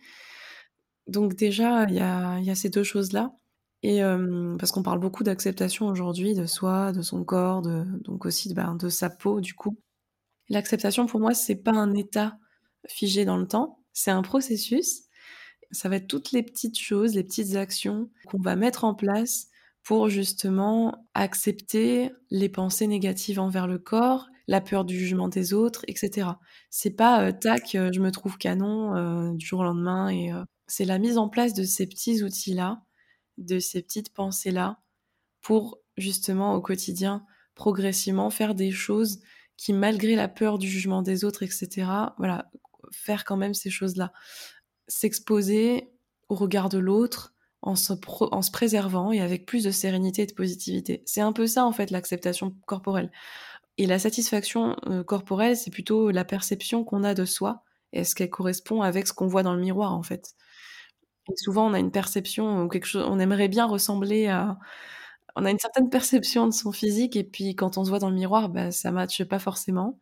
Donc 1.08 1.34
déjà, 1.34 1.84
il 1.84 1.94
y 1.94 2.00
a, 2.00 2.54
ces 2.54 2.70
deux 2.70 2.84
choses-là. 2.84 3.32
Et 3.82 4.00
parce 4.58 4.72
qu'on 4.72 4.82
parle 4.82 4.98
beaucoup 4.98 5.22
d'acceptation 5.22 5.86
aujourd'hui 5.86 6.34
de 6.34 6.46
soi, 6.46 6.92
de 6.92 7.02
son 7.02 7.24
corps, 7.24 7.62
de, 7.62 7.84
donc 8.02 8.26
aussi 8.26 8.52
ben, 8.54 8.74
de 8.74 8.88
sa 8.88 9.10
peau 9.10 9.40
du 9.40 9.54
coup. 9.54 9.76
L'acceptation 10.48 11.06
pour 11.06 11.20
moi, 11.20 11.34
c'est 11.34 11.56
pas 11.56 11.72
un 11.72 11.94
état 11.94 12.38
figé 12.88 13.24
dans 13.24 13.36
le 13.36 13.46
temps, 13.46 13.80
c'est 13.92 14.10
un 14.10 14.22
processus. 14.22 15.02
Ça 15.72 15.88
va 15.88 15.96
être 15.96 16.06
toutes 16.06 16.32
les 16.32 16.42
petites 16.42 16.78
choses, 16.78 17.14
les 17.14 17.24
petites 17.24 17.56
actions 17.56 18.08
qu'on 18.26 18.38
va 18.38 18.54
mettre 18.56 18.84
en 18.84 18.94
place 18.94 19.48
pour 19.86 20.08
justement 20.08 21.08
accepter 21.14 22.10
les 22.30 22.48
pensées 22.48 22.88
négatives 22.88 23.38
envers 23.38 23.68
le 23.68 23.78
corps, 23.78 24.26
la 24.48 24.60
peur 24.60 24.84
du 24.84 24.98
jugement 24.98 25.28
des 25.28 25.52
autres, 25.52 25.84
etc. 25.86 26.30
C'est 26.70 26.90
pas 26.90 27.22
euh, 27.22 27.30
tac, 27.30 27.76
euh, 27.76 27.90
je 27.92 28.00
me 28.00 28.10
trouve 28.10 28.36
canon 28.36 28.96
euh, 28.96 29.32
du 29.34 29.46
jour 29.46 29.60
au 29.60 29.62
lendemain 29.62 30.08
et 30.08 30.32
c'est 30.66 30.86
la 30.86 30.98
mise 30.98 31.18
en 31.18 31.28
place 31.28 31.54
de 31.54 31.62
ces 31.62 31.86
petits 31.86 32.24
outils-là, 32.24 32.82
de 33.38 33.60
ces 33.60 33.80
petites 33.80 34.12
pensées-là, 34.12 34.80
pour 35.40 35.78
justement 35.96 36.54
au 36.56 36.60
quotidien 36.60 37.24
progressivement 37.54 38.28
faire 38.30 38.56
des 38.56 38.72
choses 38.72 39.20
qui, 39.56 39.72
malgré 39.72 40.16
la 40.16 40.26
peur 40.26 40.58
du 40.58 40.68
jugement 40.68 41.02
des 41.02 41.24
autres, 41.24 41.44
etc., 41.44 41.88
voilà, 42.18 42.50
faire 42.90 43.24
quand 43.24 43.36
même 43.36 43.54
ces 43.54 43.70
choses-là. 43.70 44.12
S'exposer 44.88 45.92
au 46.28 46.34
regard 46.34 46.70
de 46.70 46.78
l'autre, 46.78 47.35
en 47.62 47.74
se, 47.76 47.92
en 48.20 48.42
se 48.42 48.50
préservant 48.50 49.12
et 49.12 49.20
avec 49.20 49.46
plus 49.46 49.64
de 49.64 49.70
sérénité 49.70 50.22
et 50.22 50.26
de 50.26 50.34
positivité. 50.34 51.02
C'est 51.06 51.20
un 51.20 51.32
peu 51.32 51.46
ça 51.46 51.64
en 51.64 51.72
fait 51.72 51.90
l'acceptation 51.90 52.54
corporelle. 52.66 53.10
Et 53.78 53.86
la 53.86 53.98
satisfaction 53.98 54.76
euh, 54.86 55.04
corporelle, 55.04 55.56
c'est 55.56 55.70
plutôt 55.70 56.10
la 56.10 56.24
perception 56.24 56.84
qu'on 56.84 57.04
a 57.04 57.14
de 57.14 57.24
soi. 57.24 57.64
Est-ce 57.92 58.14
qu'elle 58.14 58.30
correspond 58.30 58.82
avec 58.82 59.06
ce 59.06 59.12
qu'on 59.12 59.26
voit 59.26 59.42
dans 59.42 59.54
le 59.54 59.60
miroir 59.60 59.92
en 59.92 60.02
fait 60.02 60.34
et 61.30 61.36
Souvent, 61.36 61.66
on 61.70 61.74
a 61.74 61.78
une 61.78 61.90
perception 61.90 62.68
quelque 62.68 62.86
chose, 62.86 63.04
on 63.08 63.18
aimerait 63.18 63.48
bien 63.48 63.66
ressembler 63.66 64.28
à, 64.28 64.58
on 65.36 65.44
a 65.44 65.50
une 65.50 65.58
certaine 65.58 65.90
perception 65.90 66.46
de 66.46 66.52
son 66.52 66.72
physique 66.72 67.16
et 67.16 67.24
puis 67.24 67.54
quand 67.54 67.78
on 67.78 67.84
se 67.84 67.90
voit 67.90 67.98
dans 67.98 68.10
le 68.10 68.16
miroir, 68.16 68.48
bah, 68.48 68.72
ça 68.72 68.90
matche 68.92 69.22
pas 69.24 69.38
forcément. 69.38 70.00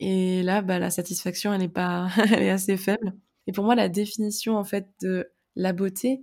Et 0.00 0.42
là, 0.42 0.62
bah, 0.62 0.78
la 0.78 0.90
satisfaction, 0.90 1.52
elle 1.54 1.62
est 1.62 1.68
pas, 1.68 2.08
elle 2.32 2.42
est 2.42 2.50
assez 2.50 2.76
faible. 2.76 3.14
Et 3.46 3.52
pour 3.52 3.64
moi, 3.64 3.74
la 3.74 3.88
définition 3.88 4.56
en 4.56 4.64
fait 4.64 4.88
de 5.02 5.30
la 5.56 5.72
beauté, 5.72 6.22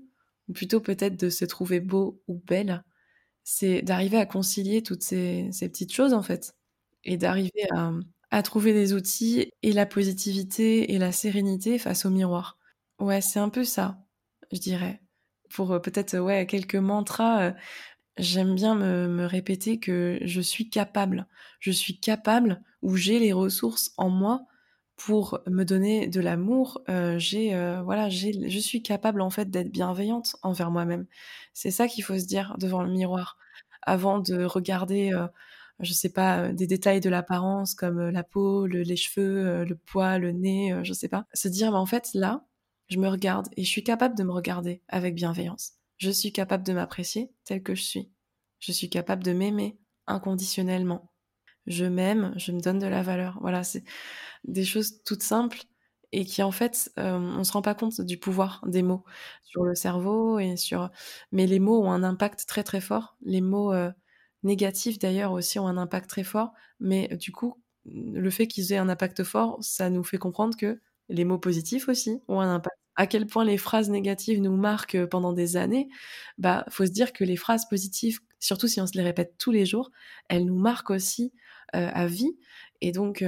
plutôt 0.53 0.81
peut-être 0.81 1.19
de 1.19 1.29
se 1.29 1.45
trouver 1.45 1.79
beau 1.79 2.21
ou 2.27 2.41
belle, 2.45 2.83
c'est 3.43 3.81
d'arriver 3.81 4.17
à 4.17 4.25
concilier 4.25 4.83
toutes 4.83 5.03
ces, 5.03 5.49
petites 5.59 5.93
choses 5.93 6.13
en 6.13 6.23
fait, 6.23 6.55
et 7.03 7.17
d'arriver 7.17 7.67
à, 8.31 8.43
trouver 8.43 8.73
des 8.73 8.93
outils 8.93 9.51
et 9.61 9.73
la 9.73 9.85
positivité 9.85 10.93
et 10.93 10.97
la 10.97 11.11
sérénité 11.11 11.77
face 11.77 12.05
au 12.05 12.09
miroir. 12.09 12.57
Ouais, 12.99 13.21
c'est 13.21 13.39
un 13.39 13.49
peu 13.49 13.63
ça, 13.63 13.99
je 14.51 14.59
dirais. 14.59 15.01
Pour 15.49 15.71
euh, 15.71 15.79
peut-être 15.79 16.17
ouais 16.17 16.47
quelques 16.47 16.75
mantras, 16.75 17.43
euh, 17.43 17.51
j'aime 18.17 18.55
bien 18.55 18.75
me, 18.75 19.07
me, 19.07 19.25
répéter 19.25 19.79
que 19.79 20.19
je 20.23 20.41
suis 20.41 20.69
capable, 20.69 21.27
je 21.59 21.71
suis 21.71 21.99
capable 21.99 22.61
ou 22.81 22.95
j'ai 22.95 23.19
les 23.19 23.33
ressources 23.33 23.93
en 23.97 24.09
moi 24.09 24.47
pour 24.95 25.39
me 25.47 25.63
donner 25.63 26.07
de 26.07 26.21
l'amour, 26.21 26.81
euh, 26.89 27.17
j'ai 27.19 27.55
euh, 27.55 27.81
voilà, 27.83 28.09
j'ai 28.09 28.49
je 28.49 28.59
suis 28.59 28.81
capable 28.81 29.21
en 29.21 29.29
fait 29.29 29.49
d'être 29.49 29.71
bienveillante 29.71 30.35
envers 30.43 30.71
moi-même. 30.71 31.07
C'est 31.53 31.71
ça 31.71 31.87
qu'il 31.87 32.03
faut 32.03 32.17
se 32.17 32.25
dire 32.25 32.55
devant 32.59 32.83
le 32.83 32.91
miroir 32.91 33.37
avant 33.81 34.19
de 34.19 34.43
regarder 34.45 35.11
euh, 35.13 35.27
je 35.79 35.93
sais 35.93 36.11
pas 36.11 36.49
des 36.53 36.67
détails 36.67 37.01
de 37.01 37.09
l'apparence 37.09 37.75
comme 37.75 38.09
la 38.09 38.23
peau, 38.23 38.67
les 38.67 38.95
cheveux, 38.95 39.65
le 39.65 39.75
poids, 39.75 40.19
le 40.19 40.31
nez, 40.31 40.75
je 40.83 40.93
sais 40.93 41.09
pas. 41.09 41.25
Se 41.33 41.47
dire 41.47 41.71
mais 41.71 41.77
en 41.77 41.85
fait 41.85 42.11
là, 42.13 42.45
je 42.89 42.99
me 42.99 43.09
regarde 43.09 43.49
et 43.57 43.63
je 43.63 43.69
suis 43.69 43.83
capable 43.83 44.15
de 44.17 44.23
me 44.23 44.31
regarder 44.31 44.81
avec 44.87 45.15
bienveillance. 45.15 45.73
Je 45.97 46.11
suis 46.11 46.31
capable 46.31 46.63
de 46.63 46.73
m'apprécier 46.73 47.31
tel 47.45 47.63
que 47.63 47.75
je 47.75 47.83
suis. 47.83 48.11
Je 48.59 48.71
suis 48.71 48.89
capable 48.89 49.23
de 49.23 49.33
m'aimer 49.33 49.77
inconditionnellement. 50.07 51.12
Je 51.67 51.85
m'aime, 51.85 52.33
je 52.37 52.51
me 52.51 52.59
donne 52.59 52.79
de 52.79 52.87
la 52.87 53.03
valeur. 53.03 53.37
Voilà, 53.41 53.63
c'est 53.63 53.83
des 54.45 54.65
choses 54.65 55.03
toutes 55.05 55.23
simples 55.23 55.59
et 56.13 56.25
qui 56.25 56.43
en 56.43 56.51
fait, 56.51 56.91
euh, 56.99 57.17
on 57.19 57.43
se 57.43 57.51
rend 57.53 57.61
pas 57.61 57.75
compte 57.75 58.01
du 58.01 58.17
pouvoir 58.19 58.61
des 58.67 58.83
mots 58.83 59.03
sur 59.43 59.63
le 59.63 59.75
cerveau 59.75 60.39
et 60.39 60.57
sur. 60.57 60.91
Mais 61.31 61.47
les 61.47 61.59
mots 61.59 61.83
ont 61.83 61.91
un 61.91 62.03
impact 62.03 62.45
très 62.47 62.63
très 62.63 62.81
fort. 62.81 63.17
Les 63.23 63.41
mots 63.41 63.73
euh, 63.73 63.91
négatifs 64.43 64.99
d'ailleurs 64.99 65.31
aussi 65.33 65.59
ont 65.59 65.67
un 65.67 65.77
impact 65.77 66.09
très 66.09 66.23
fort. 66.23 66.53
Mais 66.79 67.07
du 67.17 67.31
coup, 67.31 67.61
le 67.85 68.29
fait 68.29 68.47
qu'ils 68.47 68.71
aient 68.73 68.77
un 68.77 68.89
impact 68.89 69.23
fort, 69.23 69.57
ça 69.61 69.89
nous 69.89 70.03
fait 70.03 70.17
comprendre 70.17 70.55
que 70.57 70.79
les 71.09 71.25
mots 71.25 71.39
positifs 71.39 71.89
aussi 71.89 72.21
ont 72.27 72.39
un 72.41 72.55
impact. 72.55 72.77
À 72.95 73.07
quel 73.07 73.25
point 73.25 73.43
les 73.43 73.57
phrases 73.57 73.89
négatives 73.89 74.39
nous 74.41 74.55
marquent 74.55 75.03
pendant 75.05 75.33
des 75.33 75.57
années, 75.57 75.89
bah 76.37 76.63
faut 76.69 76.85
se 76.85 76.91
dire 76.91 77.11
que 77.11 77.23
les 77.23 77.35
phrases 77.37 77.67
positives, 77.67 78.19
surtout 78.39 78.67
si 78.67 78.79
on 78.81 78.85
se 78.87 78.95
les 78.95 79.03
répète 79.03 79.33
tous 79.39 79.51
les 79.51 79.65
jours, 79.65 79.89
elles 80.29 80.45
nous 80.45 80.59
marquent 80.59 80.91
aussi 80.91 81.33
euh, 81.35 81.39
à 81.73 82.07
vie 82.07 82.37
et 82.83 82.89
euh, 82.89 82.91
donc, 82.91 83.23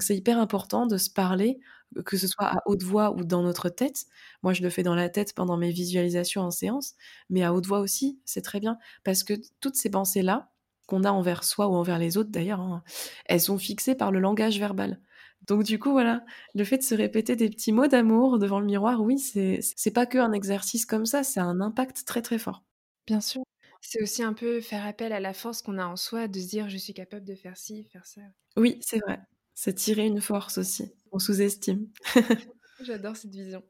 c'est 0.00 0.16
hyper 0.16 0.38
important 0.38 0.86
de 0.86 0.96
se 0.98 1.10
parler, 1.10 1.58
que 2.04 2.16
ce 2.16 2.28
soit 2.28 2.46
à 2.46 2.62
haute 2.66 2.84
voix 2.84 3.10
ou 3.12 3.24
dans 3.24 3.42
notre 3.42 3.68
tête. 3.68 4.04
Moi, 4.44 4.52
je 4.52 4.62
le 4.62 4.70
fais 4.70 4.84
dans 4.84 4.94
la 4.94 5.08
tête 5.08 5.34
pendant 5.34 5.56
mes 5.56 5.72
visualisations 5.72 6.42
en 6.42 6.52
séance, 6.52 6.94
mais 7.28 7.42
à 7.42 7.52
haute 7.52 7.66
voix 7.66 7.80
aussi, 7.80 8.20
c'est 8.24 8.42
très 8.42 8.60
bien, 8.60 8.78
parce 9.02 9.24
que 9.24 9.34
toutes 9.60 9.74
ces 9.74 9.90
pensées-là, 9.90 10.50
qu'on 10.86 11.02
a 11.02 11.10
envers 11.10 11.42
soi 11.42 11.66
ou 11.68 11.74
envers 11.74 11.98
les 11.98 12.16
autres 12.16 12.30
d'ailleurs, 12.30 12.60
hein, 12.60 12.84
elles 13.26 13.40
sont 13.40 13.58
fixées 13.58 13.96
par 13.96 14.12
le 14.12 14.20
langage 14.20 14.58
verbal. 14.60 15.00
Donc 15.48 15.64
du 15.64 15.78
coup, 15.78 15.90
voilà, 15.90 16.24
le 16.54 16.62
fait 16.64 16.78
de 16.78 16.82
se 16.82 16.94
répéter 16.94 17.36
des 17.36 17.48
petits 17.50 17.72
mots 17.72 17.86
d'amour 17.88 18.38
devant 18.38 18.60
le 18.60 18.66
miroir, 18.66 19.00
oui, 19.02 19.18
c'est 19.18 19.90
pas 19.92 20.06
que 20.06 20.18
un 20.18 20.32
exercice 20.32 20.86
comme 20.86 21.06
ça, 21.06 21.24
c'est 21.24 21.40
un 21.40 21.60
impact 21.60 22.04
très 22.06 22.22
très 22.22 22.38
fort. 22.38 22.62
Bien 23.06 23.20
sûr. 23.20 23.42
C'est 23.86 24.02
aussi 24.02 24.22
un 24.22 24.32
peu 24.32 24.60
faire 24.60 24.86
appel 24.86 25.12
à 25.12 25.20
la 25.20 25.34
force 25.34 25.60
qu'on 25.60 25.78
a 25.78 25.86
en 25.86 25.96
soi, 25.96 26.26
de 26.26 26.40
se 26.40 26.48
dire 26.48 26.70
je 26.70 26.78
suis 26.78 26.94
capable 26.94 27.24
de 27.24 27.34
faire 27.34 27.56
ci, 27.56 27.84
faire 27.92 28.06
ça. 28.06 28.22
Oui, 28.56 28.78
c'est 28.80 28.98
vrai. 28.98 29.20
C'est 29.54 29.74
tirer 29.74 30.06
une 30.06 30.22
force 30.22 30.58
aussi. 30.58 30.92
On 31.12 31.18
sous-estime. 31.18 31.88
J'adore 32.80 33.16
cette 33.16 33.34
vision. 33.34 33.62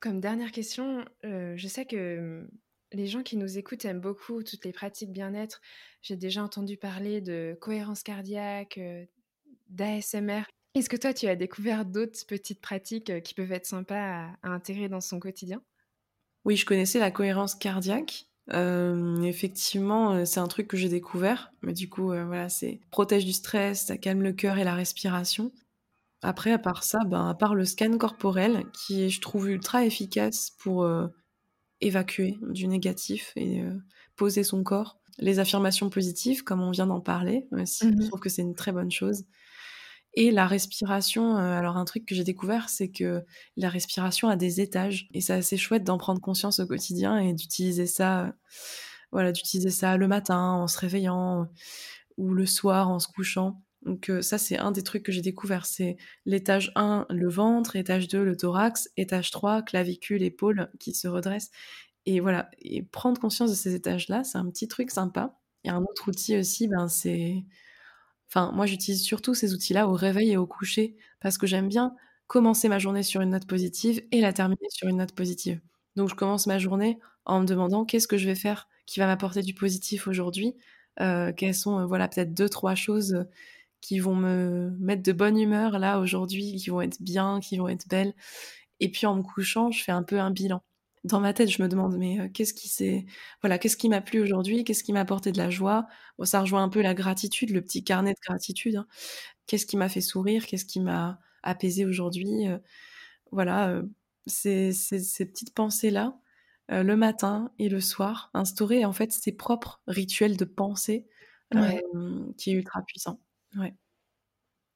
Comme 0.00 0.20
dernière 0.20 0.50
question, 0.52 1.04
euh, 1.24 1.54
je 1.56 1.68
sais 1.68 1.86
que 1.86 2.18
hum, 2.18 2.48
les 2.92 3.06
gens 3.06 3.22
qui 3.22 3.36
nous 3.36 3.58
écoutent 3.58 3.84
aiment 3.84 4.00
beaucoup 4.00 4.42
toutes 4.42 4.64
les 4.64 4.72
pratiques 4.72 5.12
bien-être. 5.12 5.60
J'ai 6.02 6.16
déjà 6.16 6.42
entendu 6.42 6.76
parler 6.76 7.20
de 7.20 7.56
cohérence 7.60 8.02
cardiaque, 8.02 8.78
euh, 8.78 9.04
d'ASMR. 9.68 10.42
Est-ce 10.74 10.88
que 10.88 10.96
toi, 10.96 11.14
tu 11.14 11.26
as 11.26 11.36
découvert 11.36 11.84
d'autres 11.84 12.26
petites 12.26 12.60
pratiques 12.60 13.10
euh, 13.10 13.20
qui 13.20 13.34
peuvent 13.34 13.52
être 13.52 13.66
sympas 13.66 14.34
à, 14.42 14.50
intégrer 14.50 14.88
dans 14.88 15.00
son 15.00 15.20
quotidien? 15.20 15.62
Oui, 16.44 16.56
je 16.56 16.66
connaissais 16.66 16.98
la 16.98 17.10
cohérence 17.10 17.54
cardiaque. 17.54 18.27
Effectivement, 18.50 20.24
c'est 20.24 20.40
un 20.40 20.48
truc 20.48 20.68
que 20.68 20.76
j'ai 20.76 20.88
découvert. 20.88 21.52
Mais 21.62 21.72
du 21.72 21.88
coup, 21.88 22.06
voilà, 22.06 22.48
c'est 22.48 22.80
protège 22.90 23.24
du 23.24 23.32
stress, 23.32 23.86
ça 23.86 23.96
calme 23.96 24.22
le 24.22 24.32
cœur 24.32 24.58
et 24.58 24.64
la 24.64 24.74
respiration. 24.74 25.52
Après, 26.22 26.52
à 26.52 26.58
part 26.58 26.82
ça, 26.82 26.98
ben, 27.06 27.28
à 27.28 27.34
part 27.34 27.54
le 27.54 27.64
scan 27.64 27.96
corporel, 27.98 28.64
qui 28.72 29.04
est, 29.04 29.08
je 29.08 29.20
trouve, 29.20 29.50
ultra 29.50 29.84
efficace 29.84 30.52
pour 30.58 30.88
évacuer 31.80 32.38
du 32.50 32.66
négatif 32.66 33.32
et 33.36 33.62
poser 34.16 34.42
son 34.42 34.62
corps. 34.62 34.98
Les 35.18 35.38
affirmations 35.40 35.90
positives, 35.90 36.44
comme 36.44 36.60
on 36.60 36.70
vient 36.70 36.86
d'en 36.86 37.00
parler 37.00 37.46
aussi, 37.52 37.88
je 37.88 37.94
mmh 37.94 38.08
trouve 38.08 38.20
que 38.20 38.28
c'est 38.28 38.42
une 38.42 38.54
très 38.54 38.72
bonne 38.72 38.90
chose. 38.90 39.24
Et 40.20 40.32
la 40.32 40.48
respiration, 40.48 41.36
alors 41.36 41.76
un 41.76 41.84
truc 41.84 42.04
que 42.04 42.12
j'ai 42.12 42.24
découvert, 42.24 42.70
c'est 42.70 42.88
que 42.88 43.24
la 43.56 43.68
respiration 43.68 44.28
a 44.28 44.34
des 44.34 44.60
étages. 44.60 45.08
Et 45.14 45.20
c'est 45.20 45.34
assez 45.34 45.56
chouette 45.56 45.84
d'en 45.84 45.96
prendre 45.96 46.20
conscience 46.20 46.58
au 46.58 46.66
quotidien 46.66 47.20
et 47.20 47.34
d'utiliser 47.34 47.86
ça, 47.86 48.34
voilà, 49.12 49.30
d'utiliser 49.30 49.70
ça 49.70 49.96
le 49.96 50.08
matin 50.08 50.40
en 50.40 50.66
se 50.66 50.76
réveillant 50.76 51.46
ou 52.16 52.34
le 52.34 52.46
soir 52.46 52.88
en 52.90 52.98
se 52.98 53.06
couchant. 53.06 53.62
Donc 53.82 54.10
ça, 54.20 54.38
c'est 54.38 54.58
un 54.58 54.72
des 54.72 54.82
trucs 54.82 55.04
que 55.04 55.12
j'ai 55.12 55.22
découvert. 55.22 55.66
C'est 55.66 55.96
l'étage 56.26 56.72
1, 56.74 57.06
le 57.10 57.28
ventre, 57.28 57.76
étage 57.76 58.08
2, 58.08 58.24
le 58.24 58.36
thorax, 58.36 58.88
étage 58.96 59.30
3, 59.30 59.62
clavicule, 59.62 60.24
épaule 60.24 60.68
qui 60.80 60.94
se 60.94 61.06
redresse. 61.06 61.52
Et 62.06 62.18
voilà, 62.18 62.50
et 62.58 62.82
prendre 62.82 63.20
conscience 63.20 63.50
de 63.50 63.54
ces 63.54 63.76
étages-là, 63.76 64.24
c'est 64.24 64.38
un 64.38 64.50
petit 64.50 64.66
truc 64.66 64.90
sympa. 64.90 65.38
Et 65.62 65.68
un 65.68 65.82
autre 65.82 66.08
outil 66.08 66.36
aussi, 66.36 66.66
ben 66.66 66.88
c'est... 66.88 67.44
Enfin, 68.28 68.52
moi, 68.54 68.66
j'utilise 68.66 69.02
surtout 69.02 69.34
ces 69.34 69.54
outils-là 69.54 69.88
au 69.88 69.92
réveil 69.94 70.32
et 70.32 70.36
au 70.36 70.46
coucher 70.46 70.96
parce 71.20 71.38
que 71.38 71.46
j'aime 71.46 71.68
bien 71.68 71.94
commencer 72.26 72.68
ma 72.68 72.78
journée 72.78 73.02
sur 73.02 73.20
une 73.22 73.30
note 73.30 73.46
positive 73.46 74.02
et 74.12 74.20
la 74.20 74.32
terminer 74.32 74.68
sur 74.70 74.88
une 74.88 74.98
note 74.98 75.12
positive. 75.12 75.60
Donc, 75.96 76.08
je 76.10 76.14
commence 76.14 76.46
ma 76.46 76.58
journée 76.58 76.98
en 77.24 77.40
me 77.40 77.46
demandant 77.46 77.84
qu'est-ce 77.84 78.08
que 78.08 78.18
je 78.18 78.26
vais 78.26 78.34
faire 78.34 78.68
qui 78.86 79.00
va 79.00 79.06
m'apporter 79.06 79.42
du 79.42 79.54
positif 79.54 80.06
aujourd'hui. 80.08 80.54
Euh, 81.00 81.32
quelles 81.32 81.54
sont, 81.54 81.86
voilà, 81.86 82.08
peut-être 82.08 82.34
deux, 82.34 82.48
trois 82.48 82.74
choses 82.74 83.24
qui 83.80 83.98
vont 84.00 84.16
me 84.16 84.70
mettre 84.80 85.02
de 85.02 85.12
bonne 85.12 85.38
humeur 85.38 85.78
là 85.78 86.00
aujourd'hui, 86.00 86.56
qui 86.56 86.70
vont 86.70 86.80
être 86.82 87.00
bien, 87.02 87.40
qui 87.40 87.58
vont 87.58 87.68
être 87.68 87.88
belles. 87.88 88.14
Et 88.80 88.90
puis 88.90 89.06
en 89.06 89.16
me 89.16 89.22
couchant, 89.22 89.70
je 89.72 89.82
fais 89.84 89.92
un 89.92 90.02
peu 90.04 90.20
un 90.20 90.30
bilan. 90.32 90.62
Dans 91.04 91.20
ma 91.20 91.32
tête, 91.32 91.50
je 91.50 91.62
me 91.62 91.68
demande 91.68 91.96
mais 91.96 92.20
euh, 92.20 92.28
qu'est-ce 92.28 92.54
qui 92.54 92.68
s'est 92.68 93.06
voilà, 93.42 93.58
qu'est-ce 93.58 93.76
qui 93.76 93.88
m'a 93.88 94.00
plu 94.00 94.20
aujourd'hui, 94.20 94.64
qu'est-ce 94.64 94.84
qui 94.84 94.92
m'a 94.92 95.00
apporté 95.00 95.32
de 95.32 95.38
la 95.38 95.50
joie? 95.50 95.86
Bon, 96.18 96.24
ça 96.24 96.40
rejoint 96.40 96.62
un 96.62 96.68
peu 96.68 96.82
la 96.82 96.94
gratitude, 96.94 97.50
le 97.50 97.62
petit 97.62 97.84
carnet 97.84 98.12
de 98.12 98.18
gratitude. 98.26 98.76
Hein. 98.76 98.86
Qu'est-ce 99.46 99.66
qui 99.66 99.76
m'a 99.76 99.88
fait 99.88 100.00
sourire, 100.00 100.46
qu'est-ce 100.46 100.64
qui 100.64 100.80
m'a 100.80 101.20
apaisé 101.42 101.84
aujourd'hui? 101.86 102.48
Euh, 102.48 102.58
voilà, 103.32 103.70
euh, 103.70 103.82
ces, 104.26 104.72
ces, 104.72 105.26
petites 105.26 105.54
pensées 105.54 105.90
là, 105.90 106.18
le 106.70 106.96
matin 106.96 107.50
et 107.58 107.68
le 107.70 107.80
soir, 107.80 108.30
instaurer 108.34 108.84
en 108.84 108.92
fait 108.92 109.12
ses 109.12 109.32
propres 109.32 109.80
rituels 109.86 110.36
de 110.36 110.44
pensée 110.44 111.06
qui 112.36 112.50
est 112.50 112.54
ultra 112.54 112.82
puissant. 112.82 113.20
Ouais. 113.56 113.74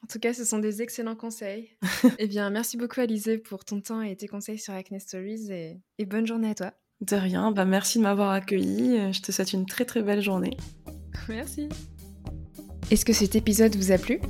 En 0.03 0.07
tout 0.09 0.19
cas, 0.19 0.35
ce 0.35 0.45
sont 0.45 0.59
des 0.59 0.83
excellents 0.83 1.15
conseils. 1.15 1.71
eh 2.19 2.27
bien, 2.27 2.51
merci 2.51 2.77
beaucoup, 2.77 3.01
Alizé, 3.01 3.38
pour 3.38 3.65
ton 3.65 3.81
temps 3.81 4.03
et 4.03 4.17
tes 4.17 4.27
conseils 4.27 4.59
sur 4.59 4.75
Acne 4.75 4.99
Stories 4.99 5.53
et, 5.53 5.81
et 5.99 6.05
bonne 6.05 6.27
journée 6.27 6.51
à 6.51 6.55
toi. 6.55 6.73
De 7.01 7.17
rien, 7.17 7.51
bah 7.51 7.65
merci 7.65 7.99
de 7.99 8.05
m'avoir 8.05 8.31
accueilli. 8.31 9.12
Je 9.12 9.21
te 9.21 9.33
souhaite 9.33 9.53
une 9.53 9.67
très 9.67 9.85
très 9.85 10.03
belle 10.03 10.23
journée. 10.23 10.57
merci. 11.29 11.69
Est-ce 12.91 13.05
que 13.05 13.12
cet 13.12 13.35
épisode 13.37 13.75
vous 13.75 13.91
a 13.91 13.99
plu? 13.99 14.21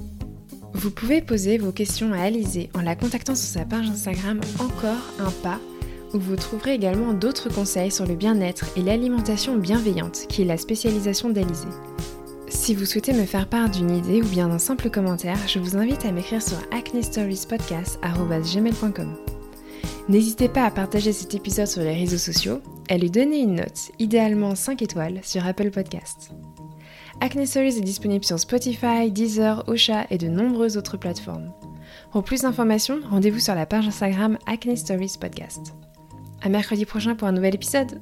Vous 0.74 0.90
pouvez 0.90 1.20
poser 1.20 1.58
vos 1.58 1.72
questions 1.72 2.12
à 2.12 2.22
Alizé 2.22 2.70
en 2.74 2.80
la 2.80 2.96
contactant 2.96 3.34
sur 3.34 3.48
sa 3.48 3.64
page 3.64 3.88
Instagram 3.88 4.40
Encore 4.58 5.12
un 5.18 5.30
pas, 5.42 5.60
où 6.14 6.18
vous 6.18 6.36
trouverez 6.36 6.74
également 6.74 7.12
d'autres 7.12 7.52
conseils 7.52 7.90
sur 7.90 8.06
le 8.06 8.14
bien-être 8.14 8.66
et 8.76 8.82
l'alimentation 8.82 9.56
bienveillante, 9.56 10.26
qui 10.28 10.42
est 10.42 10.46
la 10.46 10.56
spécialisation 10.56 11.30
d'Alizé. 11.30 11.68
Si 12.52 12.74
vous 12.76 12.84
souhaitez 12.84 13.14
me 13.14 13.24
faire 13.24 13.48
part 13.48 13.70
d'une 13.70 13.90
idée 13.90 14.22
ou 14.22 14.26
bien 14.26 14.46
d'un 14.46 14.58
simple 14.58 14.88
commentaire, 14.88 15.38
je 15.48 15.58
vous 15.58 15.76
invite 15.76 16.04
à 16.04 16.12
m'écrire 16.12 16.42
sur 16.42 16.58
acnestoriespodcast.gmail.com. 16.70 19.16
N'hésitez 20.08 20.48
pas 20.48 20.64
à 20.64 20.70
partager 20.70 21.12
cet 21.12 21.34
épisode 21.34 21.66
sur 21.66 21.82
les 21.82 21.94
réseaux 21.94 22.18
sociaux 22.18 22.60
et 22.88 22.92
à 22.92 22.98
lui 22.98 23.10
donner 23.10 23.40
une 23.40 23.56
note, 23.56 23.90
idéalement 23.98 24.54
5 24.54 24.80
étoiles, 24.82 25.18
sur 25.24 25.44
Apple 25.44 25.70
Podcasts. 25.70 26.30
Acne 27.20 27.46
Stories 27.46 27.78
est 27.78 27.80
disponible 27.80 28.24
sur 28.24 28.38
Spotify, 28.38 29.10
Deezer, 29.10 29.64
Ocha 29.66 30.06
et 30.10 30.18
de 30.18 30.28
nombreuses 30.28 30.76
autres 30.76 30.98
plateformes. 30.98 31.52
Pour 32.12 32.22
plus 32.22 32.42
d'informations, 32.42 33.00
rendez-vous 33.10 33.40
sur 33.40 33.56
la 33.56 33.66
page 33.66 33.88
Instagram 33.88 34.38
Acne 34.46 34.76
Stories 34.76 35.16
Podcast. 35.20 35.74
À 36.42 36.48
mercredi 36.48 36.84
prochain 36.84 37.16
pour 37.16 37.26
un 37.26 37.32
nouvel 37.32 37.56
épisode! 37.56 38.00